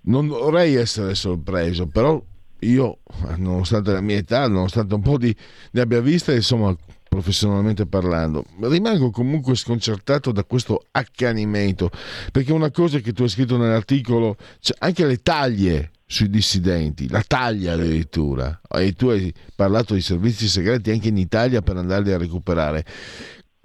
non 0.04 0.28
vorrei 0.28 0.76
essere 0.76 1.16
sorpreso, 1.16 1.88
però 1.88 2.24
io, 2.60 3.00
nonostante 3.38 3.92
la 3.92 4.02
mia 4.02 4.18
età, 4.18 4.48
nonostante 4.48 4.94
un 4.94 5.02
po' 5.02 5.18
di 5.18 5.36
ne 5.72 5.82
abbia 5.82 6.00
vista, 6.00 6.32
insomma, 6.32 6.76
professionalmente 7.10 7.88
parlando, 7.88 8.46
rimango 8.62 9.10
comunque 9.10 9.56
sconcertato 9.56 10.32
da 10.32 10.44
questo 10.44 10.86
accanimento, 10.92 11.90
perché 12.32 12.54
una 12.54 12.70
cosa 12.70 13.00
che 13.00 13.14
tu 13.14 13.24
hai 13.24 13.30
scritto 13.30 13.58
nell'articolo, 13.58 14.38
cioè 14.60 14.78
anche 14.80 15.08
le 15.08 15.24
taglie 15.24 15.92
sui 16.10 16.30
dissidenti, 16.30 17.10
la 17.10 17.24
taglia 17.28 17.74
addirittura. 17.74 18.62
E 18.70 18.94
tu 18.94 19.10
hai 19.10 19.32
parlato 19.56 19.94
di 19.94 20.02
servizi 20.02 20.48
segreti 20.48 20.90
anche 20.90 21.10
in 21.10 21.18
Italia 21.18 21.62
per 21.62 21.76
andarli 21.76 22.14
a 22.14 22.18
recuperare. 22.18 22.86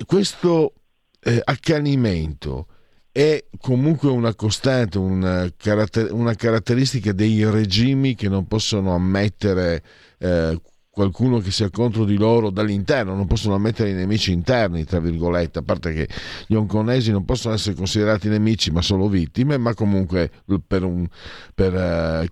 Questo 0.05 0.74
eh, 1.20 1.40
accanimento 1.45 2.66
è 3.12 3.45
comunque 3.59 4.09
una 4.09 4.34
costante, 4.34 4.99
una, 4.99 5.49
caratter- 5.57 6.11
una, 6.11 6.34
caratteristica 6.34 7.12
dei 7.12 7.49
regimi 7.49 8.16
che 8.16 8.28
non 8.28 8.49
possono 8.49 8.93
ammettere 8.93 9.82
eh, 10.18 10.61
qualcuno 10.93 11.38
che 11.38 11.51
sia 11.51 11.70
contro 11.70 12.05
di 12.05 12.18
loro 12.18 12.51
dall'interno, 12.51 13.14
non 13.14 13.26
possono 13.26 13.55
ammettere 13.55 13.88
i 13.88 13.95
nemici 13.95 14.30
interni, 14.30 14.84
tra 14.84 15.01
virgolette, 15.01 15.61
a 15.61 15.62
parte 15.62 15.95
che 15.95 16.09
gli 16.47 16.55
hongkonesi 16.55 17.11
non 17.11 17.24
possono 17.24 17.55
essere 17.55 17.74
considerati 17.74 18.28
nemici 18.28 18.70
ma 18.70 18.82
solo 18.82 19.09
vittime, 19.09 19.57
ma 19.57 19.72
comunque 19.72 20.30
per, 20.66 20.84
un, 20.84 21.09
per, 21.55 21.72
uh, 21.72 22.26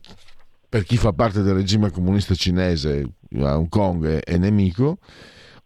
per 0.68 0.84
chi 0.84 0.98
fa 0.98 1.14
parte 1.14 1.40
del 1.40 1.54
regime 1.54 1.90
comunista 1.90 2.34
cinese 2.34 3.08
a 3.38 3.56
Hong 3.56 3.70
Kong 3.70 4.06
è, 4.06 4.20
è 4.20 4.36
nemico. 4.36 4.98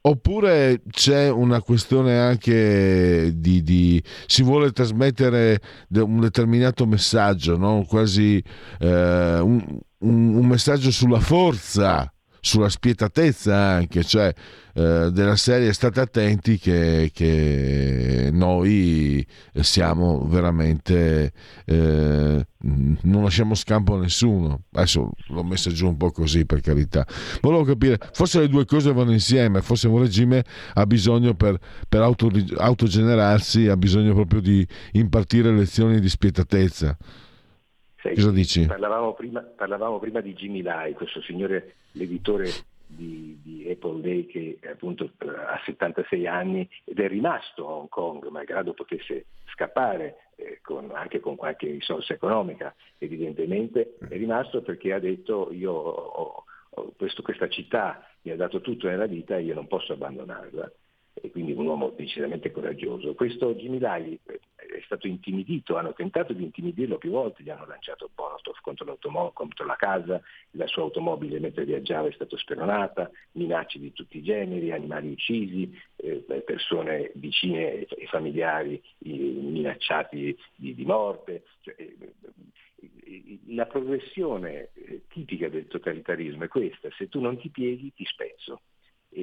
Oppure 0.07 0.83
c'è 0.91 1.31
una 1.31 1.63
questione 1.63 2.19
anche 2.19 3.33
di, 3.35 3.63
di, 3.63 4.03
si 4.27 4.43
vuole 4.43 4.71
trasmettere 4.71 5.61
un 5.95 6.21
determinato 6.21 6.87
messaggio, 6.87 7.57
no? 7.57 7.87
quasi 7.89 8.37
eh, 8.81 9.39
un, 9.41 9.79
un, 10.01 10.35
un, 10.35 10.47
messaggio 10.47 10.91
sulla 10.91 11.21
forza 11.21 12.15
sulla 12.45 12.69
spietatezza 12.69 13.57
anche, 13.57 14.05
cioè 14.05 14.33
eh, 14.75 15.09
della 15.11 15.35
serie 15.35 15.73
state 15.73 16.01
attenti 16.01 16.59
che, 16.59 17.11
che 17.15 18.29
noi 18.31 19.27
siamo 19.61 20.27
veramente, 20.29 21.33
eh, 21.65 22.47
non 22.59 23.23
lasciamo 23.23 23.55
scampo 23.55 23.95
a 23.95 24.01
nessuno. 24.01 24.65
Adesso 24.73 25.11
l'ho 25.29 25.43
messa 25.43 25.71
giù 25.71 25.89
un 25.89 25.97
po' 25.97 26.11
così 26.11 26.45
per 26.45 26.61
carità. 26.61 27.07
Volevo 27.41 27.65
capire, 27.65 27.99
forse 28.13 28.41
le 28.41 28.49
due 28.49 28.67
cose 28.67 28.93
vanno 28.93 29.13
insieme, 29.13 29.63
forse 29.63 29.89
un 29.89 30.01
regime 30.01 30.45
ha 30.75 30.85
bisogno 30.85 31.35
per, 31.35 31.59
per 31.89 32.03
auto, 32.03 32.31
autogenerarsi, 32.59 33.69
ha 33.69 33.77
bisogno 33.79 34.13
proprio 34.13 34.43
di 34.43 34.67
impartire 34.93 35.51
lezioni 35.51 35.99
di 35.99 36.11
spietatezza. 36.11 36.95
Sai, 38.05 38.17
Cosa 38.17 38.33
dici? 38.33 38.67
Parlavamo 38.67 39.15
prima, 39.15 39.41
parlavamo 39.41 39.99
prima, 39.99 40.21
di 40.21 40.35
Jimmy 40.35 40.61
Lai, 40.61 40.93
questo 40.93 41.23
signore, 41.23 41.77
l'editore 41.93 42.51
di, 42.87 43.41
di, 43.43 43.67
Apple 43.71 44.03
Day 44.03 44.27
che 44.27 44.59
appunto 44.71 45.11
ha 45.17 45.59
76 45.65 46.27
anni 46.27 46.69
ed 46.85 47.01
è 47.01 47.09
rimasto 47.09 47.67
a 47.67 47.73
Hong 47.73 47.89
Kong, 47.89 48.27
malgrado 48.27 48.75
potesse 48.75 49.25
scappare 49.55 50.33
eh, 50.37 50.59
con, 50.61 50.91
anche 50.93 51.19
con 51.19 51.35
qualche 51.35 51.71
risorsa 51.71 52.13
economica, 52.13 52.75
evidentemente. 52.99 53.97
È 54.07 54.17
rimasto 54.19 54.61
perché 54.61 54.93
ha 54.93 54.99
detto 54.99 55.49
io 55.51 55.73
ho, 55.73 56.45
ho, 56.69 56.93
questo, 56.99 57.23
questa 57.23 57.49
città 57.49 58.07
mi 58.21 58.33
ha 58.33 58.37
dato 58.37 58.61
tutto 58.61 58.87
nella 58.87 59.07
vita 59.07 59.39
e 59.39 59.45
io 59.45 59.55
non 59.55 59.67
posso 59.67 59.95
abbandonarla 59.95 60.71
e 61.15 61.31
quindi 61.31 61.53
un 61.53 61.67
uomo 61.67 61.91
decisamente 61.97 62.51
coraggioso. 62.51 63.15
Questo 63.15 63.55
Jimmy 63.55 63.79
Lai 63.79 64.19
è 64.25 64.81
stato 64.85 65.07
intimidito, 65.07 65.77
hanno 65.77 65.93
tentato 65.93 66.33
di 66.33 66.43
intimidirlo 66.43 66.99
più 66.99 67.11
volte, 67.11 67.43
gli 67.43 67.51
hanno 67.51 67.67
lanciato 67.67 68.11
Bonotov 68.15 68.57
contro, 68.61 69.33
contro 69.33 69.65
la 69.65 69.77
casa, 69.77 70.21
la 70.53 70.67
sua 70.67 70.83
automobile 70.83 71.39
mentre 71.39 71.65
viaggiava 71.65 72.09
è 72.09 72.13
stata 72.13 72.37
speronata, 72.37 73.11
minacce 73.33 73.79
di 73.79 73.93
tutti 73.93 74.19
i 74.19 74.23
generi, 74.23 74.73
animali 74.73 75.11
uccisi, 75.11 75.73
eh, 75.97 76.25
persone 76.45 77.13
vicine 77.15 77.85
e 77.87 78.07
familiari 78.07 78.83
minacciati 78.99 80.37
di, 80.57 80.75
di 80.75 80.85
morte. 80.85 81.45
Cioè, 81.61 81.75
eh, 81.79 82.13
la 83.49 83.67
progressione 83.67 84.71
eh, 84.75 85.03
tipica 85.09 85.49
del 85.49 85.67
totalitarismo 85.69 86.45
è 86.45 86.49
questa, 86.49 86.89
se 86.97 87.09
tu 87.09 87.21
non 87.21 87.39
ti 87.39 87.49
pieghi 87.49 87.93
ti 87.95 88.05
spezzo. 88.05 88.24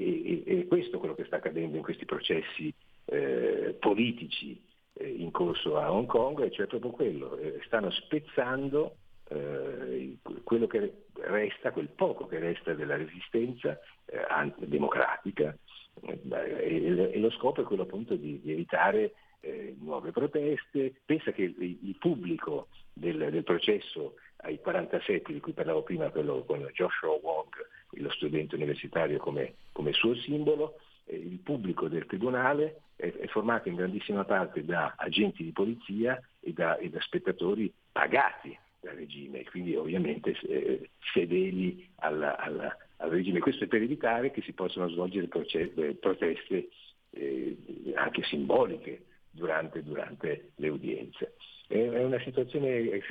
E, 0.02 0.44
e, 0.46 0.68
questo 0.68 0.96
è 0.96 1.00
quello 1.00 1.16
che 1.16 1.26
sta 1.26 1.38
accadendo 1.38 1.78
in 1.78 1.84
questi 1.84 2.06
processi 2.06 2.74
eh, 3.06 3.76
politici 3.80 4.60
eh, 4.94 5.08
in 5.08 5.32
corso 5.32 5.78
a 5.78 5.92
Hong 5.92 6.08
Kong, 6.08 6.42
e 6.42 6.52
cioè 6.52 6.68
proprio 6.68 6.92
quello, 6.92 7.38
eh, 7.38 7.60
stanno 7.66 7.92
spezzando 7.92 8.96
eh, 9.30 10.18
quello 10.44 10.68
che 10.68 11.06
resta, 11.14 11.72
quel 11.72 11.90
poco 11.90 12.26
che 12.28 12.40
resta 12.40 12.74
della 12.74 12.98
resistenza 12.98 13.80
eh, 14.06 14.54
democratica 14.58 15.56
e, 16.02 17.12
e, 17.14 17.20
lo 17.20 17.30
scopo 17.32 17.62
è 17.62 17.64
quello 17.64 17.84
appunto 17.84 18.16
di, 18.16 18.40
di 18.42 18.52
evitare 18.52 19.14
eh, 19.42 19.76
nuove 19.80 20.12
proteste. 20.12 20.94
Pensa 21.06 21.32
che 21.32 21.44
il, 21.44 21.56
il 21.60 21.96
pubblico 22.00 22.68
del, 22.94 23.30
del, 23.32 23.44
processo 23.44 24.16
ai 24.38 24.60
47 24.60 25.32
di 25.32 25.40
cui 25.40 25.54
parlavo 25.54 25.84
prima, 25.84 26.10
quello 26.10 26.44
con 26.44 26.68
Joshua 26.74 27.18
Wong, 27.22 27.50
lo 27.92 28.10
studente 28.12 28.56
universitario 28.56 29.18
come, 29.20 29.54
come 29.82 29.94
suo 29.94 30.14
simbolo, 30.14 30.76
eh, 31.06 31.16
il 31.16 31.40
pubblico 31.40 31.88
del 31.88 32.06
Tribunale 32.06 32.82
è, 32.96 33.12
è, 33.12 33.26
formato 33.28 33.68
in 33.68 33.76
grandissima 33.76 34.24
parte 34.26 34.64
da 34.64 34.94
agenti 34.96 35.44
di 35.44 35.52
polizia 35.52 36.22
e 36.40 36.54
da, 36.54 36.78
e 36.78 36.92
da 36.92 37.02
spettatori 37.02 37.74
pagati 37.92 38.56
dal 38.80 38.94
regime, 38.94 39.44
quindi 39.46 39.76
ovviamente 39.76 40.38
eh, 40.48 40.92
fedeli 41.14 41.90
alla, 41.96 42.38
alla, 42.38 42.78
al 42.98 43.10
regime. 43.10 43.40
Questo 43.40 43.64
è 43.64 43.68
per 43.68 43.82
evitare 43.82 44.30
che 44.30 44.44
si 44.44 44.54
possano 44.54 44.88
svolgere 44.90 45.28
processe, 45.28 45.96
proteste 45.96 46.70
eh, 47.10 47.58
anche 47.96 48.22
simboliche 48.24 49.06
durante, 49.32 49.82
durante 49.82 50.52
le 50.58 50.70
udienze. 50.70 51.34
È 51.68 52.04
una 52.04 52.20
situazione, 52.20 53.02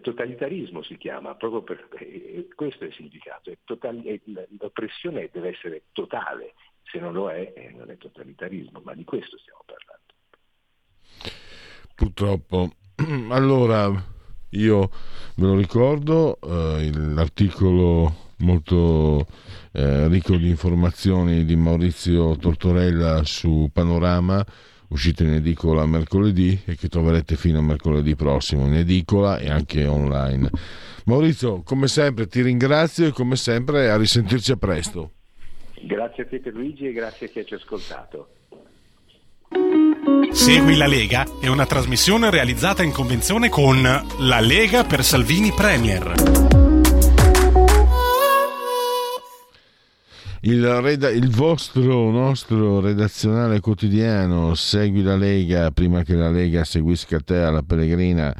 totalitarismo 0.00 0.82
si 0.82 0.96
chiama, 0.96 1.34
proprio 1.34 1.62
per 1.62 1.88
questo 2.54 2.84
è 2.84 2.86
il 2.86 2.94
significato, 2.94 3.50
totali, 3.64 4.20
l'oppressione 4.58 5.30
deve 5.32 5.50
essere 5.50 5.84
totale, 5.92 6.54
se 6.84 6.98
non 6.98 7.12
lo 7.12 7.30
è 7.30 7.52
eh, 7.56 7.72
non 7.76 7.90
è 7.90 7.96
totalitarismo, 7.96 8.80
ma 8.84 8.94
di 8.94 9.04
questo 9.04 9.36
stiamo 9.38 9.64
parlando. 9.64 10.02
Purtroppo. 11.94 12.70
Allora, 13.34 13.90
io 14.50 14.90
ve 15.36 15.46
lo 15.46 15.56
ricordo, 15.56 16.38
eh, 16.40 16.90
l'articolo 16.92 18.32
molto 18.38 19.26
eh, 19.72 20.06
ricco 20.08 20.36
di 20.36 20.48
informazioni 20.48 21.44
di 21.44 21.56
Maurizio 21.56 22.36
Tortorella 22.36 23.24
su 23.24 23.68
Panorama 23.72 24.44
uscito 24.88 25.24
in 25.24 25.32
edicola 25.32 25.86
mercoledì 25.86 26.60
e 26.64 26.76
che 26.76 26.88
troverete 26.88 27.36
fino 27.36 27.58
a 27.58 27.62
mercoledì 27.62 28.14
prossimo 28.14 28.66
in 28.66 28.74
edicola 28.74 29.38
e 29.38 29.50
anche 29.50 29.86
online. 29.86 30.50
Maurizio, 31.04 31.62
come 31.62 31.86
sempre 31.86 32.26
ti 32.26 32.40
ringrazio 32.40 33.06
e 33.06 33.12
come 33.12 33.36
sempre 33.36 33.90
a 33.90 33.96
risentirci 33.96 34.52
a 34.52 34.56
presto. 34.56 35.10
Grazie 35.82 36.22
a 36.22 36.26
te 36.26 36.50
Luigi 36.50 36.86
e 36.86 36.92
grazie 36.92 37.26
a 37.26 37.28
chi 37.28 37.44
ci 37.44 37.52
ha 37.52 37.56
ascoltato. 37.58 38.28
Segui 40.32 40.76
la 40.76 40.86
Lega 40.86 41.26
è 41.40 41.48
una 41.48 41.66
trasmissione 41.66 42.30
realizzata 42.30 42.82
in 42.82 42.90
convenzione 42.90 43.50
con 43.50 43.82
La 43.82 44.40
Lega 44.40 44.84
per 44.84 45.04
Salvini 45.04 45.52
Premier. 45.52 46.12
Il, 50.40 50.66
reda- 50.80 51.10
il, 51.10 51.30
vostro 51.30 52.10
nostro 52.10 52.80
redazionale 52.80 53.60
quotidiano 53.60 54.54
segui 54.54 55.02
la 55.02 55.16
Lega 55.16 55.70
prima 55.70 56.02
che 56.02 56.14
la 56.14 56.30
Lega 56.30 56.64
seguisca 56.64 57.20
te 57.20 57.36
alla 57.36 57.62
Pellegrina 57.62 58.34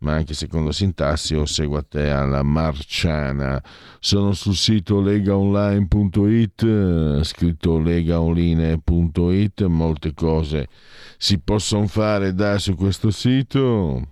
ma 0.00 0.14
anche 0.14 0.34
secondo 0.34 0.72
sintassi 0.72 1.34
o 1.34 1.46
segua 1.46 1.82
te 1.82 2.10
alla 2.10 2.42
Marciana. 2.42 3.62
Sono 3.98 4.32
sul 4.32 4.54
sito 4.54 5.00
legaonline.it, 5.00 7.22
scritto 7.22 7.78
legaonline.it, 7.78 9.62
molte 9.64 10.14
cose 10.14 10.68
si 11.16 11.38
possono 11.38 11.86
fare 11.86 12.34
da 12.34 12.58
su 12.58 12.74
questo 12.74 13.10
sito 13.10 14.06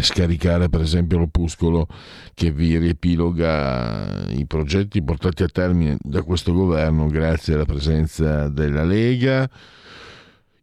scaricare 0.00 0.68
per 0.68 0.82
esempio 0.82 1.18
l'opuscolo 1.18 1.88
che 2.34 2.52
vi 2.52 2.76
riepiloga 2.76 4.26
i 4.28 4.46
progetti 4.46 5.02
portati 5.02 5.42
a 5.42 5.48
termine 5.48 5.96
da 6.00 6.22
questo 6.22 6.52
governo 6.52 7.06
grazie 7.06 7.54
alla 7.54 7.64
presenza 7.64 8.48
della 8.48 8.84
Lega 8.84 9.48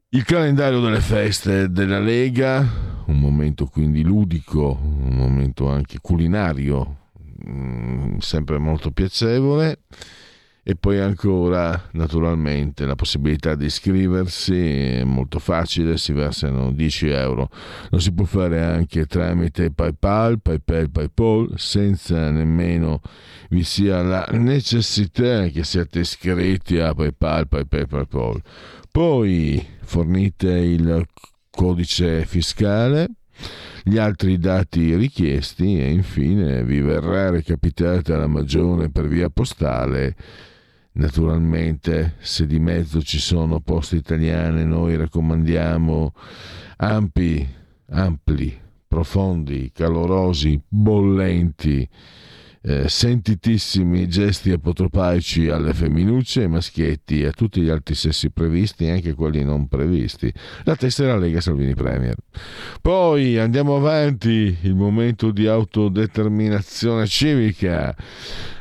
il 0.10 0.24
calendario 0.24 0.80
delle 0.80 1.02
feste 1.02 1.70
della 1.70 2.00
Lega, 2.00 3.04
un 3.08 3.20
momento 3.20 3.66
quindi 3.66 4.04
ludico, 4.04 4.80
un 4.82 5.16
momento 5.16 5.68
anche 5.68 6.00
culinario, 6.00 7.10
mm, 7.48 8.18
sempre 8.20 8.58
molto 8.58 8.92
piacevole. 8.92 9.80
E 10.68 10.76
poi 10.76 10.98
ancora, 10.98 11.90
naturalmente, 11.92 12.88
la 12.88 12.96
possibilità 12.96 13.54
di 13.54 13.66
iscriversi, 13.66 14.56
è 14.56 15.04
molto 15.04 15.38
facile, 15.38 15.96
si 16.00 16.12
versano 16.12 16.72
10 16.72 17.08
euro. 17.10 17.52
Lo 17.92 18.00
si 18.00 18.12
può 18.12 18.26
fare 18.26 18.64
anche 18.64 19.06
tramite 19.06 19.70
PayPal, 19.70 20.42
PayPal, 20.42 20.90
PayPal, 20.90 21.54
senza 21.58 22.32
nemmeno 22.32 23.00
vi 23.50 23.64
sia 23.64 24.02
la 24.02 24.28
necessità 24.32 25.46
che 25.50 25.64
siate 25.64 26.00
iscritti 26.00 26.80
a 26.80 26.96
PayPal, 26.96 27.48
PayPal, 27.48 27.88
PayPal. 27.88 28.42
Poi 28.92 29.64
fornite 29.82 30.50
il 30.50 31.06
codice 31.52 32.26
fiscale, 32.26 33.08
gli 33.84 34.00
altri 34.00 34.40
dati 34.40 34.96
richiesti 34.96 35.80
e 35.80 35.92
infine 35.92 36.64
vi 36.64 36.82
verrà 36.82 37.30
recapitata 37.30 38.18
la 38.18 38.26
magione 38.26 38.90
per 38.90 39.08
via 39.08 39.30
postale. 39.30 40.16
Naturalmente, 40.98 42.16
se 42.20 42.46
di 42.48 42.58
mezzo 42.58 43.02
ci 43.02 43.20
sono 43.20 43.60
poste 43.60 43.98
italiane, 43.98 44.64
noi 44.64 44.96
raccomandiamo 44.96 46.14
ampi, 46.78 47.46
ampli, 47.90 48.58
profondi, 48.88 49.72
calorosi, 49.74 50.62
bollenti 50.66 51.88
eh, 52.68 52.90
sentitissimi 52.90 54.08
gesti 54.08 54.50
apotropaici 54.50 55.50
alle 55.50 55.72
femminucce, 55.74 56.42
ai 56.42 56.48
maschietti 56.48 57.22
e 57.22 57.28
a 57.28 57.32
tutti 57.32 57.62
gli 57.62 57.70
altri 57.70 57.94
sessi 57.94 58.32
previsti 58.32 58.88
anche 58.88 59.14
quelli 59.14 59.44
non 59.44 59.68
previsti. 59.68 60.34
La 60.64 60.76
tessera 60.76 61.16
Lega 61.16 61.42
Salvini 61.42 61.76
Premier. 61.76 62.16
Poi 62.82 63.38
andiamo 63.38 63.76
avanti, 63.76 64.58
il 64.62 64.74
momento 64.74 65.30
di 65.30 65.46
autodeterminazione 65.46 67.06
civica. 67.06 67.96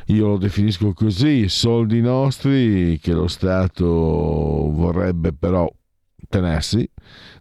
Io 0.07 0.27
lo 0.27 0.37
definisco 0.37 0.93
così, 0.93 1.49
soldi 1.49 1.99
nostri 1.99 2.99
che 3.01 3.11
lo 3.11 3.27
Stato 3.27 3.85
vorrebbe 3.85 5.33
però 5.33 5.67
tenersi, 6.29 6.87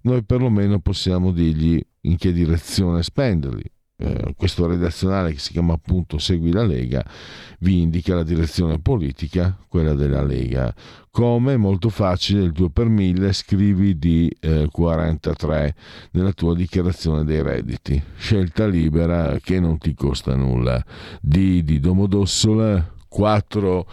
noi 0.02 0.24
perlomeno 0.24 0.80
possiamo 0.80 1.30
dirgli 1.30 1.78
in 2.02 2.16
che 2.16 2.32
direzione 2.32 3.02
spenderli 3.02 3.70
eh, 3.96 4.34
questo 4.36 4.66
redazionale 4.66 5.32
che 5.32 5.38
si 5.38 5.52
chiama 5.52 5.74
appunto 5.74 6.18
Segui 6.18 6.50
la 6.50 6.64
Lega 6.64 7.04
vi 7.64 7.80
indica 7.80 8.14
la 8.14 8.22
direzione 8.22 8.78
politica, 8.78 9.56
quella 9.68 9.94
della 9.94 10.22
Lega. 10.22 10.72
Come 11.10 11.56
molto 11.56 11.88
facile, 11.88 12.42
il 12.42 12.52
2 12.52 12.70
per 12.70 12.88
1000 12.88 13.32
scrivi 13.32 13.98
di 13.98 14.30
eh, 14.40 14.68
43 14.70 15.74
nella 16.10 16.32
tua 16.32 16.54
dichiarazione 16.54 17.24
dei 17.24 17.42
redditi. 17.42 18.00
Scelta 18.16 18.66
libera 18.66 19.38
che 19.40 19.60
non 19.60 19.78
ti 19.78 19.94
costa 19.94 20.34
nulla. 20.34 20.84
D 21.20 21.62
di 21.62 21.80
Domodossola 21.80 22.92
4 23.08 23.86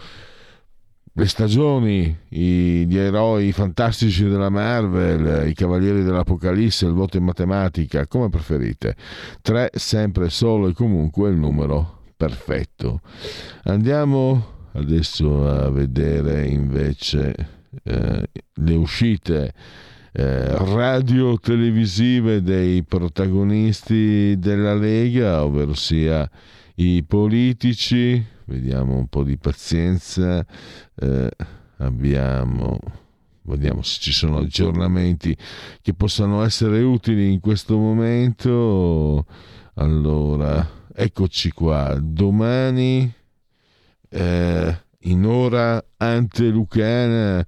le 1.14 1.26
stagioni, 1.26 2.16
i, 2.30 2.86
gli 2.86 2.96
eroi 2.96 3.52
fantastici 3.52 4.24
della 4.24 4.48
Marvel, 4.48 5.46
i 5.48 5.54
cavalieri 5.54 6.02
dell'Apocalisse, 6.02 6.86
il 6.86 6.92
voto 6.92 7.18
in 7.18 7.24
matematica, 7.24 8.06
come 8.06 8.30
preferite. 8.30 8.96
3 9.42 9.70
sempre 9.74 10.30
solo 10.30 10.68
e 10.68 10.72
comunque 10.72 11.28
il 11.30 11.36
numero 11.36 12.00
perfetto. 12.16 13.00
Andiamo 13.64 14.70
adesso 14.72 15.48
a 15.48 15.70
vedere 15.70 16.46
invece 16.46 17.34
eh, 17.84 18.28
le 18.54 18.74
uscite 18.74 19.52
eh, 20.12 20.56
radio-televisive 20.56 22.42
dei 22.42 22.84
protagonisti 22.84 24.38
della 24.38 24.74
Lega, 24.74 25.44
ovvero 25.44 25.74
sia 25.74 26.28
i 26.76 27.02
politici, 27.04 28.24
vediamo 28.46 28.96
un 28.96 29.06
po' 29.08 29.24
di 29.24 29.36
pazienza, 29.36 30.44
eh, 30.94 31.30
abbiamo, 31.78 32.78
vediamo 33.42 33.82
se 33.82 34.00
ci 34.00 34.12
sono 34.12 34.38
aggiornamenti 34.38 35.36
che 35.80 35.94
possano 35.94 36.42
essere 36.42 36.82
utili 36.82 37.32
in 37.32 37.40
questo 37.40 37.76
momento. 37.76 39.26
Allora, 39.74 40.66
eccoci 40.94 41.50
qua, 41.50 41.98
domani 42.00 43.12
eh, 44.08 44.78
in 45.00 45.24
ora 45.24 45.82
antelucana 45.96 47.46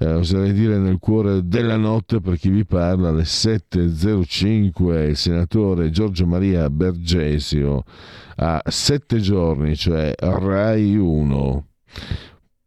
eh, 0.00 0.12
oserei 0.12 0.52
dire 0.52 0.78
nel 0.78 0.98
cuore 0.98 1.46
della 1.46 1.76
notte 1.76 2.20
per 2.20 2.38
chi 2.38 2.50
vi 2.50 2.64
parla 2.64 3.08
alle 3.08 3.24
7.05 3.24 5.08
il 5.08 5.16
senatore 5.16 5.90
Giorgio 5.90 6.24
Maria 6.24 6.70
Bergesio 6.70 7.82
a 8.40 8.62
sette 8.66 9.18
giorni, 9.18 9.74
cioè 9.76 10.14
Rai 10.16 10.96
1. 10.96 11.66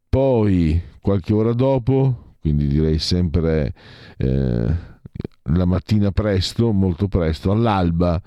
Poi 0.10 0.82
qualche 1.00 1.34
ora 1.34 1.54
dopo, 1.54 2.36
quindi 2.40 2.68
direi 2.68 3.00
sempre 3.00 3.74
eh, 4.18 4.76
la 5.46 5.66
mattina 5.66 6.12
presto, 6.12 6.72
molto 6.72 7.08
presto, 7.08 7.52
all'alba, 7.52 8.22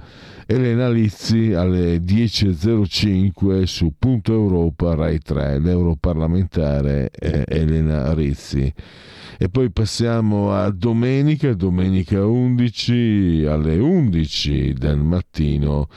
Elena 0.46 0.88
Lizzi 0.88 1.52
alle 1.52 1.98
10.05 1.98 3.62
su 3.62 3.94
Punto 3.98 4.32
Europa 4.32 4.94
Rai 4.94 5.18
3, 5.18 5.58
l'europarlamentare 5.58 7.10
eh, 7.10 7.44
Elena 7.46 8.12
Rizzi. 8.12 8.72
E 9.36 9.48
poi 9.48 9.70
passiamo 9.70 10.52
a 10.52 10.70
domenica, 10.70 11.54
domenica 11.54 12.24
11 12.24 13.44
alle 13.48 13.78
11 13.78 14.74
del 14.74 14.98
mattino 14.98 15.88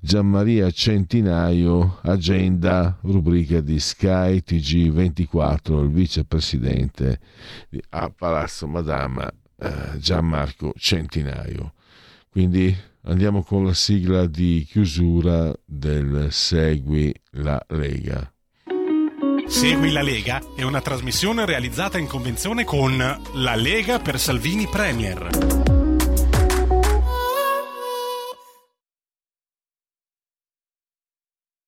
Gianmaria 0.00 0.70
Centinaio, 0.70 1.98
agenda, 2.02 2.96
rubrica 3.02 3.60
di 3.60 3.78
Sky 3.78 4.42
TG24, 4.46 5.82
il 5.82 5.90
vicepresidente 5.90 7.18
a 7.90 8.10
Palazzo 8.16 8.66
Madama 8.66 9.30
eh, 9.58 9.98
Gianmarco 9.98 10.72
Centinaio. 10.76 11.74
Quindi 12.28 12.76
andiamo 13.02 13.42
con 13.42 13.64
la 13.64 13.74
sigla 13.74 14.26
di 14.26 14.66
chiusura 14.68 15.52
del 15.64 16.28
Segui 16.30 17.14
la 17.30 17.62
Lega. 17.68 18.30
Segui 19.46 19.92
la 19.92 20.02
Lega 20.02 20.42
è 20.56 20.62
una 20.62 20.80
trasmissione 20.80 21.46
realizzata 21.46 21.98
in 21.98 22.06
convenzione 22.06 22.64
con 22.64 22.96
La 23.34 23.54
Lega 23.54 24.00
per 24.00 24.18
Salvini 24.18 24.66
Premier. 24.66 25.28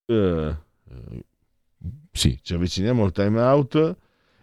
Uh, 0.06 0.56
sì, 2.10 2.38
ci 2.42 2.54
avviciniamo 2.54 3.04
al 3.04 3.12
time 3.12 3.40
out 3.40 3.96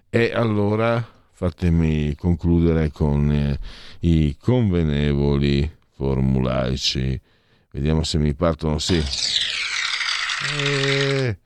e 0.10 0.32
allora 0.32 1.15
fatemi 1.36 2.16
concludere 2.16 2.92
con 2.92 3.30
eh, 3.30 3.60
i 4.00 4.38
convenevoli 4.40 5.70
formulaici. 5.94 7.20
Vediamo 7.72 8.04
se 8.04 8.18
mi 8.20 8.34
partono, 8.34 8.80
sì. 8.80 9.04
Eh, 10.64 11.38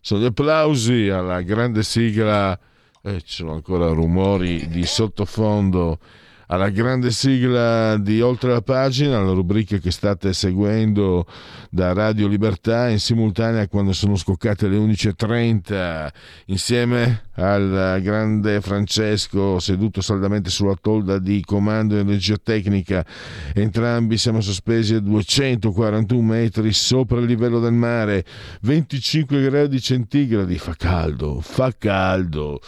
sono 0.00 0.20
gli 0.20 0.24
applausi 0.24 1.08
alla 1.08 1.42
grande 1.42 1.84
sigla, 1.84 2.58
eh, 3.02 3.20
ci 3.20 3.34
sono 3.34 3.52
ancora 3.52 3.88
rumori 3.90 4.66
di 4.68 4.84
sottofondo 4.84 6.00
alla 6.46 6.70
grande 6.70 7.10
sigla 7.10 7.96
di 7.96 8.20
Oltre 8.20 8.52
la 8.52 8.62
pagina, 8.62 9.20
la 9.20 9.32
rubrica 9.32 9.78
che 9.78 9.90
state 9.90 10.32
seguendo 10.32 11.26
da 11.70 11.92
Radio 11.92 12.28
Libertà 12.28 12.88
in 12.88 13.00
simultanea 13.00 13.66
quando 13.68 13.92
sono 13.92 14.16
scoccate 14.16 14.68
le 14.68 14.76
11.30 14.76 16.08
insieme 16.46 17.24
al 17.34 17.98
grande 18.02 18.60
Francesco 18.60 19.58
seduto 19.58 20.00
saldamente 20.00 20.50
sulla 20.50 20.76
tolda 20.80 21.18
di 21.18 21.42
comando 21.44 21.96
energia 21.96 22.36
tecnica. 22.42 23.04
Entrambi 23.52 24.16
siamo 24.16 24.40
sospesi 24.40 24.94
a 24.94 25.00
241 25.00 26.22
metri 26.22 26.72
sopra 26.72 27.18
il 27.18 27.26
livello 27.26 27.58
del 27.60 27.72
mare, 27.72 28.24
25 28.62 29.42
gradi 29.42 29.80
centigradi, 29.80 30.58
fa 30.58 30.74
caldo, 30.74 31.40
fa 31.40 31.72
caldo 31.76 32.60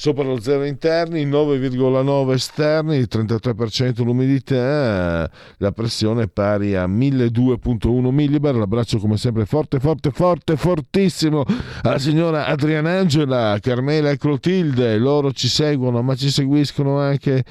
sopra 0.00 0.22
lo 0.22 0.38
zero 0.38 0.62
interni, 0.62 1.26
9,9 1.26 2.32
esterni, 2.32 3.00
33% 3.00 4.04
l'umidità, 4.04 5.28
la 5.56 5.72
pressione 5.72 6.22
è 6.22 6.28
pari 6.28 6.76
a 6.76 6.86
1200.1 6.86 8.08
millibar. 8.12 8.54
L'abbraccio 8.54 8.98
come 8.98 9.16
sempre 9.16 9.44
forte, 9.44 9.80
forte, 9.80 10.12
forte, 10.12 10.56
fortissimo 10.56 11.44
alla 11.82 11.98
signora 11.98 12.46
Adriana 12.46 12.96
Angela, 12.96 13.58
Carmela 13.60 14.10
e 14.10 14.18
Clotilde. 14.18 14.96
Loro 14.98 15.32
ci 15.32 15.48
seguono, 15.48 16.00
ma 16.00 16.14
ci 16.14 16.30
seguiscono 16.30 17.00
anche, 17.00 17.42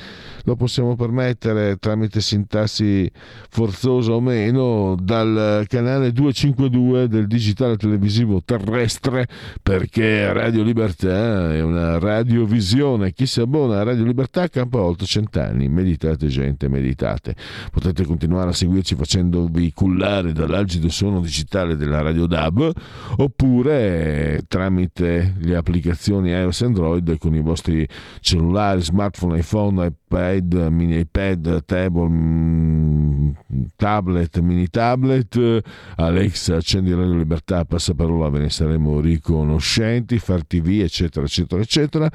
lo 0.46 0.56
possiamo 0.56 0.96
permettere 0.96 1.76
tramite 1.76 2.22
sintassi 2.22 3.12
forzosa 3.50 4.14
o 4.14 4.22
meno, 4.22 4.96
dal 4.98 5.66
canale 5.68 6.14
252 6.14 7.10
del 7.10 7.28
digitale 7.28 7.76
televisivo 7.76 8.42
terrestre, 8.42 9.28
perché 9.62 10.32
Radio 10.32 10.64
Libertà 10.64 11.54
è 11.54 11.62
una 11.62 12.00
radio 12.00 12.36
radiovisione. 12.38 13.14
Chi 13.14 13.26
si 13.26 13.42
abbona 13.42 13.80
a 13.80 13.84
Radio 13.84 14.04
Libertà 14.04 14.48
campa 14.48 14.80
oltre 14.82 15.06
cent'anni. 15.06 15.68
Meditate, 15.68 16.28
gente, 16.28 16.68
meditate. 16.68 17.36
Potete 17.72 18.06
continuare 18.06 18.50
a 18.50 18.54
seguirci 18.54 18.96
facendovi 18.96 19.72
cullare 19.74 20.32
dall'algido 20.34 20.90
suono 20.90 21.20
digitale 21.20 21.76
della 21.76 22.02
Radio 22.02 22.28
DAB 22.28 22.72
oppure 23.18 24.44
tramite 24.48 25.36
le 25.40 25.56
applicazioni 25.56 26.30
iOS 26.30 26.62
Android 26.62 27.18
con 27.18 27.34
i 27.34 27.42
vostri 27.42 27.88
cellulari, 28.20 28.82
smartphone, 28.82 29.40
iPhone, 29.40 29.86
iPad, 29.86 29.96
mini 30.10 31.00
iPad, 31.00 31.64
table, 31.66 32.08
mm, 32.08 33.32
tablet, 33.76 34.40
mini 34.40 34.68
tablet. 34.68 35.62
Alexa, 35.96 36.56
accendi 36.56 36.94
Radio 36.94 37.16
Libertà, 37.16 37.66
passa 37.66 37.94
parola, 37.94 38.30
ve 38.30 38.40
ne 38.40 38.50
saremo 38.50 39.00
riconoscenti, 39.00 40.20
far 40.20 40.46
TV, 40.46 40.80
eccetera, 40.82 41.26
eccetera, 41.26 41.62
eccetera 41.62 42.12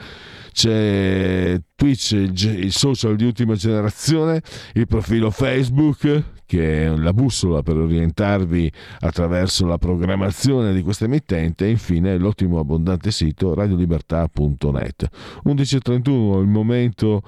c'è 0.53 1.61
Twitch, 1.75 2.13
il 2.13 2.73
social 2.73 3.17
di 3.17 3.25
ultima 3.25 3.55
generazione, 3.55 4.43
il 4.75 4.87
profilo 4.87 5.31
Facebook 5.31 6.41
che 6.53 6.85
è 6.85 6.89
la 6.89 7.15
bussola 7.15 7.63
per 7.63 7.79
orientarvi 7.79 8.71
attraverso 9.01 9.65
la 9.65 9.79
programmazione 9.79 10.75
di 10.75 10.83
questa 10.83 11.07
emittente 11.07 11.65
e 11.65 11.71
infine 11.71 12.19
l'ottimo 12.19 12.59
abbondante 12.59 13.11
sito 13.11 13.55
radiolibertà.net. 13.55 15.09
11.31 15.47 16.41
il 16.43 16.49
momento 16.49 17.23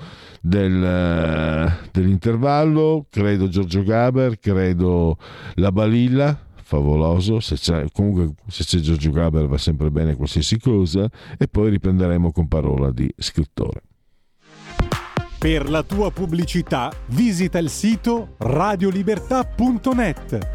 del, 0.55 1.73
dell'intervallo, 1.91 3.07
credo 3.11 3.49
Giorgio 3.49 3.83
Gaber, 3.83 4.39
credo 4.39 5.19
La 5.55 5.73
Balilla, 5.73 6.39
favoloso, 6.63 7.41
se 7.41 7.57
c'è, 7.57 7.87
comunque 7.93 8.35
se 8.47 8.63
c'è 8.63 8.79
Giorgio 8.79 9.11
Gaber 9.11 9.49
va 9.49 9.59
sempre 9.59 9.91
bene 9.91 10.15
qualsiasi 10.15 10.61
cosa 10.61 11.11
e 11.37 11.49
poi 11.49 11.71
riprenderemo 11.71 12.31
con 12.31 12.47
parola 12.47 12.93
di 12.93 13.13
scrittore. 13.17 13.83
Per 15.37 15.69
la 15.69 15.83
tua 15.83 16.13
pubblicità 16.13 16.93
visita 17.09 17.59
il 17.59 17.69
sito 17.69 18.37
radiolibertà.net. 18.39 20.54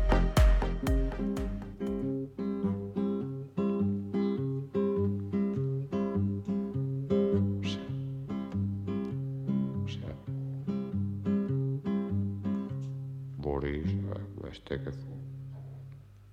queste 14.69 14.83
che 14.83 14.91
fu. 14.91 15.07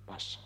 Passa. 0.05 0.39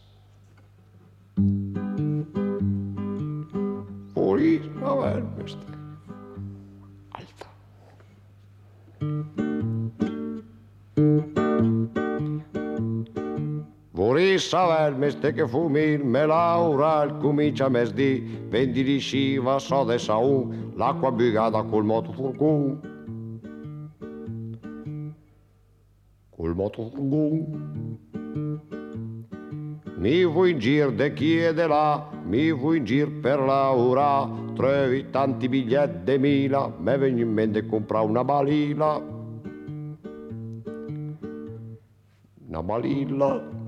Boris, 4.13 4.65
vabbè, 4.79 5.23
queste. 5.35 5.65
Alta. 7.09 7.49
Vorissa 13.91 14.65
vel 14.65 14.97
meste 14.97 15.33
che 15.33 15.47
fumin, 15.47 16.01
me 16.01 16.25
laura 16.25 17.03
il 17.03 17.17
comincia 17.17 17.69
mesdi, 17.69 18.45
vendi 18.49 18.83
di 18.83 18.99
sciva, 18.99 19.59
so 19.59 19.83
de 19.83 19.99
saun, 19.99 20.73
l'acqua 20.75 21.11
bugata 21.11 21.61
col 21.63 21.83
moto 21.83 22.11
furgun. 22.13 22.90
Furgun. 26.41 27.45
Mi 29.97 30.25
vuoi 30.25 30.51
in 30.51 30.59
gir 30.59 30.91
de 30.91 31.13
chi 31.13 31.37
e 31.37 31.53
de 31.53 31.67
là, 31.67 32.09
mi 32.25 32.51
vuoi 32.51 32.77
in 32.77 32.85
gir 32.85 33.07
per 33.21 33.39
Laura, 33.39 34.27
trovi 34.55 35.05
tanti 35.11 35.47
biglietti 35.47 36.03
de 36.03 36.17
mila, 36.17 36.73
me 36.79 36.97
vengo 36.97 37.21
in 37.21 37.31
mente 37.31 37.65
comprare 37.67 38.07
una 38.07 38.23
balilla. 38.23 38.99
Una 42.47 42.63
balilla. 42.63 43.59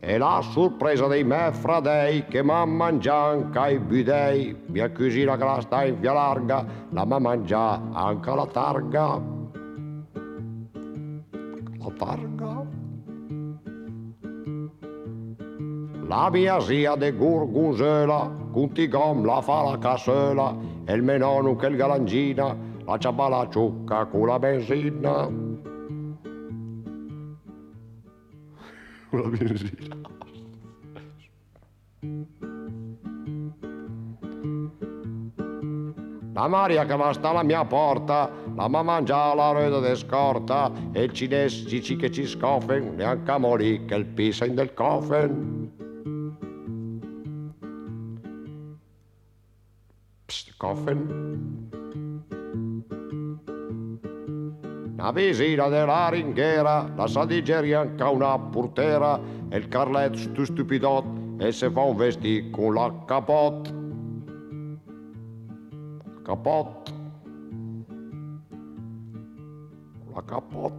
E 0.00 0.16
la 0.16 0.40
sorpresa 0.40 1.06
dei 1.06 1.24
me 1.24 1.50
fradei 1.52 2.24
che 2.24 2.40
mangiato 2.42 3.52
anche 3.52 3.74
i 3.74 3.78
bidei, 3.78 4.56
mia 4.68 4.90
cugina 4.90 5.36
che 5.36 5.44
la 5.44 5.60
sta 5.60 5.84
in 5.84 6.00
via 6.00 6.14
larga, 6.14 6.64
la 6.88 7.04
m'ha 7.04 7.18
mangiata 7.18 7.82
anche 7.92 8.34
la 8.34 8.46
targa. 8.46 9.36
La 11.88 11.94
targa. 11.94 12.66
La 16.06 16.30
mia 16.30 16.60
zia 16.60 16.96
de 16.96 17.12
Gurgusela, 17.12 18.30
con 18.52 18.72
tigom 18.72 19.24
la 19.24 19.40
fa 19.40 19.62
la 19.62 19.78
cassola, 19.78 20.54
e 20.84 20.92
il 20.92 21.02
menonu 21.02 21.56
che 21.56 21.66
il 21.66 21.76
galangina, 21.76 22.56
la 22.84 22.98
ciaba 22.98 23.28
la 23.28 23.48
ciucca 23.48 24.04
con 24.06 24.26
la 24.26 24.38
benzina. 24.38 25.26
Con 29.10 29.20
la 29.22 29.28
benzina. 29.28 29.96
La 36.38 36.46
Maria 36.46 36.86
che 36.86 36.94
va 36.94 37.12
sta 37.12 37.30
alla 37.30 37.42
mia 37.42 37.64
porta, 37.64 38.30
la 38.54 38.68
mamma 38.68 38.82
mangia 38.84 39.34
la 39.34 39.50
reda 39.50 39.80
de 39.80 39.96
scorta, 39.96 40.70
e 40.92 41.02
il 41.02 41.12
cinese 41.12 41.82
ci 41.82 41.96
che 41.96 42.12
ci 42.12 42.26
scoffen, 42.26 42.94
neanche 42.94 43.28
a 43.28 43.38
morì 43.38 43.84
che 43.84 43.96
il 43.96 44.06
in 44.46 44.54
del 44.54 44.72
coffen. 44.72 45.72
Psst, 50.26 50.54
coffen. 50.56 51.70
La 54.96 55.10
visina 55.10 55.66
della 55.66 56.08
ringhiera, 56.08 56.88
la 56.94 57.08
sadigeria 57.08 57.80
anche 57.80 58.02
una 58.04 58.38
portera, 58.38 59.18
e 59.48 59.56
il 59.56 59.66
carlet 59.66 60.14
stu 60.14 60.44
stupidot, 60.44 61.04
e 61.38 61.50
se 61.50 61.68
fa 61.68 61.80
un 61.80 61.96
vestì 61.96 62.48
con 62.50 62.74
la 62.74 62.94
capot. 66.28 66.84
Capot. 66.84 66.92
La 70.14 70.22
capot. 70.22 70.72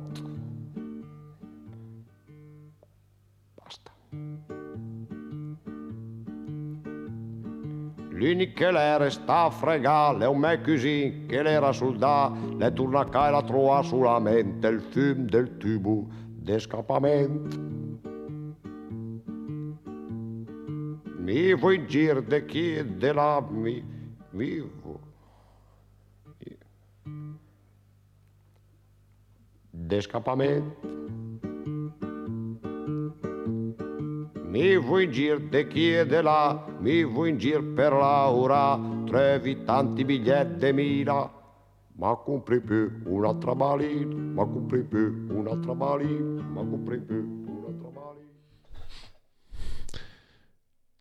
Basta. 3.55 3.91
L'unico 8.09 8.53
che 8.53 8.71
l'era 8.71 9.09
sta 9.09 9.45
a 9.45 9.49
fregare, 9.49 10.23
è 10.23 10.27
un 10.27 10.37
me 10.37 10.61
così 10.61 11.25
che 11.27 11.41
l'era 11.41 11.71
sul 11.71 11.97
da, 11.97 12.31
le 12.57 12.71
torna 12.73 13.07
a 13.09 13.27
e 13.27 13.31
la 13.31 13.41
trova 13.41 13.81
sulla 13.81 14.19
mente 14.19 14.67
il 14.67 14.81
fum 14.81 15.25
del 15.25 15.57
tubo 15.57 16.05
d'escapamento. 16.27 17.57
Mi 21.17 21.55
vuoi 21.55 21.85
gir 21.87 22.21
de 22.21 22.45
chi 22.45 22.75
e 22.75 22.85
de 22.85 23.13
là, 23.13 23.41
mi 23.49 23.97
vuoi. 29.79 29.87
D'escapamento. 29.87 30.87
Mi 34.43 34.77
vuoi 34.77 35.09
gir 35.11 35.39
de 35.49 35.67
chi 35.67 35.93
e 35.93 36.05
de 36.05 36.21
là, 36.21 36.65
mi 36.79 37.03
vuoi 37.03 37.37
gir 37.37 37.63
per 37.75 37.93
Laura, 37.93 38.79
trevi 39.05 39.63
tanti 39.63 40.03
biglietti 40.03 40.57
de 40.57 40.73
mila. 40.73 41.37
Ma 41.97 42.15
compri 42.15 42.61
più 42.61 43.01
un'altra 43.05 43.53
balina, 43.55 44.15
ma 44.15 44.45
compri 44.45 44.83
più 44.83 45.27
un'altra 45.29 45.75
balina, 45.75 46.41
ma 46.41 46.61
compri 46.61 46.99
più 46.99 47.45
un'altra 47.45 47.89
balina. 47.89 48.31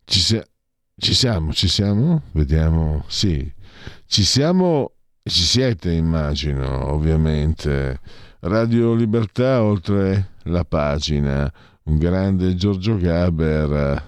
Ci, 0.04 0.20
sia- 0.20 0.46
ci 0.96 1.14
siamo, 1.14 1.52
ci 1.52 1.68
siamo? 1.68 2.22
Vediamo. 2.32 3.04
Sì, 3.06 3.50
ci 4.06 4.24
siamo, 4.24 4.92
ci 5.22 5.42
siete, 5.42 5.92
immagino, 5.92 6.92
ovviamente. 6.92 8.00
Radio 8.40 8.94
Libertà, 8.94 9.64
oltre 9.64 10.34
la 10.44 10.64
pagina, 10.64 11.52
un 11.84 11.98
grande 11.98 12.54
Giorgio 12.54 12.96
Gaber. 12.96 14.00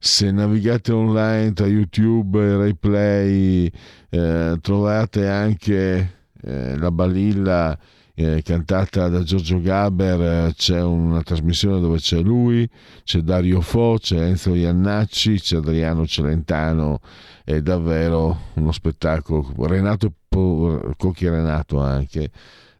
Se 0.00 0.32
navigate 0.32 0.90
online 0.90 1.52
tra 1.52 1.66
YouTube 1.66 2.40
e 2.40 2.56
RaiPlay, 2.56 3.72
eh, 4.08 4.58
trovate 4.60 5.28
anche 5.28 6.14
eh, 6.42 6.76
la 6.76 6.90
balilla 6.90 7.78
eh, 8.14 8.42
cantata 8.42 9.08
da 9.08 9.22
Giorgio 9.22 9.60
Gaber, 9.60 10.52
c'è 10.54 10.82
una 10.82 11.22
trasmissione 11.22 11.78
dove 11.78 11.98
c'è 11.98 12.20
lui, 12.20 12.68
c'è 13.04 13.20
Dario 13.20 13.60
Fo, 13.60 13.96
c'è 14.00 14.20
Enzo 14.20 14.56
Iannacci, 14.56 15.38
c'è 15.38 15.58
Adriano 15.58 16.04
Celentano, 16.04 16.98
è 17.44 17.60
davvero 17.62 18.38
uno 18.54 18.72
spettacolo, 18.72 19.54
Renato 19.68 20.12
Cocchi 20.28 21.28
Renato 21.28 21.80
anche, 21.80 22.30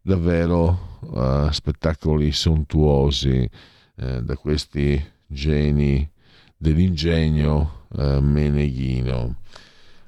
davvero 0.03 0.99
eh, 1.15 1.49
spettacoli 1.51 2.33
sontuosi 2.33 3.49
eh, 3.97 4.23
da 4.23 4.37
questi 4.37 5.03
geni 5.27 6.09
dell'ingegno 6.57 7.87
eh, 7.97 8.21
meneghino. 8.21 9.37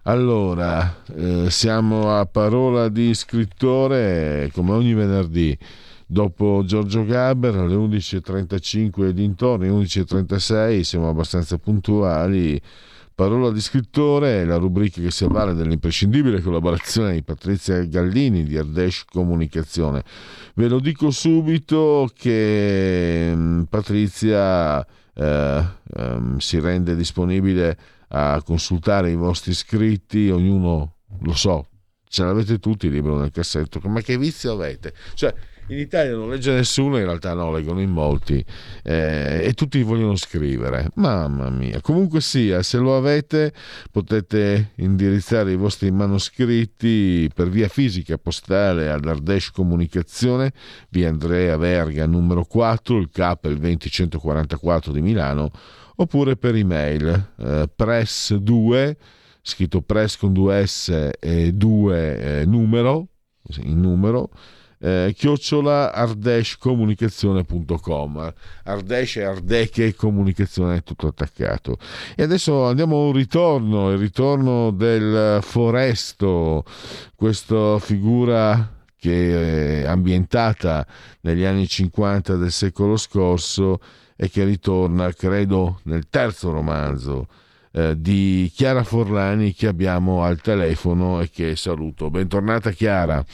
Allora, 0.04 1.02
eh, 1.14 1.48
siamo 1.48 2.18
a 2.18 2.26
parola 2.26 2.88
di 2.88 3.14
scrittore, 3.14 4.50
come 4.52 4.72
ogni 4.72 4.94
venerdì, 4.94 5.56
dopo 6.04 6.64
Giorgio 6.66 7.04
Gaber 7.04 7.54
alle 7.54 7.76
11.35 7.76 9.06
e 9.06 9.14
dintorni, 9.14 9.68
11.36, 9.68 10.80
siamo 10.80 11.08
abbastanza 11.08 11.56
puntuali. 11.56 12.60
Parola 13.14 13.50
di 13.50 13.60
scrittore, 13.60 14.44
la 14.44 14.56
rubrica 14.56 15.00
che 15.00 15.10
si 15.10 15.24
avvale 15.24 15.54
dell'imprescindibile 15.54 16.40
collaborazione 16.40 17.12
di 17.12 17.22
Patrizia 17.22 17.84
Gallini 17.84 18.42
di 18.42 18.56
Ardesh 18.56 19.04
Comunicazione. 19.04 20.02
Ve 20.54 20.68
lo 20.68 20.80
dico 20.80 21.10
subito 21.10 22.10
che 22.14 23.32
mh, 23.34 23.64
Patrizia 23.68 24.84
eh, 25.14 25.64
ehm, 25.94 26.38
si 26.38 26.58
rende 26.58 26.96
disponibile 26.96 27.78
a 28.08 28.42
consultare 28.42 29.10
i 29.10 29.16
vostri 29.16 29.52
iscritti, 29.52 30.30
ognuno 30.30 30.96
lo 31.20 31.34
so, 31.34 31.68
ce 32.08 32.24
l'avete 32.24 32.58
tutti 32.58 32.86
il 32.86 32.92
libro 32.92 33.18
nel 33.18 33.30
cassetto, 33.30 33.80
ma 33.84 34.00
che 34.00 34.18
vizio 34.18 34.52
avete? 34.52 34.94
Cioè, 35.14 35.34
in 35.68 35.78
Italia 35.78 36.14
non 36.14 36.28
legge 36.28 36.52
nessuno, 36.52 36.98
in 36.98 37.04
realtà 37.04 37.34
no, 37.34 37.52
leggono 37.52 37.80
in 37.80 37.90
molti 37.90 38.44
eh, 38.82 39.42
e 39.44 39.52
tutti 39.54 39.82
vogliono 39.82 40.16
scrivere. 40.16 40.90
Mamma 40.94 41.50
mia, 41.50 41.80
comunque 41.80 42.20
sia, 42.20 42.62
se 42.62 42.78
lo 42.78 42.96
avete 42.96 43.52
potete 43.90 44.72
indirizzare 44.76 45.52
i 45.52 45.56
vostri 45.56 45.90
manoscritti 45.90 47.30
per 47.34 47.48
via 47.48 47.68
fisica 47.68 48.18
postale 48.18 48.90
all'Ardesh 48.90 49.50
Comunicazione, 49.50 50.52
via 50.90 51.08
Andrea 51.08 51.56
Verga 51.56 52.06
numero 52.06 52.44
4, 52.44 52.98
il 52.98 53.08
CAP 53.10 53.44
il 53.46 53.58
20144 53.58 54.92
di 54.92 55.00
Milano, 55.00 55.50
oppure 55.96 56.36
per 56.36 56.54
email 56.54 57.32
eh, 57.38 57.68
press2 57.76 58.96
scritto 59.44 59.82
press 59.82 60.16
con 60.16 60.32
due 60.32 60.64
s 60.64 61.10
e 61.18 61.52
due 61.52 62.40
eh, 62.40 62.46
numero 62.46 63.08
in 63.64 63.80
numero 63.80 64.30
eh, 64.82 65.14
chiocciola 65.16 65.92
ardeshcomunicazione.com 65.92 68.34
Ardesh 68.64 69.16
e 69.16 69.22
Ardeche 69.22 69.94
comunicazione 69.94 70.82
tutto 70.82 71.06
attaccato 71.06 71.78
e 72.16 72.24
adesso 72.24 72.66
andiamo 72.66 72.96
a 72.96 73.06
un 73.06 73.12
ritorno 73.12 73.92
il 73.92 73.98
ritorno 73.98 74.72
del 74.72 75.38
foresto 75.40 76.64
questa 77.14 77.78
figura 77.78 78.80
che 78.98 79.82
è 79.82 79.86
ambientata 79.86 80.84
negli 81.20 81.44
anni 81.44 81.68
50 81.68 82.34
del 82.36 82.52
secolo 82.52 82.96
scorso 82.96 83.80
e 84.14 84.28
che 84.30 84.44
ritorna, 84.44 85.10
credo, 85.12 85.80
nel 85.84 86.06
terzo 86.08 86.52
romanzo 86.52 87.26
eh, 87.72 88.00
di 88.00 88.52
Chiara 88.54 88.84
Forlani 88.84 89.54
che 89.54 89.66
abbiamo 89.66 90.22
al 90.22 90.40
telefono 90.40 91.20
e 91.20 91.28
che 91.30 91.56
saluto. 91.56 92.10
Bentornata 92.10 92.70
Chiara. 92.70 93.24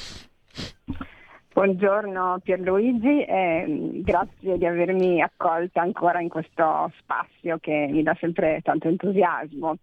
Buongiorno 1.59 2.39
Pierluigi 2.45 3.25
e 3.25 3.91
grazie 4.05 4.59
di 4.59 4.65
avermi 4.65 5.21
accolta 5.21 5.81
ancora 5.81 6.21
in 6.21 6.29
questo 6.29 6.89
spazio 7.01 7.59
che 7.59 7.89
mi 7.91 8.05
dà 8.05 8.17
sempre 8.21 8.61
tanto 8.63 8.87
entusiasmo. 8.87 9.75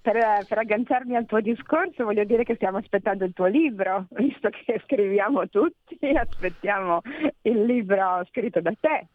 Per, 0.00 0.18
per, 0.48 0.58
agganciarmi 0.58 1.14
al 1.14 1.26
tuo 1.26 1.40
discorso 1.40 2.02
voglio 2.02 2.24
dire 2.24 2.42
che 2.42 2.56
stiamo 2.56 2.78
aspettando 2.78 3.24
il 3.24 3.34
tuo 3.34 3.46
libro, 3.46 4.06
visto 4.18 4.48
che 4.48 4.82
scriviamo 4.82 5.48
tutti, 5.48 5.96
aspettiamo 6.12 7.02
il 7.42 7.66
libro 7.66 8.26
scritto 8.28 8.60
da 8.60 8.72
te. 8.80 9.06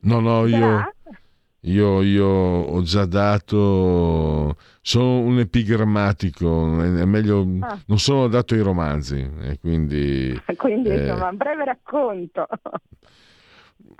No, 0.00 0.18
no, 0.18 0.46
io, 0.46 0.92
io, 1.64 2.02
io, 2.02 2.26
ho 2.26 2.82
già 2.82 3.04
dato, 3.04 4.56
sono 4.80 5.18
un 5.20 5.38
epigrammatico, 5.38 6.82
è 6.82 7.04
meglio, 7.04 7.46
ah. 7.60 7.78
non 7.86 7.98
sono 8.00 8.26
dato 8.26 8.54
ai 8.54 8.62
romanzi, 8.62 9.20
e 9.42 9.58
quindi... 9.60 10.40
Quindi 10.56 10.88
eh, 10.88 11.02
insomma, 11.02 11.28
un 11.28 11.36
breve 11.36 11.64
racconto. 11.64 12.48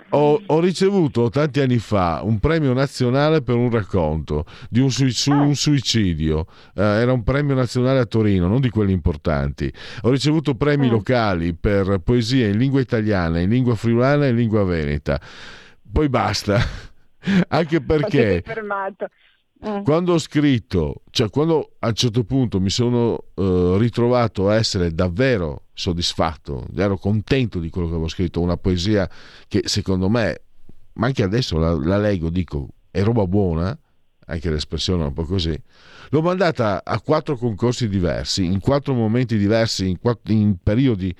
Ho, 0.09 0.41
ho, 0.45 0.59
ricevuto 0.59 1.29
tanti 1.29 1.61
anni 1.61 1.77
fa 1.77 2.21
un 2.23 2.39
premio 2.39 2.73
nazionale 2.73 3.41
per 3.41 3.55
un 3.55 3.71
racconto 3.71 4.45
di 4.69 4.79
un 4.79 4.91
sui, 4.91 5.11
su 5.11 5.31
un 5.31 5.55
suicidio. 5.55 6.45
Eh, 6.75 6.83
era 6.83 7.13
un 7.13 7.23
premio 7.23 7.55
nazionale 7.55 7.99
a 7.99 8.05
Torino, 8.05 8.47
non 8.47 8.59
di 8.59 8.69
quelli 8.69 8.91
importanti. 8.91 9.71
Ho 10.01 10.11
ricevuto 10.11 10.55
premi 10.55 10.89
locali 10.89 11.53
per 11.53 11.99
poesia 12.03 12.47
in 12.47 12.57
lingua 12.57 12.81
italiana, 12.81 13.39
in 13.39 13.49
lingua 13.49 13.75
friulana 13.75 14.25
e 14.25 14.29
in 14.29 14.35
lingua 14.35 14.63
veneta. 14.63 15.19
Poi 15.91 16.09
basta. 16.09 16.91
Anche 17.49 17.81
perché 17.81 18.43
quando 19.83 20.13
ho 20.13 20.17
scritto, 20.17 21.03
cioè 21.09 21.29
quando 21.29 21.75
a 21.79 21.87
un 21.87 21.93
certo 21.93 22.25
punto 22.25 22.59
mi 22.59 22.69
sono 22.69 23.27
uh, 23.33 23.77
ritrovato 23.77 24.49
a 24.49 24.55
essere 24.55 24.93
davvero 24.93 25.67
soddisfatto, 25.73 26.67
ero 26.75 26.97
contento 26.97 27.59
di 27.59 27.69
quello 27.69 27.87
che 27.87 27.93
avevo 27.93 28.09
scritto, 28.09 28.41
una 28.41 28.57
poesia 28.57 29.09
che 29.47 29.61
secondo 29.63 30.09
me, 30.09 30.41
ma 30.93 31.07
anche 31.07 31.23
adesso 31.23 31.57
la, 31.57 31.73
la 31.73 31.97
leggo, 31.97 32.29
dico, 32.29 32.67
è 32.91 33.01
roba 33.03 33.25
buona, 33.25 33.77
anche 34.25 34.49
l'espressione 34.49 35.03
è 35.03 35.07
un 35.07 35.13
po' 35.13 35.23
così, 35.23 35.57
l'ho 36.09 36.21
mandata 36.21 36.83
a 36.83 36.99
quattro 36.99 37.37
concorsi 37.37 37.87
diversi, 37.87 38.43
in 38.43 38.59
quattro 38.59 38.93
momenti 38.93 39.37
diversi, 39.37 39.89
in, 39.89 39.99
quattro, 39.99 40.33
in 40.33 40.57
periodi, 40.61 41.15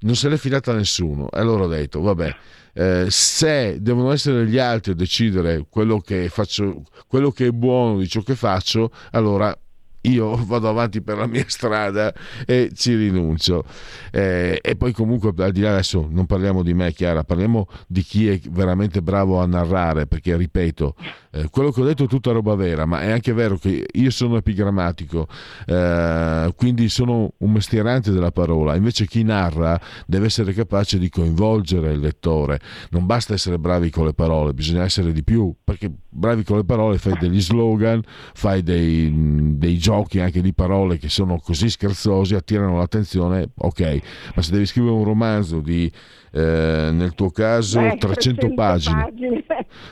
non 0.00 0.14
se 0.14 0.28
l'è 0.28 0.36
filata 0.36 0.72
nessuno. 0.72 1.30
E 1.30 1.38
allora 1.40 1.64
ho 1.64 1.68
detto, 1.68 2.00
vabbè, 2.00 2.36
eh, 2.74 3.06
se 3.08 3.78
devono 3.80 4.12
essere 4.12 4.46
gli 4.46 4.58
altri 4.58 4.92
a 4.92 4.94
decidere 4.94 5.66
quello 5.68 6.00
che, 6.00 6.28
faccio, 6.28 6.82
quello 7.06 7.30
che 7.30 7.46
è 7.46 7.50
buono 7.50 7.98
di 7.98 8.08
ciò 8.08 8.22
che 8.22 8.34
faccio, 8.34 8.90
allora 9.10 9.56
io 10.02 10.36
vado 10.46 10.68
avanti 10.68 11.02
per 11.02 11.18
la 11.18 11.26
mia 11.26 11.44
strada 11.46 12.12
e 12.46 12.70
ci 12.74 12.94
rinuncio. 12.94 13.64
Eh, 14.10 14.58
e 14.62 14.76
poi 14.76 14.92
comunque 14.92 15.32
al 15.44 15.52
di 15.52 15.60
là 15.60 15.72
adesso 15.72 16.06
non 16.10 16.26
parliamo 16.26 16.62
di 16.62 16.74
me, 16.74 16.92
Chiara, 16.92 17.24
parliamo 17.24 17.66
di 17.86 18.02
chi 18.02 18.28
è 18.28 18.40
veramente 18.50 19.02
bravo 19.02 19.40
a 19.40 19.46
narrare, 19.46 20.06
perché 20.06 20.36
ripeto, 20.36 20.94
eh, 21.32 21.48
quello 21.50 21.70
che 21.70 21.80
ho 21.80 21.84
detto 21.84 22.04
è 22.04 22.08
tutta 22.08 22.32
roba 22.32 22.54
vera, 22.54 22.86
ma 22.86 23.02
è 23.02 23.10
anche 23.10 23.32
vero 23.32 23.56
che 23.56 23.86
io 23.90 24.10
sono 24.10 24.36
epigrammatico, 24.36 25.28
eh, 25.66 26.52
quindi 26.56 26.88
sono 26.88 27.32
un 27.38 27.52
mestierante 27.52 28.10
della 28.10 28.32
parola, 28.32 28.74
invece 28.74 29.06
chi 29.06 29.22
narra 29.22 29.80
deve 30.06 30.26
essere 30.26 30.52
capace 30.52 30.98
di 30.98 31.08
coinvolgere 31.08 31.92
il 31.92 32.00
lettore, 32.00 32.58
non 32.90 33.06
basta 33.06 33.34
essere 33.34 33.58
bravi 33.58 33.90
con 33.90 34.06
le 34.06 34.12
parole, 34.12 34.54
bisogna 34.54 34.82
essere 34.82 35.12
di 35.12 35.22
più, 35.22 35.54
perché 35.62 35.90
bravi 36.08 36.42
con 36.42 36.56
le 36.56 36.64
parole 36.64 36.98
fai 36.98 37.16
degli 37.18 37.40
slogan, 37.40 38.02
fai 38.34 38.62
dei, 38.62 39.56
dei 39.56 39.78
giochi 39.78 40.18
anche 40.18 40.40
di 40.40 40.52
parole 40.52 40.98
che 40.98 41.08
sono 41.08 41.38
così 41.38 41.70
scherzosi, 41.70 42.34
attirano 42.34 42.78
l'attenzione, 42.78 43.50
ok, 43.54 44.00
ma 44.34 44.42
se 44.42 44.50
devi 44.50 44.66
scrivere 44.66 44.94
un 44.94 45.04
romanzo 45.04 45.60
di 45.60 45.90
eh, 46.32 46.90
nel 46.92 47.14
tuo 47.14 47.30
caso 47.30 47.80
Beh, 47.80 47.96
300, 47.96 48.06
300 48.06 48.54
pagine, 48.54 49.02
pagine. 49.02 49.44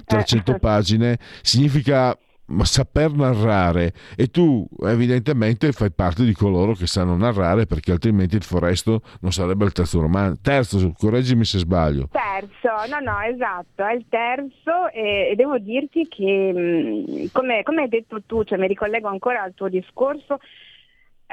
300 0.05 0.55
eh. 0.55 0.59
pagine 0.59 1.19
significa 1.43 2.17
saper 2.63 3.13
narrare 3.13 3.93
e 4.17 4.29
tu 4.29 4.67
evidentemente 4.83 5.71
fai 5.73 5.93
parte 5.93 6.25
di 6.25 6.33
coloro 6.33 6.73
che 6.73 6.87
sanno 6.87 7.17
narrare 7.17 7.67
perché 7.67 7.93
altrimenti 7.93 8.37
il 8.37 8.43
Foresto 8.43 9.03
non 9.21 9.33
sarebbe 9.33 9.67
il 9.67 9.73
terzo 9.73 10.01
romanzo 10.01 10.41
terzo, 10.43 10.93
correggimi 10.97 11.45
se 11.45 11.59
sbaglio 11.59 12.09
terzo, 12.11 12.71
no 12.89 13.01
no 13.01 13.21
esatto 13.21 13.85
è 13.85 13.93
il 13.93 14.07
terzo 14.09 14.91
e, 14.93 15.29
e 15.31 15.35
devo 15.37 15.59
dirti 15.59 16.09
che 16.09 17.29
come, 17.33 17.63
come, 17.63 17.83
hai 17.83 17.89
detto 17.89 18.23
tu 18.25 18.45
cioè 18.45 18.59
mi 18.59 18.67
ricollego 18.67 19.09
ancora 19.09 19.43
al 19.43 19.53
tuo 19.55 19.69
discorso 19.69 20.39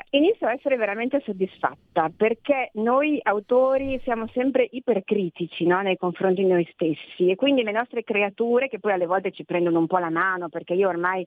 Inizio 0.09 0.47
a 0.47 0.51
essere 0.51 0.75
veramente 0.75 1.21
soddisfatta 1.23 2.11
perché 2.15 2.69
noi 2.73 3.17
autori 3.23 3.99
siamo 4.03 4.27
sempre 4.33 4.67
ipercritici 4.69 5.65
no? 5.65 5.81
nei 5.81 5.97
confronti 5.97 6.41
di 6.43 6.49
noi 6.49 6.67
stessi 6.73 7.29
e 7.29 7.35
quindi 7.35 7.63
le 7.63 7.71
nostre 7.71 8.03
creature 8.03 8.67
che 8.67 8.79
poi 8.79 8.91
alle 8.91 9.05
volte 9.05 9.31
ci 9.31 9.45
prendono 9.45 9.79
un 9.79 9.87
po' 9.87 9.97
la 9.97 10.09
mano 10.09 10.49
perché 10.49 10.73
io 10.73 10.89
ormai 10.89 11.25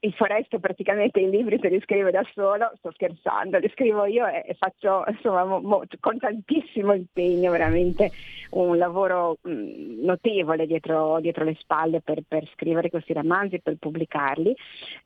il 0.00 0.14
Foresto 0.14 0.58
praticamente 0.58 1.20
i 1.20 1.28
libri 1.28 1.58
se 1.60 1.68
li 1.68 1.80
scrive 1.80 2.10
da 2.10 2.24
solo, 2.32 2.72
sto 2.78 2.90
scherzando, 2.92 3.58
li 3.58 3.70
scrivo 3.74 4.06
io 4.06 4.26
e, 4.26 4.44
e 4.46 4.54
faccio 4.54 5.04
insomma, 5.06 5.44
mo, 5.44 5.60
mo, 5.60 5.82
con 6.00 6.18
tantissimo 6.18 6.94
impegno, 6.94 7.50
veramente 7.50 8.10
un 8.50 8.78
lavoro 8.78 9.38
mh, 9.42 10.04
notevole 10.04 10.66
dietro, 10.66 11.20
dietro, 11.20 11.44
le 11.44 11.56
spalle 11.58 12.00
per, 12.00 12.22
per, 12.26 12.48
scrivere 12.54 12.88
questi 12.88 13.12
romanzi, 13.12 13.60
per 13.60 13.76
pubblicarli, 13.78 14.56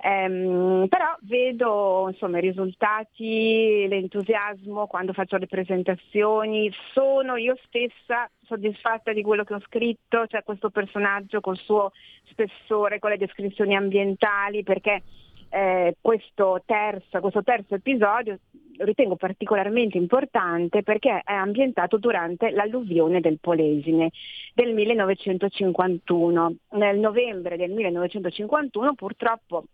ehm, 0.00 0.86
però 0.88 1.16
vedo 1.22 2.06
insomma, 2.10 2.38
i 2.38 2.42
risultati, 2.42 3.86
l'entusiasmo 3.88 4.86
quando 4.86 5.12
faccio 5.12 5.38
le 5.38 5.46
presentazioni, 5.46 6.70
sono 6.92 7.36
io 7.36 7.56
stessa 7.64 8.30
soddisfatta 8.48 9.12
di 9.12 9.22
quello 9.22 9.44
che 9.44 9.54
ho 9.54 9.60
scritto, 9.60 10.26
cioè 10.26 10.42
questo 10.42 10.70
personaggio 10.70 11.40
col 11.40 11.58
suo 11.58 11.92
spessore, 12.24 12.98
con 12.98 13.10
le 13.10 13.18
descrizioni 13.18 13.76
ambientali, 13.76 14.62
perché 14.62 15.02
eh, 15.50 15.96
questo, 16.00 16.62
terzo, 16.64 17.20
questo 17.20 17.42
terzo 17.42 17.74
episodio 17.74 18.38
lo 18.78 18.84
ritengo 18.84 19.16
particolarmente 19.16 19.96
importante 19.96 20.82
perché 20.82 21.22
è 21.24 21.32
ambientato 21.32 21.98
durante 21.98 22.50
l'alluvione 22.50 23.20
del 23.20 23.38
Polesine 23.40 24.10
del 24.54 24.72
1951. 24.72 26.54
Nel 26.72 26.98
novembre 26.98 27.56
del 27.56 27.72
1951 27.72 28.94
purtroppo 28.94 29.64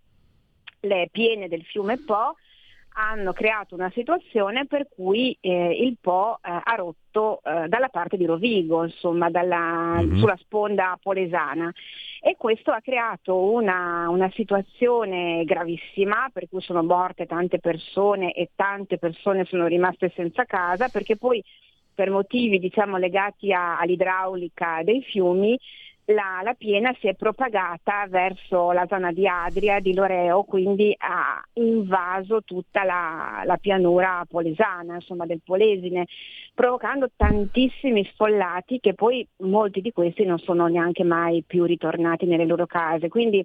le 0.81 1.09
piene 1.11 1.49
del 1.49 1.64
fiume 1.64 1.99
Po 1.99 2.37
hanno 2.97 3.33
creato 3.33 3.75
una 3.75 3.91
situazione 3.93 4.67
per 4.67 4.87
cui 4.89 5.37
eh, 5.41 5.85
il 5.85 5.97
Po 6.01 6.37
eh, 6.37 6.61
ha 6.63 6.75
rotto 6.77 7.41
eh, 7.43 7.67
dalla 7.69 7.89
parte 7.89 8.17
di 8.17 8.25
Rovigo, 8.25 8.85
insomma 8.85 9.31
dalla, 9.31 10.01
mm-hmm. 10.01 10.19
sulla 10.19 10.37
sponda 10.37 10.99
polesana 11.03 11.73
e 12.21 12.37
questo 12.37 12.71
ha 12.71 12.81
creato 12.81 13.37
una, 13.37 14.09
una, 14.09 14.31
situazione 14.31 15.45
gravissima 15.45 16.31
per 16.33 16.49
cui 16.49 16.63
sono 16.63 16.83
morte 16.83 17.27
tante 17.27 17.59
persone 17.59 18.33
e 18.33 18.51
tante 18.55 18.99
persone 18.99 19.45
sono 19.45 19.67
rimaste 19.67 20.13
senza 20.15 20.45
casa 20.45 20.89
perché 20.89 21.17
poi 21.17 21.43
per 21.95 22.11
motivi 22.11 22.59
diciamo, 22.59 22.97
legati 22.97 23.53
a, 23.53 23.79
all'idraulica 23.79 24.83
dei 24.83 25.03
fiumi 25.03 25.59
la, 26.07 26.41
la, 26.43 26.55
piena 26.55 26.95
si 27.01 27.09
è 27.09 27.15
propagata 27.15 28.07
verso 28.09 28.73
la 28.73 28.87
zona 28.87 29.13
di 29.13 29.27
Adria, 29.27 29.81
di 29.81 29.95
Loreo, 29.95 30.43
quindi 30.43 30.95
ha 30.99 31.43
invaso 31.55 32.43
tutta 32.43 32.85
la, 32.85 33.43
la 33.45 33.57
pianura 33.57 34.25
polesana, 34.29 34.97
insomma 34.97 35.25
del 35.25 35.41
Polesine, 35.43 36.07
provocando 36.55 37.11
tantissimi 37.17 38.05
sfollati 38.05 38.81
che 38.81 38.95
poi 38.95 39.27
molti 39.39 39.81
di 39.81 39.93
questi 39.93 40.25
non 40.25 40.39
sono 40.39 40.67
neanche 40.67 41.05
mai 41.05 41.43
più 41.47 41.65
ritornati 41.65 42.27
nelle 42.27 42.45
loro 42.45 42.67
case. 42.67 43.09
Quindi 43.09 43.45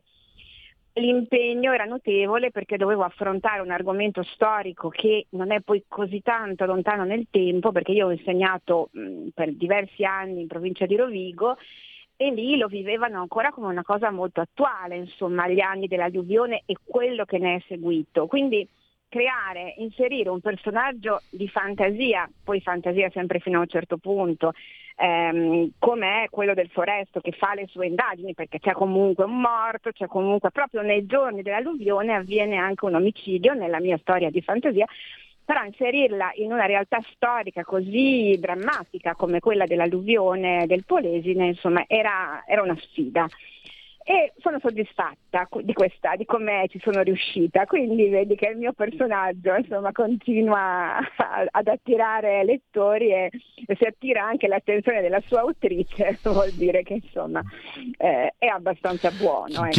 l'impegno 0.94 1.72
era 1.72 1.86
notevole 1.86 2.52
perché 2.52 2.76
dovevo 2.76 3.04
affrontare 3.04 3.62
un 3.62 3.72
argomento 3.72 4.22
storico 4.24 4.90
che 4.90 5.28
non 5.30 5.52
è 5.52 5.62
poi 5.62 5.86
così 5.88 6.22
tanto 6.22 6.66
lontano 6.66 7.06
nel 7.06 7.28
tempo, 7.32 7.72
perché 7.72 7.94
io 7.94 8.08
ho 8.08 8.12
insegnato 8.12 8.90
mh, 8.92 9.28
per 9.34 9.54
diversi 9.54 10.04
anni 10.04 10.42
in 10.42 10.48
provincia 10.48 10.86
di 10.86 10.98
Rovigo 10.98 11.56
e 12.22 12.32
lì 12.32 12.58
lo 12.58 12.68
vivevano 12.68 13.22
ancora 13.22 13.50
come 13.50 13.68
una 13.68 13.82
cosa 13.82 14.12
molto 14.12 14.42
attuale, 14.42 14.98
insomma, 14.98 15.48
gli 15.48 15.62
anni 15.62 15.88
dell'alluvione 15.88 16.64
e 16.66 16.76
quello 16.84 17.24
che 17.24 17.38
ne 17.38 17.56
è 17.56 17.64
seguito. 17.66 18.28
Quindi 18.28 18.68
creare, 19.08 19.76
inserire 19.78 20.28
un 20.28 20.42
personaggio 20.42 21.22
di 21.30 21.48
fantasia, 21.48 22.30
poi 22.44 22.60
fantasia 22.60 23.10
sempre 23.12 23.40
fino 23.40 23.60
a 23.60 23.62
un 23.62 23.68
certo 23.68 23.96
punto, 23.96 24.52
ehm, 24.98 25.72
come 25.80 26.24
è 26.26 26.30
quello 26.30 26.54
del 26.54 26.68
Foresto 26.68 27.22
che 27.22 27.32
fa 27.32 27.54
le 27.54 27.68
sue 27.68 27.88
indagini, 27.88 28.34
perché 28.34 28.60
c'è 28.60 28.74
comunque 28.74 29.24
un 29.24 29.40
morto, 29.40 29.94
c'è 29.94 30.08
comunque 30.08 30.52
proprio 30.52 30.82
nei 30.82 31.06
giorni 31.06 31.42
dell'alluvione 31.42 32.16
avviene 32.16 32.58
anche 32.58 32.84
un 32.84 32.96
omicidio 32.96 33.54
nella 33.54 33.80
mia 33.80 33.98
storia 33.98 34.30
di 34.30 34.42
fantasia, 34.42 34.86
però 35.50 35.64
inserirla 35.64 36.34
in 36.36 36.52
una 36.52 36.68
realtà 36.68 37.02
storica 37.12 37.64
così 37.64 38.38
drammatica 38.40 39.16
come 39.16 39.40
quella 39.40 39.66
dell'alluvione 39.66 40.68
del 40.68 40.86
Polesine, 40.86 41.48
insomma, 41.48 41.86
era, 41.88 42.44
era 42.46 42.62
una 42.62 42.78
sfida. 42.80 43.26
E 44.04 44.34
sono 44.38 44.60
soddisfatta 44.60 45.48
di 45.64 45.74
questa, 45.74 46.16
di 46.16 46.26
come 46.26 46.68
ci 46.70 46.80
sono 46.80 47.02
riuscita, 47.02 47.66
quindi 47.66 48.10
vedi 48.10 48.36
che 48.36 48.50
il 48.50 48.58
mio 48.58 48.74
personaggio 48.74 49.56
insomma, 49.56 49.92
continua 49.92 50.98
a, 50.98 51.46
ad 51.50 51.68
attirare 51.68 52.44
lettori 52.44 53.12
e, 53.12 53.32
e, 53.66 53.76
si 53.76 53.86
attira 53.86 54.26
anche 54.26 54.48
l'attenzione 54.48 55.02
della 55.02 55.22
sua 55.26 55.40
autrice, 55.40 56.20
vuol 56.30 56.52
dire 56.52 56.84
che 56.84 57.02
insomma 57.02 57.42
eh, 57.98 58.36
è 58.38 58.46
abbastanza 58.46 59.10
buono. 59.10 59.66
Ecco. 59.66 59.70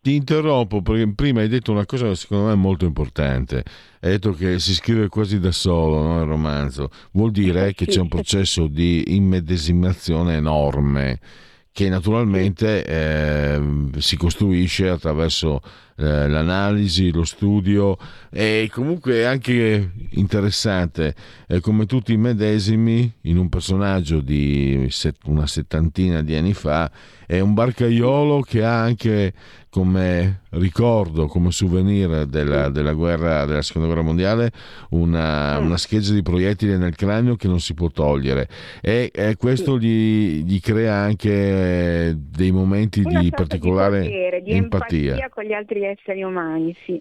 Ti 0.00 0.14
interrompo 0.14 0.80
perché 0.80 1.12
prima 1.12 1.40
hai 1.40 1.48
detto 1.48 1.72
una 1.72 1.84
cosa 1.84 2.14
secondo 2.14 2.46
me 2.46 2.54
molto 2.54 2.84
importante. 2.84 3.64
Hai 4.00 4.10
detto 4.10 4.32
che 4.32 4.58
si 4.58 4.74
scrive 4.74 5.08
quasi 5.08 5.40
da 5.40 5.50
solo 5.50 6.02
no, 6.02 6.20
il 6.20 6.26
romanzo. 6.26 6.90
Vuol 7.12 7.32
dire 7.32 7.74
che 7.74 7.86
c'è 7.86 8.00
un 8.00 8.08
processo 8.08 8.68
di 8.68 9.16
immedesimazione 9.16 10.36
enorme 10.36 11.18
che 11.72 11.88
naturalmente 11.88 12.84
eh, 12.84 13.60
si 13.98 14.16
costruisce 14.16 14.88
attraverso 14.88 15.60
eh, 16.00 16.28
l'analisi, 16.28 17.10
lo 17.10 17.24
studio 17.24 17.98
e 18.30 18.70
comunque 18.72 19.14
è 19.14 19.24
anche 19.24 19.90
interessante 20.10 21.12
eh, 21.48 21.58
come 21.60 21.86
tutti 21.86 22.12
i 22.12 22.16
medesimi 22.16 23.12
in 23.22 23.36
un 23.36 23.48
personaggio 23.48 24.20
di 24.20 24.86
set, 24.90 25.16
una 25.24 25.48
settantina 25.48 26.22
di 26.22 26.36
anni 26.36 26.54
fa 26.54 26.88
è 27.26 27.40
un 27.40 27.52
barcaiolo 27.52 28.40
che 28.40 28.64
ha 28.64 28.80
anche 28.80 29.34
come 29.70 30.40
ricordo, 30.52 31.26
come 31.26 31.50
souvenir 31.50 32.24
della, 32.24 32.70
della, 32.70 32.94
guerra, 32.94 33.44
della 33.44 33.60
seconda 33.60 33.86
guerra 33.86 34.02
mondiale, 34.02 34.50
una, 34.90 35.58
una, 35.58 35.76
scheggia 35.76 36.14
di 36.14 36.22
proiettili 36.22 36.78
nel 36.78 36.96
cranio 36.96 37.36
che 37.36 37.48
non 37.48 37.60
si 37.60 37.74
può 37.74 37.88
togliere 37.88 38.48
e, 38.80 39.10
e 39.14 39.36
questo 39.36 39.78
gli, 39.78 40.42
gli, 40.42 40.58
crea 40.58 40.94
anche 40.94 42.16
dei 42.16 42.50
momenti 42.50 43.02
una 43.04 43.20
di 43.20 43.28
particolare 43.30 44.00
di, 44.00 44.08
potere, 44.08 44.42
di 44.42 44.52
empatia. 44.52 44.98
empatia 45.10 45.28
con 45.28 45.44
gli 45.44 45.52
altri 45.52 45.84
esseri 45.88 46.22
umani, 46.22 46.74
sì. 46.84 47.00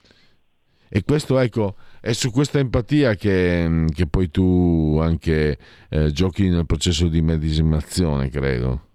E 0.89 1.03
questo, 1.03 1.37
ecco, 1.39 1.75
è 1.99 2.13
su 2.13 2.31
questa 2.31 2.59
empatia 2.59 3.15
che, 3.15 3.85
che 3.93 4.07
poi 4.07 4.29
tu 4.29 4.97
anche 5.01 5.57
eh, 5.89 6.11
giochi 6.11 6.47
nel 6.49 6.65
processo 6.65 7.07
di 7.07 7.21
medesimazione, 7.21 8.29
credo 8.29 8.85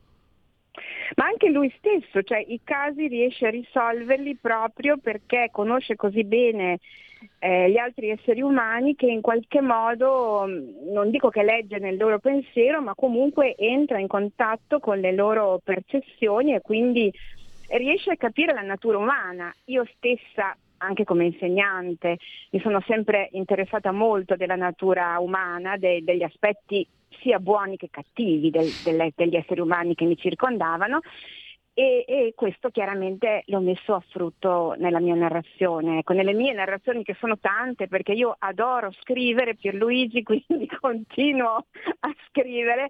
ma 1.14 1.26
anche 1.26 1.50
lui 1.50 1.70
stesso, 1.76 2.22
cioè 2.22 2.42
i 2.46 2.60
casi 2.64 3.06
riesce 3.06 3.46
a 3.46 3.50
risolverli 3.50 4.36
proprio 4.36 4.96
perché 4.96 5.50
conosce 5.52 5.94
così 5.94 6.24
bene 6.24 6.78
eh, 7.38 7.70
gli 7.70 7.76
altri 7.76 8.10
esseri 8.10 8.40
umani 8.40 8.94
che 8.94 9.06
in 9.06 9.20
qualche 9.20 9.60
modo, 9.60 10.44
mm, 10.46 10.92
non 10.92 11.10
dico 11.10 11.28
che 11.28 11.42
legge 11.42 11.78
nel 11.78 11.96
loro 11.96 12.18
pensiero, 12.18 12.80
ma 12.80 12.94
comunque 12.94 13.54
entra 13.56 13.98
in 13.98 14.06
contatto 14.06 14.80
con 14.80 14.98
le 14.98 15.12
loro 15.12 15.60
percezioni 15.62 16.54
e 16.54 16.60
quindi 16.60 17.12
riesce 17.78 18.10
a 18.10 18.16
capire 18.16 18.52
la 18.52 18.62
natura 18.62 18.98
umana. 18.98 19.54
Io 19.66 19.84
stessa 19.96 20.56
anche 20.78 21.04
come 21.04 21.26
insegnante 21.26 22.18
mi 22.50 22.60
sono 22.60 22.80
sempre 22.86 23.28
interessata 23.32 23.92
molto 23.92 24.34
della 24.34 24.56
natura 24.56 25.18
umana, 25.20 25.76
de- 25.76 26.02
degli 26.02 26.24
aspetti 26.24 26.86
sia 27.20 27.38
buoni 27.38 27.76
che 27.76 27.88
cattivi 27.90 28.50
del, 28.50 28.68
delle, 28.82 29.12
degli 29.14 29.36
esseri 29.36 29.60
umani 29.60 29.94
che 29.94 30.04
mi 30.04 30.16
circondavano 30.16 31.00
e, 31.74 32.04
e, 32.06 32.32
questo 32.36 32.68
chiaramente 32.68 33.44
l'ho 33.46 33.60
messo 33.60 33.94
a 33.94 34.04
frutto 34.10 34.74
nella 34.76 35.00
mia 35.00 35.14
narrazione, 35.14 35.98
ecco, 35.98 36.12
nelle 36.12 36.34
mie 36.34 36.52
narrazioni 36.52 37.02
che 37.02 37.16
sono 37.18 37.38
tante 37.38 37.88
perché 37.88 38.12
io 38.12 38.36
adoro 38.38 38.92
scrivere 39.00 39.54
Pierluigi, 39.54 40.20
quindi 40.22 40.68
continuo 40.68 41.64
a 42.00 42.14
scrivere, 42.28 42.88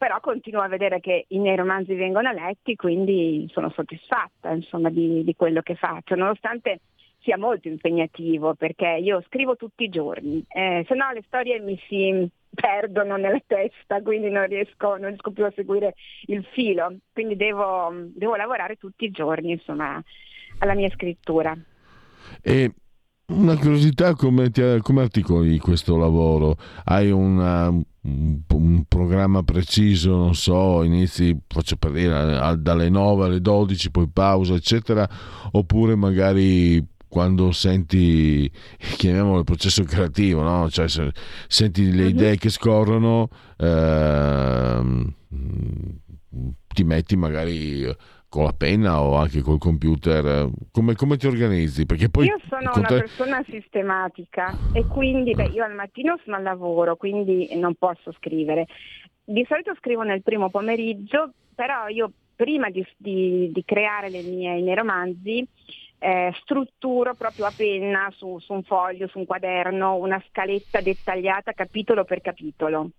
però 0.00 0.18
continuo 0.20 0.62
a 0.62 0.68
vedere 0.68 0.98
che 0.98 1.26
i 1.28 1.38
miei 1.38 1.56
romanzi 1.56 1.92
vengono 1.92 2.32
letti, 2.32 2.74
quindi 2.74 3.46
sono 3.52 3.68
soddisfatta 3.68 4.50
insomma, 4.50 4.88
di, 4.88 5.22
di 5.22 5.36
quello 5.36 5.60
che 5.60 5.74
faccio, 5.74 6.14
nonostante 6.14 6.80
sia 7.18 7.36
molto 7.36 7.68
impegnativo 7.68 8.54
perché 8.54 8.98
io 9.02 9.22
scrivo 9.26 9.56
tutti 9.56 9.84
i 9.84 9.90
giorni, 9.90 10.42
eh, 10.48 10.86
se 10.88 10.94
no 10.94 11.12
le 11.12 11.22
storie 11.26 11.60
mi 11.60 11.78
si 11.86 12.26
perdono 12.48 13.16
nella 13.16 13.42
testa, 13.46 14.00
quindi 14.00 14.30
non 14.30 14.46
riesco, 14.46 14.96
non 14.96 15.08
riesco 15.08 15.32
più 15.32 15.44
a 15.44 15.52
seguire 15.54 15.92
il 16.28 16.46
filo, 16.54 16.96
quindi 17.12 17.36
devo, 17.36 17.92
devo 18.14 18.36
lavorare 18.36 18.76
tutti 18.76 19.04
i 19.04 19.10
giorni 19.10 19.50
insomma, 19.50 20.02
alla 20.60 20.74
mia 20.74 20.88
scrittura. 20.88 21.54
E 22.40 22.72
una 23.26 23.54
curiosità, 23.54 24.14
come, 24.14 24.48
ti, 24.48 24.62
come 24.80 25.02
articoli 25.02 25.58
questo 25.58 25.98
lavoro? 25.98 26.56
Hai 26.84 27.10
una, 27.10 27.70
un, 28.02 28.40
un, 28.48 28.84
programma 28.88 29.42
preciso, 29.42 30.16
non 30.16 30.34
so, 30.34 30.82
inizi, 30.82 31.36
faccio 31.46 31.76
per 31.76 31.92
dire, 31.92 32.56
dalle 32.58 32.88
9 32.88 33.24
alle 33.26 33.40
12, 33.40 33.90
poi 33.90 34.08
pausa, 34.08 34.54
eccetera, 34.54 35.08
oppure 35.52 35.94
magari 35.94 36.84
quando 37.10 37.50
senti, 37.50 38.50
chiamiamolo 38.96 39.38
il 39.38 39.44
processo 39.44 39.82
creativo, 39.82 40.42
no? 40.42 40.70
cioè, 40.70 40.88
se, 40.88 41.12
senti 41.48 41.90
le 41.92 42.06
idee 42.06 42.36
che 42.36 42.50
scorrono, 42.50 43.28
ehm, 43.58 45.14
ti 46.68 46.84
metti 46.84 47.16
magari 47.16 47.84
con 48.30 48.44
la 48.44 48.54
penna 48.56 49.02
o 49.02 49.16
anche 49.16 49.42
col 49.42 49.58
computer? 49.58 50.48
Come, 50.70 50.94
come 50.94 51.16
ti 51.18 51.26
organizzi? 51.26 51.84
Perché 51.84 52.08
poi 52.08 52.26
io 52.26 52.40
sono 52.48 52.70
una 52.74 52.86
persona 52.86 53.44
sistematica 53.46 54.56
e 54.72 54.86
quindi 54.86 55.34
beh, 55.34 55.50
io 55.52 55.64
al 55.64 55.74
mattino 55.74 56.18
sono 56.24 56.36
al 56.36 56.42
lavoro, 56.42 56.96
quindi 56.96 57.54
non 57.56 57.74
posso 57.74 58.12
scrivere. 58.12 58.66
Di 59.22 59.44
solito 59.48 59.74
scrivo 59.76 60.02
nel 60.02 60.22
primo 60.22 60.48
pomeriggio, 60.48 61.32
però 61.54 61.88
io 61.88 62.10
prima 62.34 62.70
di, 62.70 62.86
di, 62.96 63.50
di 63.52 63.64
creare 63.64 64.08
mie, 64.08 64.58
i 64.58 64.62
miei 64.62 64.74
romanzi 64.74 65.46
eh, 65.98 66.32
strutturo 66.40 67.14
proprio 67.14 67.44
a 67.44 67.52
penna 67.54 68.10
su, 68.16 68.38
su 68.38 68.52
un 68.54 68.62
foglio, 68.62 69.08
su 69.08 69.18
un 69.18 69.26
quaderno, 69.26 69.96
una 69.96 70.22
scaletta 70.28 70.80
dettagliata 70.80 71.52
capitolo 71.52 72.04
per 72.04 72.20
capitolo. 72.22 72.90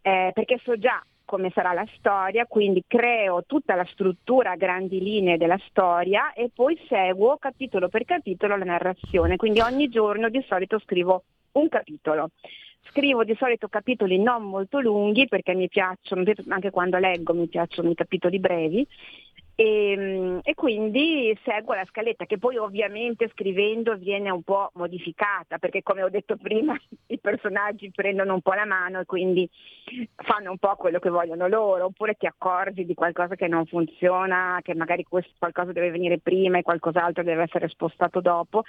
Eh, 0.00 0.30
perché 0.32 0.58
so 0.64 0.76
già 0.78 1.04
come 1.24 1.50
sarà 1.54 1.72
la 1.72 1.86
storia, 1.96 2.46
quindi 2.46 2.84
creo 2.86 3.44
tutta 3.46 3.74
la 3.74 3.86
struttura 3.86 4.52
a 4.52 4.56
grandi 4.56 5.00
linee 5.00 5.36
della 5.36 5.58
storia 5.68 6.32
e 6.32 6.50
poi 6.54 6.78
seguo 6.88 7.36
capitolo 7.38 7.88
per 7.88 8.04
capitolo 8.04 8.56
la 8.56 8.64
narrazione, 8.64 9.36
quindi 9.36 9.60
ogni 9.60 9.88
giorno 9.88 10.28
di 10.28 10.44
solito 10.46 10.78
scrivo 10.78 11.24
un 11.52 11.68
capitolo. 11.68 12.30
Scrivo 12.90 13.22
di 13.22 13.36
solito 13.38 13.68
capitoli 13.68 14.18
non 14.18 14.42
molto 14.42 14.80
lunghi 14.80 15.28
perché 15.28 15.54
mi 15.54 15.68
piacciono, 15.68 16.24
anche 16.48 16.70
quando 16.70 16.98
leggo 16.98 17.32
mi 17.32 17.46
piacciono 17.46 17.90
i 17.90 17.94
capitoli 17.94 18.40
brevi 18.40 18.86
e, 19.62 19.92
ehm, 19.92 20.40
e, 20.42 20.54
quindi 20.54 21.38
seguo 21.44 21.74
la 21.74 21.86
scaletta 21.88 22.26
che 22.26 22.38
poi 22.38 22.56
ovviamente 22.56 23.30
scrivendo 23.32 23.94
viene 23.96 24.28
un 24.30 24.42
po' 24.42 24.70
modificata 24.74 25.58
perché 25.58 25.82
come 25.84 26.02
ho 26.02 26.08
detto 26.08 26.36
prima 26.36 26.76
i 27.06 27.18
personaggi 27.20 27.92
prendono 27.94 28.34
un 28.34 28.40
po' 28.40 28.54
la 28.54 28.66
mano 28.66 28.98
e 29.00 29.04
quindi 29.04 29.48
fanno 30.16 30.50
un 30.50 30.58
po' 30.58 30.74
quello 30.74 30.98
che 30.98 31.10
vogliono 31.10 31.46
loro 31.46 31.86
oppure 31.86 32.14
ti 32.14 32.26
accorgi 32.26 32.84
di 32.84 32.94
qualcosa 32.94 33.36
che 33.36 33.46
non 33.46 33.64
funziona, 33.66 34.58
che 34.62 34.74
magari 34.74 35.04
qualcosa 35.04 35.70
deve 35.70 35.90
venire 35.90 36.18
prima 36.18 36.58
e 36.58 36.62
qualcos'altro 36.62 37.22
deve 37.22 37.44
essere 37.44 37.68
spostato 37.68 38.20
dopo. 38.20 38.64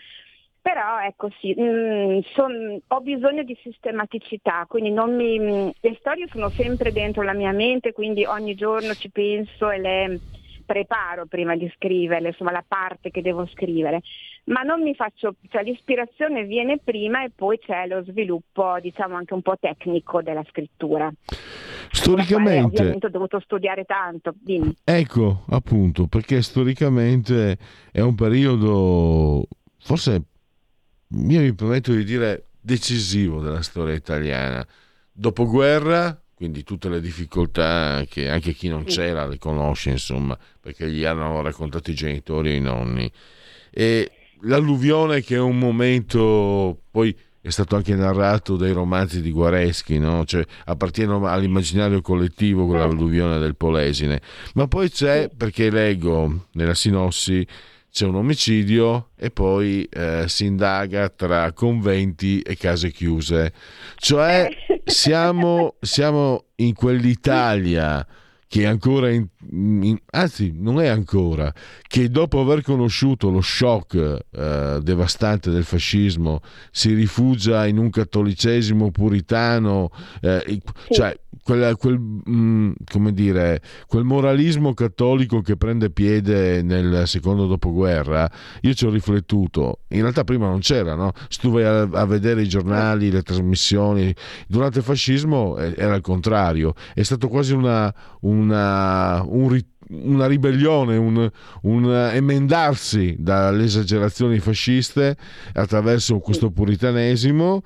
Però 0.62 1.02
ecco 1.02 1.30
sì, 1.40 1.54
mm, 1.60 2.20
son, 2.36 2.80
ho 2.88 3.02
bisogno 3.02 3.44
di 3.44 3.58
sistematicità, 3.62 4.66
quindi 4.66 4.92
mi, 4.92 5.74
le 5.78 5.96
storie 6.00 6.28
sono 6.32 6.50
sempre 6.56 6.94
dentro 6.94 7.22
la 7.22 7.34
mia 7.34 7.52
mente, 7.52 7.92
quindi 7.92 8.24
ogni 8.24 8.56
giorno 8.56 8.94
ci 8.94 9.10
penso 9.10 9.70
e 9.72 9.80
le 9.80 10.22
preparo 10.66 11.26
prima 11.26 11.56
di 11.56 11.72
scriverle, 11.76 12.30
insomma 12.30 12.52
la 12.52 12.64
parte 12.68 13.12
che 13.12 13.22
devo 13.22 13.46
scrivere, 13.48 14.02
ma 14.46 14.62
non 14.62 14.82
mi 14.82 14.96
faccio, 14.96 15.36
cioè 15.50 15.64
l'ispirazione 15.64 16.44
viene 16.46 16.80
prima 16.80 17.24
e 17.24 17.32
poi 17.34 17.60
c'è 17.60 17.88
lo 17.88 18.04
sviluppo 18.04 18.78
diciamo 18.82 19.16
anche 19.16 19.34
un 19.34 19.42
po' 19.42 19.58
tecnico 19.60 20.22
della 20.22 20.44
scrittura. 20.50 21.12
Storicamente... 21.92 22.80
Ovviamente 22.80 23.06
ho 23.06 23.10
dovuto 23.10 23.40
studiare 23.40 23.86
tanto, 23.86 24.34
dimmi. 24.40 24.76
Ecco, 24.84 25.44
appunto, 25.50 26.08
perché 26.08 26.42
storicamente 26.42 27.58
è 27.92 28.02
un 28.02 28.16
periodo, 28.16 29.46
forse, 29.80 30.24
io 31.10 31.40
mi 31.40 31.54
permetto 31.54 31.94
di 31.94 32.04
dire, 32.04 32.48
decisivo 32.60 33.42
della 33.42 33.62
storia 33.62 33.94
italiana. 33.94 34.66
Dopoguerra, 35.12 36.23
quindi 36.44 36.66
tutte 36.66 36.90
le 36.90 37.00
difficoltà 37.00 38.04
che 38.10 38.28
anche 38.28 38.52
chi 38.52 38.68
non 38.68 38.84
c'era 38.84 39.26
le 39.26 39.38
conosce, 39.38 39.92
insomma, 39.92 40.38
perché 40.60 40.92
gli 40.92 41.06
hanno 41.06 41.42
raccontato 41.42 41.90
i 41.90 41.94
genitori 41.94 42.50
e 42.50 42.56
i 42.56 42.60
nonni. 42.60 43.10
E 43.72 44.12
l'alluvione 44.42 45.22
che 45.22 45.36
è 45.36 45.40
un 45.40 45.58
momento, 45.58 46.82
poi 46.92 47.18
è 47.40 47.50
stato 47.50 47.78
anche 47.78 47.96
narrato 47.96 48.58
dai 48.58 48.74
romanzi 48.74 49.22
di 49.22 49.32
Guareschi, 49.32 49.98
no? 50.00 50.26
cioè, 50.26 50.46
appartiene 50.66 51.18
all'immaginario 51.30 52.02
collettivo 52.02 52.66
quell'alluvione 52.66 53.40
del 53.40 53.56
Polesine. 53.56 54.22
Ma 54.56 54.68
poi 54.68 54.90
c'è, 54.90 55.30
perché 55.30 55.70
leggo 55.70 56.48
nella 56.56 56.74
sinossi, 56.74 57.48
c'è 57.94 58.08
un 58.08 58.16
omicidio 58.16 59.10
e 59.16 59.30
poi 59.30 59.84
eh, 59.84 60.26
si 60.28 60.46
indaga 60.46 61.10
tra 61.10 61.52
conventi 61.54 62.40
e 62.40 62.58
case 62.58 62.90
chiuse. 62.90 63.54
Cioè 63.98 64.50
siamo, 64.84 65.76
siamo 65.80 66.46
in 66.56 66.74
quell'Italia 66.74 68.04
che 68.48 68.64
è 68.64 68.66
ancora, 68.66 69.12
in, 69.12 69.28
in, 69.52 69.98
anzi 70.10 70.54
non 70.56 70.82
è 70.82 70.88
ancora, 70.88 71.54
che 71.88 72.10
dopo 72.10 72.40
aver 72.40 72.64
conosciuto 72.64 73.30
lo 73.30 73.42
shock 73.42 74.26
eh, 74.32 74.80
devastante 74.82 75.52
del 75.52 75.64
fascismo 75.64 76.42
si 76.72 76.96
rifugia 76.96 77.68
in 77.68 77.78
un 77.78 77.92
cattolicesimo 77.92 78.90
puritano, 78.90 79.92
eh, 80.22 80.62
cioè 80.90 81.16
quel, 81.44 81.76
quel, 81.78 82.00
mh, 82.00 82.32
mm, 82.32 82.72
come 82.92 83.14
dire, 83.14 83.62
quel 83.88 84.04
moralismo 84.04 84.74
cattolico 84.74 85.42
che 85.42 85.58
prende 85.58 85.90
piede 85.90 86.62
nel 86.62 87.08
secondo 87.08 87.48
dopoguerra, 87.48 88.30
io 88.62 88.74
ci 88.74 88.86
ho 88.86 88.90
riflettuto, 88.90 89.80
in 89.90 90.02
realtà 90.02 90.24
prima 90.24 90.48
non 90.48 90.60
c'era, 90.60 90.96
no? 90.96 91.12
se 91.28 91.40
tu 91.42 91.52
vai 91.52 91.64
a, 91.64 91.82
a 91.82 92.06
vedere 92.06 92.44
i 92.44 92.48
giornali, 92.48 93.10
le 93.10 93.24
trasmissioni, 93.24 94.14
durante 94.48 94.80
il 94.80 94.84
fascismo 94.84 95.58
eh, 95.58 95.74
era 95.76 95.96
il 95.96 96.02
contrario, 96.02 96.74
è 96.94 97.02
stato 97.02 97.28
quasi 97.28 97.54
una, 97.54 97.94
un 98.22 98.44
una, 98.44 99.24
un, 99.26 99.60
una 99.90 100.28
ribellione, 100.28 100.98
un, 100.98 101.30
un, 101.62 102.10
emendarsi 102.14 103.16
dalle 103.18 103.64
esagerazioni 103.64 104.40
fasciste 104.40 105.16
attraverso 105.54 106.20
questo 106.20 106.52
puritanesimo 106.52 107.62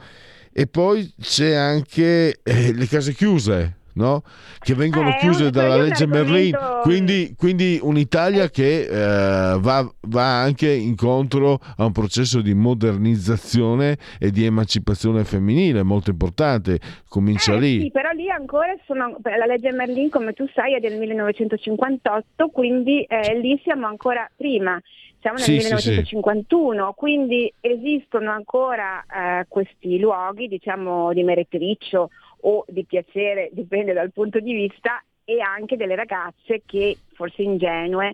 e 0.59 0.65
poi 0.65 1.07
c'è 1.21 1.53
anche 1.53 2.39
eh, 2.41 2.73
le 2.73 2.87
case 2.87 3.13
chiuse, 3.13 3.75
no? 3.93 4.23
che 4.57 4.73
vengono 4.73 5.09
eh, 5.09 5.17
chiuse 5.19 5.51
dalla 5.51 5.77
legge 5.77 6.07
Merlin, 6.07 6.57
quindi, 6.81 7.35
quindi 7.37 7.77
un'Italia 7.79 8.49
che 8.49 8.87
eh, 8.87 9.59
va, 9.59 9.87
va, 10.07 10.41
anche 10.41 10.71
incontro 10.71 11.59
a 11.77 11.85
un 11.85 11.91
processo 11.91 12.41
di 12.41 12.55
modernizzazione 12.55 13.97
e 14.19 14.31
di 14.31 14.45
emancipazione 14.45 15.23
femminile 15.25 15.83
molto 15.83 16.09
importante, 16.09 16.79
comincia 17.07 17.53
eh, 17.53 17.59
lì. 17.59 17.81
Sì, 17.81 17.91
però 17.91 18.09
lì 18.13 18.27
ancora 18.31 18.75
sono, 18.87 19.15
la 19.21 19.45
legge 19.45 19.71
Merlin 19.71 20.09
come 20.09 20.33
tu 20.33 20.49
sai 20.55 20.73
è 20.73 20.79
del 20.79 20.97
1958, 20.97 22.47
quindi 22.47 23.03
eh, 23.03 23.37
lì 23.39 23.61
siamo 23.63 23.85
ancora 23.85 24.27
prima 24.35 24.81
siamo 25.27 25.37
nel 25.37 25.45
sì, 25.45 25.51
1951, 25.51 26.81
sì, 26.81 26.87
sì. 26.87 26.93
quindi 26.95 27.53
esistono 27.59 28.31
ancora 28.31 29.03
eh, 29.03 29.45
questi 29.47 29.99
luoghi, 29.99 30.47
diciamo, 30.47 31.11
di 31.13 31.23
meretriccio 31.23 32.09
o 32.41 32.65
di 32.67 32.85
piacere, 32.85 33.49
dipende 33.53 33.93
dal 33.93 34.11
punto 34.11 34.39
di 34.39 34.53
vista, 34.53 35.01
e 35.25 35.41
anche 35.41 35.75
delle 35.75 35.95
ragazze 35.95 36.61
che 36.65 36.97
forse 37.13 37.41
ingenue 37.41 38.13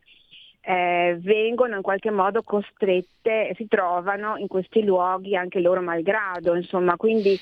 eh, 0.62 1.16
vengono 1.20 1.76
in 1.76 1.84
qualche 1.84 2.10
modo 2.10 2.42
costrette, 2.42 3.54
si 3.56 3.68
trovano 3.68 4.38
in 4.38 4.48
questi 4.48 4.84
luoghi 4.84 5.36
anche 5.36 5.60
loro 5.60 5.82
malgrado, 5.82 6.56
insomma, 6.56 6.96
quindi 6.96 7.38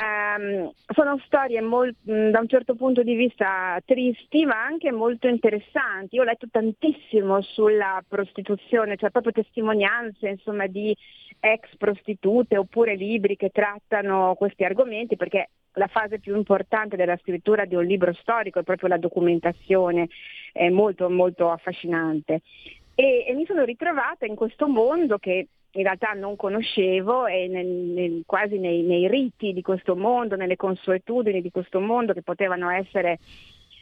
Um, 0.00 0.70
sono 0.94 1.20
storie 1.26 1.60
molt, 1.60 1.96
da 2.02 2.38
un 2.38 2.46
certo 2.46 2.76
punto 2.76 3.02
di 3.02 3.14
vista 3.14 3.80
tristi 3.84 4.44
ma 4.44 4.64
anche 4.64 4.92
molto 4.92 5.26
interessanti. 5.26 6.14
Io 6.14 6.22
ho 6.22 6.24
letto 6.24 6.46
tantissimo 6.50 7.40
sulla 7.42 8.02
prostituzione, 8.06 8.96
cioè 8.96 9.10
proprio 9.10 9.32
testimonianze 9.32 10.28
insomma, 10.28 10.66
di 10.68 10.96
ex 11.40 11.76
prostitute 11.76 12.56
oppure 12.56 12.94
libri 12.94 13.36
che 13.36 13.50
trattano 13.50 14.36
questi 14.36 14.64
argomenti 14.64 15.16
perché 15.16 15.50
la 15.72 15.88
fase 15.88 16.20
più 16.20 16.36
importante 16.36 16.96
della 16.96 17.16
scrittura 17.16 17.64
di 17.64 17.74
un 17.74 17.84
libro 17.84 18.12
storico 18.14 18.60
è 18.60 18.62
proprio 18.62 18.88
la 18.88 18.98
documentazione, 18.98 20.08
è 20.52 20.68
molto 20.68 21.10
molto 21.10 21.50
affascinante. 21.50 22.42
E, 22.94 23.24
e 23.26 23.34
mi 23.34 23.46
sono 23.46 23.64
ritrovata 23.64 24.26
in 24.26 24.36
questo 24.36 24.68
mondo 24.68 25.18
che 25.18 25.48
in 25.72 25.82
realtà 25.82 26.12
non 26.12 26.36
conoscevo 26.36 27.26
e 27.26 27.48
nel, 27.48 27.66
nel, 27.66 28.22
quasi 28.26 28.58
nei, 28.58 28.82
nei, 28.82 29.08
riti 29.08 29.52
di 29.52 29.62
questo 29.62 29.96
mondo, 29.96 30.36
nelle 30.36 30.56
consuetudini 30.56 31.40
di 31.40 31.50
questo 31.50 31.80
mondo 31.80 32.12
che 32.12 32.22
potevano 32.22 32.70
essere 32.70 33.18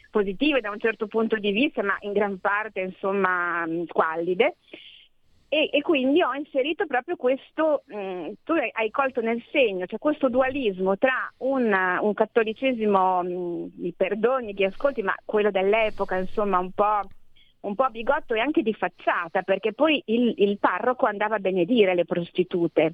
positive 0.09 0.61
da 0.61 0.69
un 0.69 0.79
certo 0.79 1.07
punto 1.07 1.37
di 1.37 1.51
vista, 1.51 1.83
ma 1.83 1.97
in 2.01 2.13
gran 2.13 2.39
parte 2.39 2.81
insomma 2.81 3.65
squallide. 3.87 4.55
E, 5.53 5.69
e, 5.69 5.81
quindi 5.81 6.23
ho 6.23 6.33
inserito 6.33 6.85
proprio 6.85 7.17
questo, 7.17 7.83
mh, 7.87 8.31
tu 8.45 8.53
hai 8.53 8.89
colto 8.89 9.19
nel 9.19 9.43
segno, 9.51 9.85
cioè 9.85 9.99
questo 9.99 10.29
dualismo 10.29 10.97
tra 10.97 11.29
un, 11.39 11.73
un 11.99 12.13
cattolicesimo, 12.13 13.21
mh, 13.23 13.71
mi 13.75 13.91
perdoni 13.91 14.53
chi 14.53 14.63
ascolti, 14.63 15.01
ma 15.01 15.13
quello 15.25 15.51
dell'epoca, 15.51 16.15
insomma 16.15 16.57
un 16.57 16.71
po', 16.71 17.01
un 17.61 17.75
po' 17.75 17.89
bigotto 17.89 18.33
e 18.33 18.39
anche 18.39 18.61
di 18.61 18.73
facciata, 18.73 19.41
perché 19.41 19.73
poi 19.73 20.01
il, 20.05 20.33
il 20.37 20.57
parroco 20.57 21.05
andava 21.05 21.35
a 21.35 21.39
benedire 21.39 21.95
le 21.95 22.05
prostitute. 22.05 22.93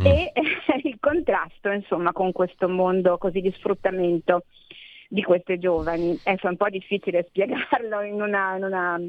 Mm. 0.00 0.06
E 0.06 0.32
il 0.84 0.96
contrasto, 1.00 1.70
insomma, 1.70 2.12
con 2.12 2.32
questo 2.32 2.68
mondo 2.68 3.18
così 3.18 3.40
di 3.40 3.52
sfruttamento 3.52 4.44
di 5.08 5.22
queste 5.22 5.58
giovani. 5.58 6.18
È 6.22 6.36
un 6.42 6.56
po' 6.56 6.68
difficile 6.68 7.26
spiegarlo 7.28 8.02
in 8.02 8.20
una, 8.20 8.56
in 8.56 8.64
una 8.64 9.00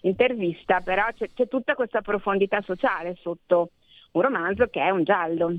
intervista, 0.00 0.80
però 0.80 1.04
c'è, 1.14 1.28
c'è 1.32 1.48
tutta 1.48 1.74
questa 1.74 2.02
profondità 2.02 2.60
sociale 2.62 3.16
sotto 3.20 3.70
un 4.12 4.22
romanzo 4.22 4.66
che 4.66 4.80
è 4.80 4.90
un 4.90 5.04
giallo. 5.04 5.54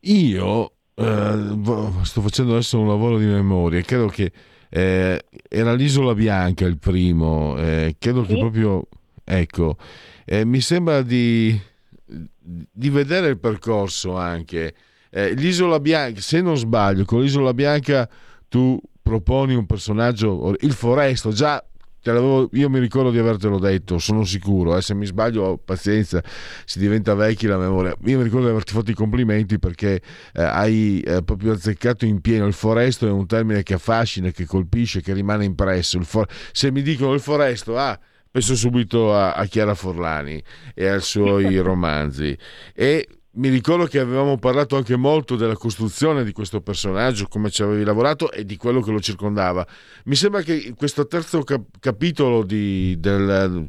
Io 0.00 0.72
eh, 0.94 1.56
sto 2.02 2.20
facendo 2.20 2.52
adesso 2.52 2.78
un 2.78 2.88
lavoro 2.88 3.18
di 3.18 3.26
memoria, 3.26 3.80
credo 3.82 4.06
che 4.06 4.32
eh, 4.70 5.24
era 5.48 5.74
l'Isola 5.74 6.14
Bianca 6.14 6.66
il 6.66 6.78
primo, 6.78 7.56
eh, 7.58 7.96
credo 7.98 8.22
sì. 8.22 8.32
che 8.32 8.38
proprio, 8.38 8.86
ecco, 9.24 9.76
eh, 10.24 10.44
mi 10.44 10.60
sembra 10.60 11.02
di, 11.02 11.58
di, 12.04 12.90
vedere 12.90 13.28
il 13.28 13.38
percorso 13.38 14.16
anche. 14.16 14.74
Eh, 15.10 15.32
L'Isola 15.34 15.80
Bianca, 15.80 16.20
se 16.20 16.40
non 16.40 16.56
sbaglio, 16.56 17.04
con 17.04 17.22
l'Isola 17.22 17.54
Bianca 17.54 18.08
tu 18.48 18.78
proponi 19.02 19.54
un 19.54 19.64
personaggio, 19.64 20.54
il 20.60 20.72
Foresto, 20.72 21.32
già 21.32 21.64
io 22.04 22.70
mi 22.70 22.78
ricordo 22.78 23.10
di 23.10 23.18
avertelo 23.18 23.58
detto, 23.58 23.98
sono 23.98 24.24
sicuro, 24.24 24.76
eh, 24.76 24.82
se 24.82 24.94
mi 24.94 25.04
sbaglio 25.04 25.60
pazienza, 25.62 26.22
si 26.64 26.78
diventa 26.78 27.14
vecchi 27.14 27.46
la 27.46 27.58
memoria. 27.58 27.94
Io 28.04 28.18
mi 28.18 28.22
ricordo 28.22 28.46
di 28.46 28.52
averti 28.52 28.72
fatto 28.72 28.90
i 28.90 28.94
complimenti 28.94 29.58
perché 29.58 30.00
eh, 30.32 30.42
hai 30.42 31.00
eh, 31.00 31.22
proprio 31.22 31.52
azzeccato 31.52 32.04
in 32.04 32.20
pieno. 32.20 32.46
Il 32.46 32.52
foresto 32.52 33.06
è 33.06 33.10
un 33.10 33.26
termine 33.26 33.62
che 33.62 33.74
affascina, 33.74 34.30
che 34.30 34.46
colpisce, 34.46 35.00
che 35.00 35.12
rimane 35.12 35.44
impresso. 35.44 36.00
For- 36.02 36.28
se 36.52 36.70
mi 36.70 36.82
dicono 36.82 37.14
il 37.14 37.20
foresto, 37.20 37.76
ah, 37.76 37.98
penso 38.30 38.54
subito 38.54 39.14
a, 39.14 39.32
a 39.32 39.44
Chiara 39.46 39.74
Forlani 39.74 40.42
e 40.74 40.86
ai 40.86 41.00
suoi 41.00 41.56
romanzi. 41.60 42.36
E 42.74 43.08
mi 43.38 43.48
ricordo 43.48 43.86
che 43.86 44.00
avevamo 44.00 44.36
parlato 44.36 44.76
anche 44.76 44.96
molto 44.96 45.36
della 45.36 45.54
costruzione 45.54 46.24
di 46.24 46.32
questo 46.32 46.60
personaggio, 46.60 47.28
come 47.28 47.50
ci 47.50 47.62
avevi 47.62 47.84
lavorato 47.84 48.32
e 48.32 48.44
di 48.44 48.56
quello 48.56 48.80
che 48.80 48.90
lo 48.90 49.00
circondava. 49.00 49.66
Mi 50.04 50.16
sembra 50.16 50.42
che 50.42 50.74
questo 50.76 51.06
terzo 51.06 51.42
cap- 51.42 51.78
capitolo 51.78 52.42
di, 52.42 52.96
del 52.98 53.68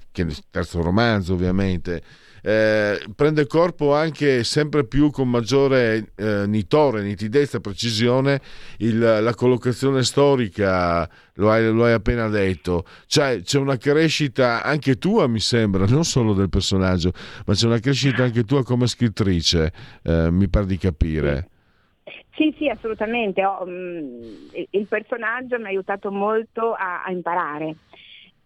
terzo 0.50 0.82
romanzo, 0.82 1.34
ovviamente, 1.34 2.02
eh, 2.42 3.00
prende 3.16 3.48
corpo 3.48 3.94
anche 3.94 4.44
sempre 4.44 4.86
più 4.86 5.10
con 5.12 5.30
maggiore 5.30 6.12
eh, 6.16 6.46
nitore, 6.48 7.02
nitidezza, 7.02 7.60
precisione 7.60 8.42
il, 8.78 8.98
la 8.98 9.34
collocazione 9.36 10.04
storica, 10.04 11.10
lo 11.36 11.52
hai, 11.52 11.72
lo 11.72 11.86
hai 11.86 11.94
appena 11.94 12.28
detto, 12.28 12.86
cioè, 13.08 13.42
c'è 13.42 13.60
una 13.60 13.78
crescita 13.78 14.64
anche 14.64 14.98
tua 14.98 15.28
mi 15.28 15.40
sembra, 15.40 15.86
non 15.86 16.04
solo 16.04 16.34
del 16.34 16.50
personaggio, 16.50 17.12
ma 17.46 17.54
c'è 17.54 17.66
una 17.66 17.80
crescita 17.80 18.24
anche 18.24 18.44
tua 18.44 18.64
come 18.64 18.88
scrittrice, 18.88 19.72
eh, 20.04 20.32
mi 20.32 20.48
pare 20.50 20.66
di 20.66 20.78
capire. 20.78 21.50
Sì, 22.36 22.56
sì, 22.58 22.70
assolutamente. 22.70 23.44
Oh, 23.44 23.66
mh, 23.66 24.68
il 24.70 24.86
personaggio 24.88 25.58
mi 25.58 25.66
ha 25.66 25.68
aiutato 25.68 26.10
molto 26.10 26.72
a, 26.72 27.04
a 27.04 27.12
imparare 27.12 27.76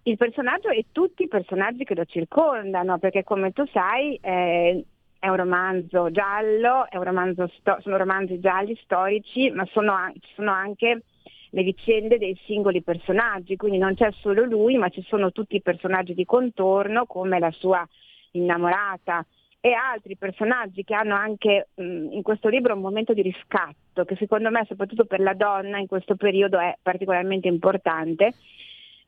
il 0.03 0.17
personaggio 0.17 0.69
e 0.69 0.85
tutti 0.91 1.23
i 1.23 1.27
personaggi 1.27 1.83
che 1.83 1.95
lo 1.95 2.05
circondano, 2.05 2.97
perché 2.97 3.23
come 3.23 3.51
tu 3.51 3.65
sai 3.71 4.15
eh, 4.21 4.83
è 5.17 5.29
un 5.29 5.35
romanzo 5.35 6.11
giallo, 6.11 6.85
un 6.91 7.03
romanzo 7.03 7.49
sto- 7.59 7.77
sono 7.81 7.97
romanzi 7.97 8.39
gialli 8.39 8.77
storici, 8.83 9.49
ma 9.51 9.65
sono, 9.71 9.93
an- 9.93 10.13
sono 10.35 10.51
anche 10.51 11.03
le 11.49 11.63
vicende 11.63 12.17
dei 12.17 12.37
singoli 12.45 12.81
personaggi, 12.81 13.55
quindi 13.55 13.77
non 13.77 13.95
c'è 13.95 14.11
solo 14.19 14.43
lui, 14.43 14.75
ma 14.75 14.89
ci 14.89 15.03
sono 15.03 15.31
tutti 15.31 15.55
i 15.55 15.61
personaggi 15.61 16.13
di 16.13 16.25
contorno, 16.25 17.05
come 17.05 17.39
la 17.39 17.51
sua 17.51 17.87
innamorata 18.31 19.25
e 19.61 19.71
altri 19.71 20.17
personaggi 20.17 20.83
che 20.83 20.93
hanno 20.93 21.15
anche 21.15 21.69
mh, 21.75 22.11
in 22.11 22.21
questo 22.21 22.49
libro 22.49 22.73
un 22.73 22.81
momento 22.81 23.13
di 23.13 23.21
riscatto, 23.21 24.03
che 24.03 24.17
secondo 24.17 24.49
me 24.49 24.65
soprattutto 24.67 25.05
per 25.05 25.21
la 25.21 25.33
donna 25.33 25.77
in 25.77 25.87
questo 25.87 26.15
periodo 26.15 26.59
è 26.59 26.75
particolarmente 26.81 27.47
importante 27.47 28.33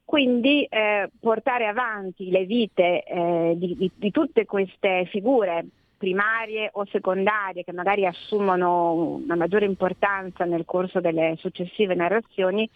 quindi 0.06 0.64
eh, 0.64 1.10
portare 1.20 1.66
avanti 1.66 2.30
le 2.30 2.46
vite 2.46 3.04
eh, 3.04 3.54
di, 3.58 3.76
di, 3.76 3.92
di 3.94 4.12
tutte 4.12 4.46
queste 4.46 5.06
figure 5.12 5.66
primarie 5.98 6.70
o 6.74 6.86
secondarie 6.86 7.64
che 7.64 7.74
magari 7.74 8.06
assumono 8.06 8.94
una 8.94 9.36
maggiore 9.36 9.66
importanza 9.66 10.46
nel 10.46 10.64
corso 10.66 11.02
delle 11.02 11.36
successive 11.40 11.96
narrazioni 11.96 12.70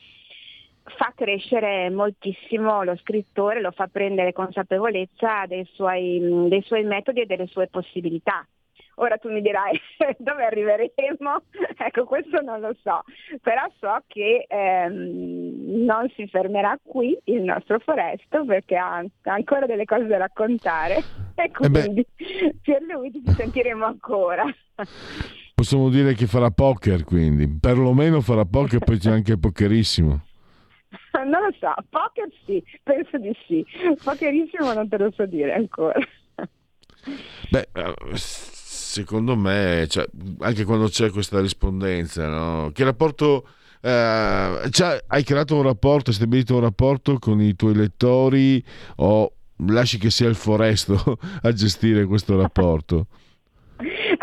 fa 0.97 1.13
crescere 1.15 1.89
moltissimo 1.89 2.83
lo 2.83 2.95
scrittore, 2.97 3.61
lo 3.61 3.71
fa 3.71 3.87
prendere 3.87 4.33
consapevolezza 4.33 5.45
dei 5.45 5.67
suoi, 5.73 6.47
dei 6.47 6.61
suoi 6.63 6.83
metodi 6.83 7.21
e 7.21 7.25
delle 7.25 7.47
sue 7.47 7.67
possibilità. 7.67 8.45
Ora 9.01 9.17
tu 9.17 9.29
mi 9.29 9.41
dirai 9.41 9.79
dove 10.19 10.43
arriveremo, 10.45 11.41
ecco 11.77 12.03
questo 12.03 12.41
non 12.41 12.59
lo 12.59 12.75
so, 12.83 13.01
però 13.41 13.61
so 13.79 14.03
che 14.07 14.45
ehm, 14.47 15.85
non 15.85 16.11
si 16.15 16.27
fermerà 16.27 16.77
qui 16.83 17.17
il 17.25 17.43
nostro 17.43 17.79
Foresto 17.79 18.43
perché 18.43 18.75
ha 18.75 19.03
ancora 19.23 19.65
delle 19.65 19.85
cose 19.85 20.05
da 20.05 20.17
raccontare. 20.17 21.03
E 21.39 21.51
quindi 21.51 22.05
eh 22.17 22.53
per 22.61 22.81
lui 22.81 23.13
ci 23.13 23.23
sentiremo 23.25 23.85
ancora. 23.85 24.43
Possiamo 25.55 25.87
dire 25.87 26.13
che 26.13 26.27
farà 26.27 26.49
poker 26.49 27.05
quindi, 27.05 27.47
perlomeno 27.47 28.19
farà 28.19 28.43
poker, 28.43 28.79
poi 28.79 28.97
c'è 28.97 29.11
anche 29.11 29.37
pokerissimo. 29.37 30.19
Non 31.13 31.41
lo 31.43 31.53
so, 31.57 31.73
poker 31.89 32.27
sì, 32.45 32.61
penso 32.83 33.17
di 33.19 33.33
sì, 33.47 33.65
pokerissimo 34.03 34.73
non 34.73 34.89
te 34.89 34.97
lo 34.97 35.11
so 35.15 35.25
dire 35.25 35.53
ancora. 35.53 35.97
Beh, 37.49 37.69
eh, 37.73 37.93
secondo 38.89 39.35
me, 39.35 39.85
cioè, 39.87 40.03
anche 40.39 40.63
quando 40.63 40.87
c'è 40.87 41.11
questa 41.11 41.39
rispondenza, 41.39 42.27
no? 42.27 42.71
che 42.73 42.83
rapporto... 42.83 43.47
Eh, 43.81 44.67
cioè, 44.71 45.03
hai 45.07 45.23
creato 45.23 45.55
un 45.55 45.61
rapporto, 45.61 46.09
hai 46.09 46.15
stabilito 46.15 46.55
un 46.55 46.61
rapporto 46.61 47.19
con 47.19 47.39
i 47.39 47.55
tuoi 47.55 47.75
lettori 47.75 48.61
o 48.97 49.31
lasci 49.67 49.99
che 49.99 50.09
sia 50.09 50.27
il 50.27 50.35
foresto 50.35 51.19
a 51.41 51.53
gestire 51.53 52.05
questo 52.05 52.35
rapporto? 52.35 53.05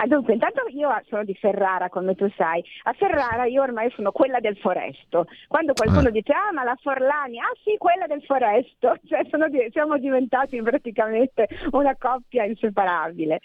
Ah, 0.07 0.09
dunque, 0.09 0.35
intanto 0.35 0.63
io 0.69 0.89
sono 1.09 1.25
di 1.25 1.35
Ferrara, 1.35 1.89
come 1.89 2.15
tu 2.15 2.31
sai. 2.37 2.65
A 2.85 2.93
Ferrara 2.93 3.45
io 3.47 3.63
ormai 3.63 3.91
sono 3.91 4.13
quella 4.13 4.39
del 4.39 4.57
foresto. 4.57 5.27
Quando 5.49 5.73
qualcuno 5.73 6.09
ah. 6.09 6.11
dice, 6.11 6.33
ah, 6.33 6.53
ma 6.53 6.63
la 6.63 6.77
Forlani, 6.81 7.41
ah 7.41 7.53
sì, 7.65 7.77
quella 7.77 8.07
del 8.07 8.23
foresto. 8.23 8.97
Cioè, 9.07 9.25
di- 9.49 9.69
siamo 9.73 9.99
diventati 9.99 10.61
praticamente 10.63 11.49
una 11.73 11.97
coppia 11.97 12.45
inseparabile. 12.45 13.41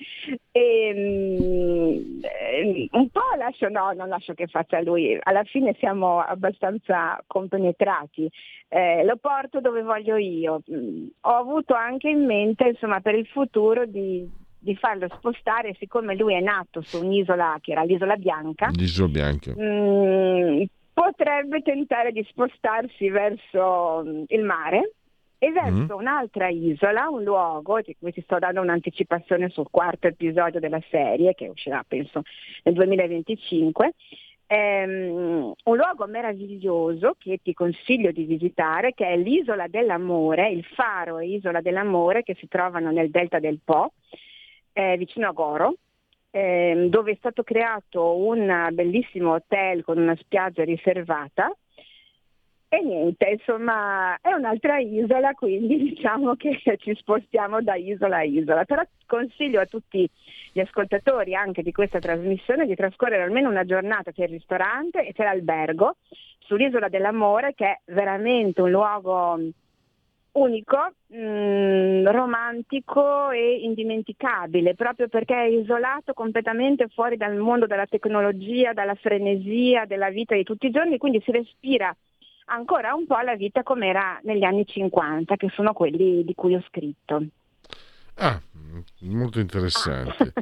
E, 0.52 0.94
um, 0.96 2.20
un 2.92 3.10
po' 3.10 3.36
lascio, 3.38 3.70
no, 3.70 3.92
non 3.94 4.08
lascio 4.10 4.34
che 4.34 4.48
faccia 4.48 4.82
lui. 4.82 5.18
Alla 5.22 5.44
fine 5.44 5.76
siamo 5.80 6.20
abbastanza 6.20 7.22
compenetrati. 7.26 8.30
Eh, 8.68 9.04
lo 9.04 9.18
porto 9.18 9.60
dove 9.62 9.82
voglio 9.82 10.16
io. 10.18 10.62
Mm, 10.72 11.08
ho 11.22 11.36
avuto 11.36 11.74
anche 11.74 12.10
in 12.10 12.26
mente, 12.26 12.68
insomma, 12.68 13.00
per 13.02 13.16
il 13.16 13.26
futuro 13.28 13.86
di 13.86 14.30
di 14.64 14.76
farlo 14.76 15.08
spostare, 15.16 15.76
siccome 15.80 16.16
lui 16.16 16.36
è 16.36 16.40
nato 16.40 16.82
su 16.82 17.04
un'isola 17.04 17.58
che 17.60 17.72
era 17.72 17.82
l'isola 17.82 18.16
Bianca, 18.16 18.70
l'isola 18.72 19.08
Bianca. 19.08 19.54
Mh, 19.56 19.64
mm, 19.64 20.64
potrebbe 20.94 21.62
tentare 21.64 22.12
di 22.12 22.24
spostarsi 22.30 23.10
verso 23.10 24.04
mm, 24.06 24.24
il 24.28 24.44
mare 24.44 24.94
e 25.40 25.52
verso 25.52 25.96
mm. 25.96 26.00
un'altra 26.00 26.50
isola, 26.50 27.10
un 27.10 27.24
luogo, 27.24 27.82
di 27.82 27.96
cui 28.00 28.12
ti 28.12 28.22
sto 28.22 28.38
dando 28.38 28.62
un'anticipazione 28.62 29.50
sul 29.50 29.66
quarto 29.72 30.06
episodio 30.06 30.60
della 30.60 30.82
serie, 30.92 31.34
che 31.34 31.48
uscirà 31.48 31.84
penso 31.88 32.22
nel 32.62 32.76
2025, 32.76 33.94
ehm, 34.46 35.54
un 35.64 35.76
luogo 35.76 36.06
meraviglioso 36.06 37.16
che 37.18 37.40
ti 37.42 37.56
consiglio 37.56 38.12
di 38.12 38.26
visitare, 38.26 38.94
che 38.94 39.08
è 39.08 39.18
l'isola 39.18 39.66
dell'amore, 39.68 40.52
il 40.52 40.64
faro 40.76 41.18
e 41.18 41.30
isola 41.30 41.62
dell'amore 41.62 42.22
che 42.22 42.36
si 42.36 42.48
trovano 42.48 42.92
nel 42.92 43.10
delta 43.10 43.40
del 43.40 43.60
Po 43.66 43.94
eh, 44.74 44.98
vicino 44.98 45.28
a 45.28 45.32
Goro, 45.32 45.76
eh, 46.32 46.88
dove 46.90 47.12
è 47.12 47.16
stato 47.18 47.44
creato 47.44 48.16
un 48.16 48.70
bellissimo 48.72 49.34
hotel 49.34 49.84
con 49.84 49.98
una 49.98 50.16
spiaggia 50.16 50.64
riservata. 50.64 51.54
E 52.74 52.82
niente, 52.82 53.26
insomma, 53.26 54.18
è 54.22 54.32
un'altra 54.32 54.78
isola, 54.78 55.34
quindi 55.34 55.78
diciamo 55.94 56.36
che 56.36 56.62
ci 56.78 56.96
spostiamo 56.96 57.62
da 57.62 57.76
isola 57.76 58.18
a 58.18 58.24
isola. 58.24 58.64
Però 58.64 58.82
consiglio 59.06 59.60
a 59.60 59.66
tutti 59.66 60.10
gli 60.54 60.60
ascoltatori 60.60 61.36
anche 61.36 61.64
di 61.64 61.74
questa 61.74 62.00
trasmissione 62.00 62.66
di 62.66 62.76
trascorrere 62.76 63.24
almeno 63.24 63.50
una 63.50 63.66
giornata, 63.66 64.12
c'è 64.12 64.24
il 64.24 64.30
ristorante 64.30 65.06
e 65.06 65.12
c'è 65.12 65.24
l'albergo 65.24 65.98
sull'isola 66.40 66.90
dell'amore 66.90 67.54
che 67.54 67.66
è 67.66 67.80
veramente 67.94 68.62
un 68.62 68.72
luogo 68.72 69.40
unico, 70.34 70.94
mh, 71.08 71.18
mm, 71.18 72.08
romantico 72.08 73.32
e 73.32 73.60
indimenticabile, 73.64 74.76
proprio 74.76 75.08
perché 75.08 75.36
è 75.36 75.48
isolato 75.48 76.14
completamente 76.14 76.88
fuori 76.88 77.18
dal 77.18 77.36
mondo 77.36 77.68
della 77.68 77.86
tecnologia, 77.86 78.74
dalla 78.74 78.96
frenesia 78.96 79.86
della 79.86 80.10
vita 80.10 80.36
di 80.36 80.44
tutti 80.44 80.68
i 80.68 80.72
giorni, 80.72 80.98
quindi 80.98 81.22
si 81.24 81.32
respira 81.32 81.96
ancora 82.46 82.94
un 82.94 83.06
po' 83.06 83.20
la 83.20 83.36
vita 83.36 83.64
come 83.64 83.88
era 83.88 84.20
negli 84.24 84.44
anni 84.44 84.66
50, 84.66 85.36
che 85.36 85.50
sono 85.54 85.74
quelli 85.74 86.24
di 86.24 86.34
cui 86.36 86.56
ho 86.56 86.64
scritto. 86.68 87.24
Ah, 88.16 88.40
molto 89.00 89.40
interessante. 89.40 90.34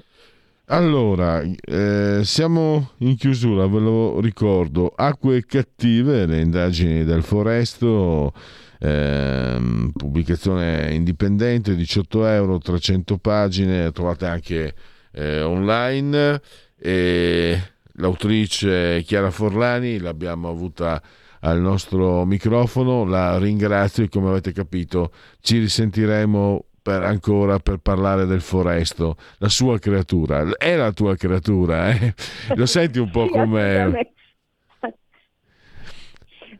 Allora, 0.72 1.41
eh, 1.41 2.22
siamo 2.24 2.91
in 2.99 3.16
chiusura, 3.16 3.66
ve 3.66 3.80
lo 3.80 4.20
ricordo. 4.20 4.94
Acque 4.95 5.44
cattive, 5.44 6.28
le 6.28 6.41
indagini 6.41 7.03
del 7.03 7.24
Foresto, 7.24 8.34
ehm, 8.80 9.92
pubblicazione 9.96 10.94
indipendente, 10.94 11.76
18 11.76 12.26
euro, 12.26 12.58
300 12.58 13.18
pagine, 13.18 13.92
trovate 13.92 14.26
anche 14.26 14.74
eh, 15.12 15.42
online. 15.42 16.42
E 16.82 17.62
l'autrice 17.94 19.04
Chiara 19.06 19.32
Forlani 19.32 20.00
l'abbiamo 20.00 20.50
avuta 20.50 21.02
al 21.42 21.60
nostro 21.60 22.26
microfono, 22.26 23.06
la 23.06 23.38
ringrazio 23.38 24.04
e 24.04 24.10
come 24.10 24.30
avete 24.30 24.52
capito 24.52 25.14
ci 25.40 25.58
risentiremo 25.60 26.66
per, 26.82 27.04
ancora 27.04 27.60
per 27.60 27.78
parlare 27.78 28.26
del 28.26 28.42
Foresto, 28.42 29.16
la 29.38 29.50
sua 29.50 29.78
creatura. 29.80 30.58
È 30.58 30.76
la 30.76 30.92
tua 30.92 31.16
creatura, 31.16 31.92
eh? 31.92 32.14
Lo 32.56 32.66
senti 32.66 33.00
un 33.00 33.10
po' 33.10 33.28
come... 33.28 34.14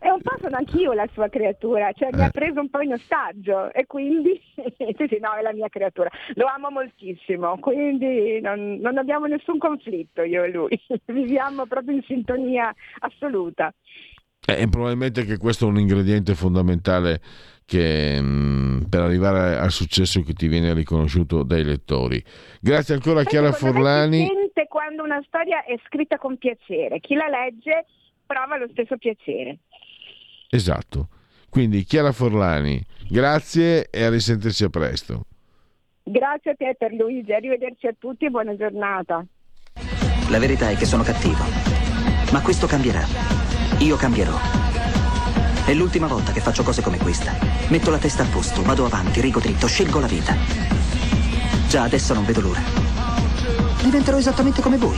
E 0.02 0.10
un 0.10 0.22
po' 0.22 0.32
sono 0.42 0.56
anch'io 0.56 0.94
la 0.94 1.08
sua 1.14 1.28
creatura, 1.28 1.92
cioè 1.94 2.10
mi 2.14 2.20
Eh. 2.22 2.24
ha 2.24 2.30
preso 2.30 2.60
un 2.62 2.70
po' 2.70 2.80
in 2.80 2.94
ostaggio 2.94 3.72
e 3.74 3.86
quindi 3.86 4.40
sì, 4.56 5.08
sì, 5.10 5.18
no, 5.20 5.34
è 5.34 5.42
la 5.42 5.54
mia 5.54 5.68
creatura. 5.68 6.10
Lo 6.36 6.46
amo 6.46 6.70
moltissimo, 6.72 7.58
quindi 7.60 8.40
non, 8.42 8.78
non 8.82 8.98
abbiamo 8.98 9.26
nessun 9.26 9.58
conflitto 9.58 10.22
io 10.24 10.44
e 10.44 10.52
lui, 10.52 10.80
viviamo 11.08 11.66
proprio 11.66 11.96
in 11.96 12.04
sintonia 12.04 12.74
assoluta. 13.00 13.74
Eh, 14.48 14.68
probabilmente 14.70 15.26
che 15.26 15.38
questo 15.38 15.66
è 15.66 15.70
un 15.70 15.80
ingrediente 15.80 16.34
fondamentale 16.34 17.20
che, 17.66 18.20
mh, 18.20 18.88
per 18.90 19.02
arrivare 19.02 19.58
al 19.58 19.70
successo 19.70 20.22
che 20.22 20.34
ti 20.34 20.48
viene 20.48 20.74
riconosciuto 20.74 21.44
dai 21.44 21.64
lettori. 21.64 22.24
Grazie 22.62 22.96
ancora 22.96 23.20
a 23.20 23.24
Chiara 23.26 23.52
Forlani. 23.52 24.26
Si 24.26 24.34
sente 24.34 24.66
quando 24.68 25.04
una 25.04 25.22
storia 25.28 25.64
è 25.66 25.76
scritta 25.86 26.18
con 26.18 26.38
piacere, 26.38 27.00
chi 27.02 27.14
la 27.16 27.28
legge 27.28 27.86
prova 28.26 28.58
lo 28.58 28.68
stesso 28.72 28.98
piacere. 28.98 29.60
Esatto. 30.50 31.10
Quindi 31.50 31.84
Chiara 31.84 32.12
Forlani, 32.12 32.84
grazie 33.08 33.90
e 33.90 34.04
a 34.04 34.10
risentirci 34.10 34.64
a 34.64 34.70
presto. 34.70 35.24
Grazie 36.04 36.52
a 36.52 36.56
te 36.56 36.76
per 36.78 36.92
Luigi, 36.94 37.34
arrivederci 37.34 37.88
a 37.88 37.96
tutti 37.98 38.26
e 38.26 38.30
buona 38.30 38.56
giornata. 38.56 39.24
La 40.30 40.40
verità 40.40 40.70
è 40.70 40.76
che 40.76 40.86
sono 40.86 41.04
cattivo. 41.04 41.44
Ma 42.32 42.42
questo 42.42 42.68
cambierà. 42.68 43.04
Io 43.80 43.96
cambierò. 43.96 44.36
È 45.66 45.74
l'ultima 45.74 46.08
volta 46.08 46.32
che 46.32 46.40
faccio 46.40 46.64
cose 46.64 46.82
come 46.82 46.98
questa. 46.98 47.34
Metto 47.70 47.92
la 47.92 48.00
testa 48.00 48.24
a 48.24 48.28
posto, 48.28 48.64
vado 48.64 48.86
avanti, 48.86 49.22
rigo 49.22 49.40
dritto, 49.40 49.68
scelgo 49.68 50.00
la 50.00 50.08
vita. 50.08 50.36
Già 51.68 51.84
adesso 51.84 52.14
non 52.16 52.26
vedo 52.26 52.42
l'ora. 52.42 52.62
Diventerò 53.84 54.18
esattamente 54.18 54.62
come 54.62 54.78
voi. 54.78 54.98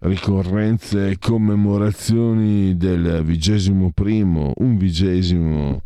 ricorrenze 0.00 1.10
e 1.10 1.18
commemorazioni 1.18 2.76
del 2.76 3.22
vigesimo 3.24 3.90
primo, 3.92 4.52
un 4.58 4.76
vigesimo 4.76 5.82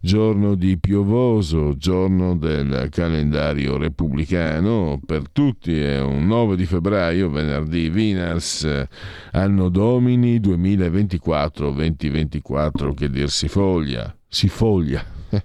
giorno 0.00 0.54
di 0.54 0.78
piovoso, 0.78 1.76
giorno 1.76 2.36
del 2.36 2.86
calendario 2.90 3.76
repubblicano, 3.76 5.00
per 5.04 5.28
tutti 5.32 5.80
è 5.80 6.00
un 6.00 6.26
9 6.26 6.54
di 6.56 6.64
febbraio, 6.64 7.28
venerdì 7.28 7.90
Vinars, 7.90 8.86
anno 9.32 9.68
domini 9.68 10.38
2024-2024, 10.38 12.94
che 12.94 13.10
dir 13.10 13.28
si 13.30 13.48
foglia, 13.48 14.16
si 14.28 14.46
foglia. 14.48 15.04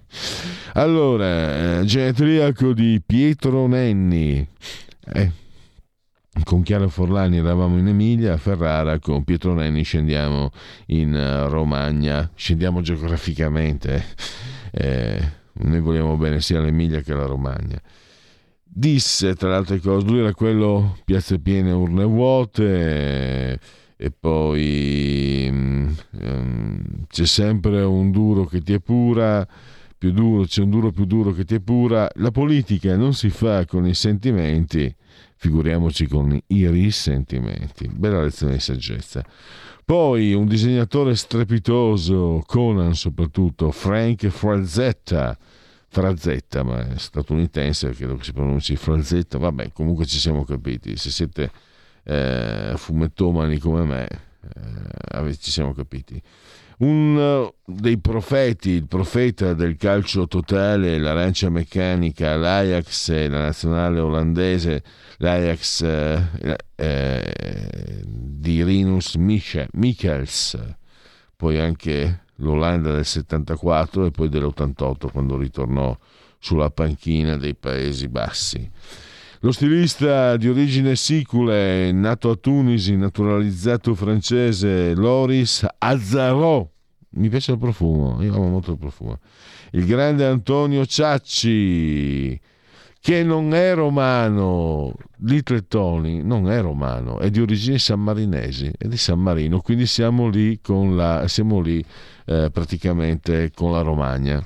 Allora, 0.73 1.79
eh, 1.79 1.83
genetriaco 1.83 2.71
di 2.71 3.01
Pietro 3.05 3.67
Nenni. 3.67 4.47
Eh, 5.05 5.31
con 6.43 6.63
Chiara 6.63 6.87
Forlani 6.87 7.37
eravamo 7.37 7.77
in 7.77 7.87
Emilia, 7.87 8.33
a 8.33 8.37
Ferrara, 8.37 8.99
con 8.99 9.23
Pietro 9.23 9.53
Nenni 9.53 9.83
scendiamo 9.83 10.51
in 10.87 11.13
eh, 11.13 11.47
Romagna, 11.47 12.29
scendiamo 12.35 12.81
geograficamente, 12.81 14.03
eh, 14.71 15.21
noi 15.53 15.79
vogliamo 15.79 16.15
bene 16.17 16.41
sia 16.41 16.61
l'Emilia 16.61 17.01
che 17.01 17.13
la 17.13 17.25
Romagna. 17.25 17.81
Disse, 18.63 19.35
tra 19.35 19.49
le 19.49 19.55
altre 19.55 19.79
cose, 19.79 20.05
lui 20.07 20.19
era 20.19 20.33
quello 20.33 20.97
piazze 21.03 21.39
piene, 21.39 21.71
urne 21.71 22.05
vuote, 22.05 23.51
eh, 23.51 23.59
e 23.97 24.11
poi 24.11 25.45
ehm, 25.45 25.95
c'è 27.07 27.25
sempre 27.25 27.83
un 27.83 28.09
duro 28.09 28.45
che 28.45 28.61
ti 28.61 28.73
epura, 28.73 29.45
più 29.97 30.11
duro, 30.11 30.45
c'è 30.45 30.63
un 30.63 30.69
duro 30.71 30.91
più 30.91 31.05
duro 31.05 31.33
che 31.33 31.43
ti 31.43 31.55
epura. 31.55 32.09
La 32.15 32.31
politica 32.31 32.95
non 32.95 33.13
si 33.13 33.29
fa 33.29 33.65
con 33.65 33.85
i 33.85 33.93
sentimenti, 33.93 34.91
figuriamoci 35.41 36.05
con 36.05 36.39
i 36.47 36.69
risentimenti. 36.69 37.87
Bella 37.87 38.21
lezione 38.21 38.53
di 38.53 38.59
saggezza. 38.59 39.25
Poi 39.83 40.35
un 40.35 40.45
disegnatore 40.45 41.15
strepitoso, 41.15 42.43
Conan 42.45 42.93
soprattutto, 42.93 43.71
Frank 43.71 44.27
Frazetta, 44.27 45.35
Frazetta, 45.87 46.61
ma 46.61 46.87
è 46.87 46.97
statunitense, 46.99 47.89
credo 47.89 48.17
che 48.17 48.25
si 48.25 48.33
pronunci 48.33 48.75
Frazetta, 48.75 49.39
vabbè, 49.39 49.71
comunque 49.73 50.05
ci 50.05 50.19
siamo 50.19 50.43
capiti, 50.45 50.95
se 50.95 51.09
siete 51.09 51.51
eh, 52.03 52.73
fumettomani 52.75 53.57
come 53.57 53.83
me, 53.83 54.07
eh, 55.17 55.37
ci 55.37 55.49
siamo 55.49 55.73
capiti. 55.73 56.21
Un 56.81 57.15
uh, 57.15 57.53
dei 57.63 57.99
profeti, 57.99 58.71
il 58.71 58.87
profeta 58.87 59.53
del 59.53 59.77
calcio 59.77 60.27
totale, 60.27 60.97
l'arancia 60.97 61.47
meccanica, 61.51 62.35
l'Ajax 62.35 63.09
e 63.09 63.29
la 63.29 63.41
nazionale 63.41 63.99
olandese, 63.99 64.83
l'Ajax 65.17 65.81
eh, 65.83 66.57
eh, 66.75 68.01
di 68.03 68.63
Rinus 68.63 69.13
Miche- 69.13 69.67
Michels, 69.73 70.57
poi 71.35 71.59
anche 71.59 72.23
l'Olanda 72.37 72.93
del 72.93 73.05
74 73.05 74.05
e 74.05 74.11
poi 74.11 74.29
dell'88 74.29 75.11
quando 75.11 75.37
ritornò 75.37 75.95
sulla 76.39 76.71
panchina 76.71 77.37
dei 77.37 77.53
Paesi 77.53 78.07
Bassi. 78.07 78.71
Lo 79.43 79.51
stilista 79.51 80.37
di 80.37 80.47
origine 80.47 80.95
sicule, 80.95 81.91
nato 81.91 82.29
a 82.29 82.35
Tunisi, 82.35 82.95
naturalizzato 82.95 83.95
francese, 83.95 84.93
Loris 84.93 85.65
Azzarò. 85.79 86.69
Mi 87.13 87.27
piace 87.27 87.53
il 87.53 87.57
profumo, 87.57 88.21
io 88.21 88.35
amo 88.35 88.49
molto 88.49 88.73
il 88.73 88.77
profumo. 88.77 89.17
Il 89.71 89.87
grande 89.87 90.27
Antonio 90.27 90.85
Ciacci, 90.85 92.39
che 92.99 93.23
non 93.23 93.55
è 93.55 93.73
romano, 93.73 94.93
Little 95.21 95.65
Tony 95.67 96.21
non 96.21 96.47
è 96.51 96.61
romano, 96.61 97.17
è 97.17 97.31
di 97.31 97.41
origini 97.41 97.79
sammarinesi, 97.79 98.71
è 98.77 98.85
di 98.85 98.97
San 98.97 99.19
Marino, 99.19 99.59
quindi 99.61 99.87
siamo 99.87 100.29
lì, 100.29 100.59
con 100.61 100.95
la, 100.95 101.27
siamo 101.27 101.61
lì 101.61 101.83
eh, 102.25 102.51
praticamente 102.53 103.49
con 103.55 103.71
la 103.71 103.81
Romagna. 103.81 104.39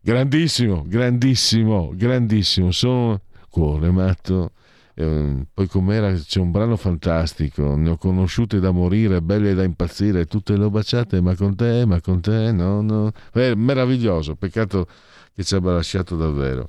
Grandissimo, 0.00 0.82
grandissimo, 0.84 1.92
grandissimo. 1.94 2.72
Sono 2.72 3.20
cuore 3.54 3.90
matto. 3.92 4.50
Eh, 4.96 5.46
poi 5.52 5.66
com'era 5.68 6.12
c'è 6.12 6.40
un 6.40 6.50
brano 6.50 6.76
fantastico. 6.76 7.76
Ne 7.76 7.90
ho 7.90 7.96
conosciute 7.96 8.58
da 8.58 8.72
morire 8.72 9.22
belle 9.22 9.54
da 9.54 9.62
impazzire. 9.62 10.26
Tutte 10.26 10.56
le 10.56 10.64
ho 10.64 10.70
baciate 10.70 11.20
ma 11.20 11.36
con 11.36 11.54
te 11.54 11.84
ma 11.86 12.00
con 12.00 12.20
te 12.20 12.50
no 12.50 12.82
no. 12.82 13.12
Eh, 13.32 13.54
meraviglioso 13.54 14.34
peccato 14.34 14.88
che 15.32 15.44
ci 15.44 15.54
abbia 15.54 15.72
lasciato 15.72 16.16
davvero. 16.16 16.68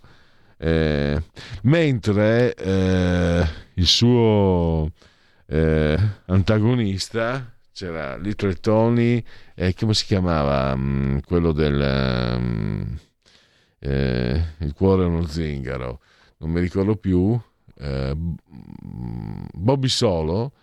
Eh, 0.58 1.22
mentre 1.64 2.54
eh, 2.54 3.48
il 3.76 3.88
suo 3.88 4.92
eh, 5.48 5.98
antagonista 6.28 7.52
c'era 7.74 8.16
Little 8.18 8.54
Tony 8.56 9.24
e 9.56 9.74
come 9.74 9.94
si 9.96 10.06
chiamava? 10.06 10.76
Mm, 10.76 11.18
quello 11.26 11.52
del 11.52 12.38
mm, 12.40 12.82
eh, 13.80 14.44
il 14.60 14.74
cuore 14.74 15.04
è 15.04 15.08
uno 15.08 15.26
zingaro 15.28 16.00
non 16.46 16.54
mi 16.54 16.62
ricordo 16.62 16.96
più 16.96 17.40
eh, 17.78 18.16
Bobby 18.16 19.88
Solo. 19.88 20.54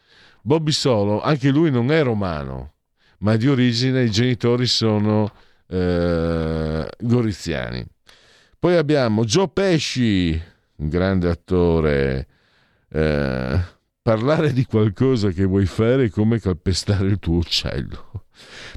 Bobby 0.40 0.72
Solo 0.72 1.20
anche 1.20 1.50
lui 1.50 1.70
non 1.70 1.90
è 1.90 2.02
romano 2.02 2.74
ma 3.18 3.36
di 3.36 3.48
origine 3.48 4.04
i 4.04 4.10
genitori 4.10 4.66
sono 4.66 5.32
eh, 5.68 6.88
goriziani. 7.00 7.84
Poi 8.58 8.76
abbiamo 8.76 9.24
Joe 9.24 9.48
Pesci 9.48 10.40
un 10.76 10.88
grande 10.88 11.28
attore. 11.28 12.26
Eh, 12.88 13.60
parlare 14.02 14.52
di 14.52 14.64
qualcosa 14.64 15.30
che 15.30 15.44
vuoi 15.44 15.66
fare 15.66 16.06
è 16.06 16.10
come 16.10 16.40
calpestare 16.40 17.06
il 17.06 17.18
tuo 17.18 17.36
uccello. 17.36 18.26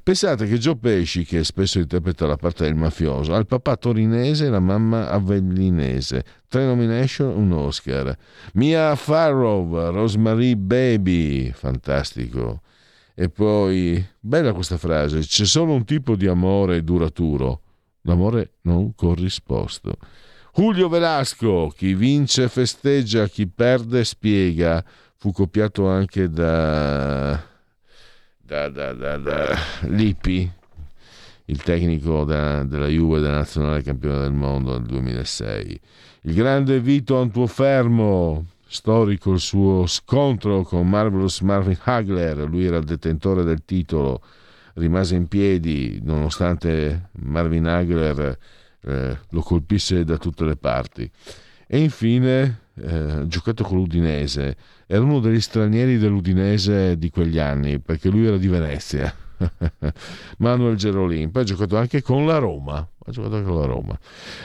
Pensate 0.06 0.46
che 0.46 0.60
Joe 0.60 0.76
Pesci, 0.76 1.26
che 1.26 1.44
spesso 1.44 1.80
interpreta 1.80 2.28
la 2.28 2.36
parte 2.36 2.66
del 2.66 2.76
mafioso, 2.76 3.34
ha 3.34 3.40
il 3.40 3.48
papà 3.48 3.76
torinese 3.76 4.46
e 4.46 4.50
la 4.50 4.60
mamma 4.60 5.10
avellinese. 5.10 6.24
Tre 6.48 6.64
nomination, 6.64 7.36
un 7.36 7.52
Oscar. 7.52 8.16
Mia 8.54 8.96
Farrow, 8.96 9.90
Rosemary 9.90 10.54
Baby, 10.54 11.50
fantastico. 11.50 12.62
E 13.16 13.30
poi, 13.30 14.06
bella 14.20 14.54
questa 14.54 14.78
frase, 14.78 15.22
c'è 15.22 15.44
solo 15.44 15.74
un 15.74 15.86
tipo 15.86 16.16
di 16.16 16.28
amore 16.28 16.84
duraturo, 16.84 17.62
l'amore 18.02 18.58
non 18.62 18.94
corrisposto. 18.94 19.98
Julio 20.54 20.88
Velasco, 20.88 21.74
chi 21.76 21.96
vince 21.96 22.48
festeggia, 22.48 23.28
chi 23.28 23.48
perde 23.48 24.04
spiega, 24.04 24.86
fu 25.16 25.32
copiato 25.32 25.88
anche 25.88 26.30
da 26.30 27.54
da, 28.46 28.70
da, 28.70 28.94
da, 28.94 29.18
da 29.18 29.58
Lippi, 29.88 30.50
il 31.46 31.62
tecnico 31.64 32.24
della 32.24 32.88
Juve 32.88 33.20
della 33.20 33.38
nazionale 33.38 33.82
campione 33.82 34.20
del 34.20 34.34
mondo 34.34 34.74
nel 34.74 34.86
2006. 34.86 35.80
Il 36.22 36.34
grande 36.34 36.80
Vito 36.80 37.20
Antuofermo, 37.20 38.46
storico 38.68 39.34
il 39.34 39.40
suo 39.40 39.88
scontro 39.88 40.62
con 40.62 40.88
Marvelous 40.88 41.42
Marvin 41.42 41.78
Hagler, 41.84 42.48
lui 42.48 42.66
era 42.66 42.78
il 42.78 42.86
detentore 42.86 43.44
del 43.44 43.64
titolo, 43.66 44.22
rimase 44.76 45.16
in 45.16 45.28
piedi 45.28 46.00
nonostante 46.04 47.10
Marvin 47.14 47.66
Hagler 47.66 48.38
eh, 48.82 49.18
lo 49.30 49.42
colpisse 49.42 50.04
da 50.04 50.18
tutte 50.18 50.46
le 50.46 50.56
parti. 50.56 51.10
E 51.68 51.80
infine 51.80 52.60
eh, 52.76 53.24
giocato 53.26 53.64
con 53.64 53.78
l'Udinese, 53.78 54.56
era 54.88 55.02
uno 55.02 55.20
degli 55.20 55.42
stranieri 55.42 55.98
dell'Udinese 55.98 56.98
di 56.98 57.10
quegli 57.10 57.40
anni, 57.40 57.80
perché 57.80 58.10
lui 58.10 58.26
era 58.26 58.38
di 58.38 58.48
Venezia. 58.48 59.14
Manuel 60.38 60.76
Gerolin, 60.76 61.32
poi 61.32 61.42
ha 61.42 61.46
giocato 61.46 61.78
anche 61.78 62.02
con 62.02 62.26
la 62.26 62.38
Roma. 62.38 62.76
Ha 62.78 63.12
giocato 63.12 63.36
anche 63.36 63.50
con 63.50 63.60
la 63.60 63.66
Roma. 63.66 63.98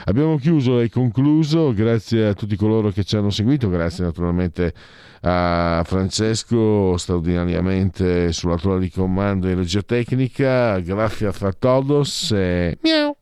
Abbiamo 0.05 0.37
chiuso 0.37 0.79
e 0.79 0.89
concluso, 0.89 1.73
grazie 1.73 2.27
a 2.27 2.33
tutti 2.33 2.55
coloro 2.55 2.89
che 2.89 3.03
ci 3.03 3.15
hanno 3.15 3.29
seguito, 3.29 3.69
grazie 3.69 4.03
naturalmente 4.03 4.73
a 5.21 5.83
Francesco 5.85 6.97
straordinariamente 6.97 8.31
sulla 8.31 8.57
tua 8.57 8.79
di 8.79 8.89
comando 8.89 9.47
in 9.47 9.55
regia 9.55 9.81
tecnica, 9.81 10.79
grazie 10.79 11.27
a 11.27 11.31
Fratodos 11.31 12.31
e 12.31 12.77
miau. 12.81 13.15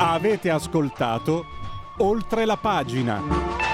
Avete 0.00 0.50
ascoltato 0.50 1.57
oltre 1.98 2.44
la 2.44 2.56
pagina. 2.56 3.67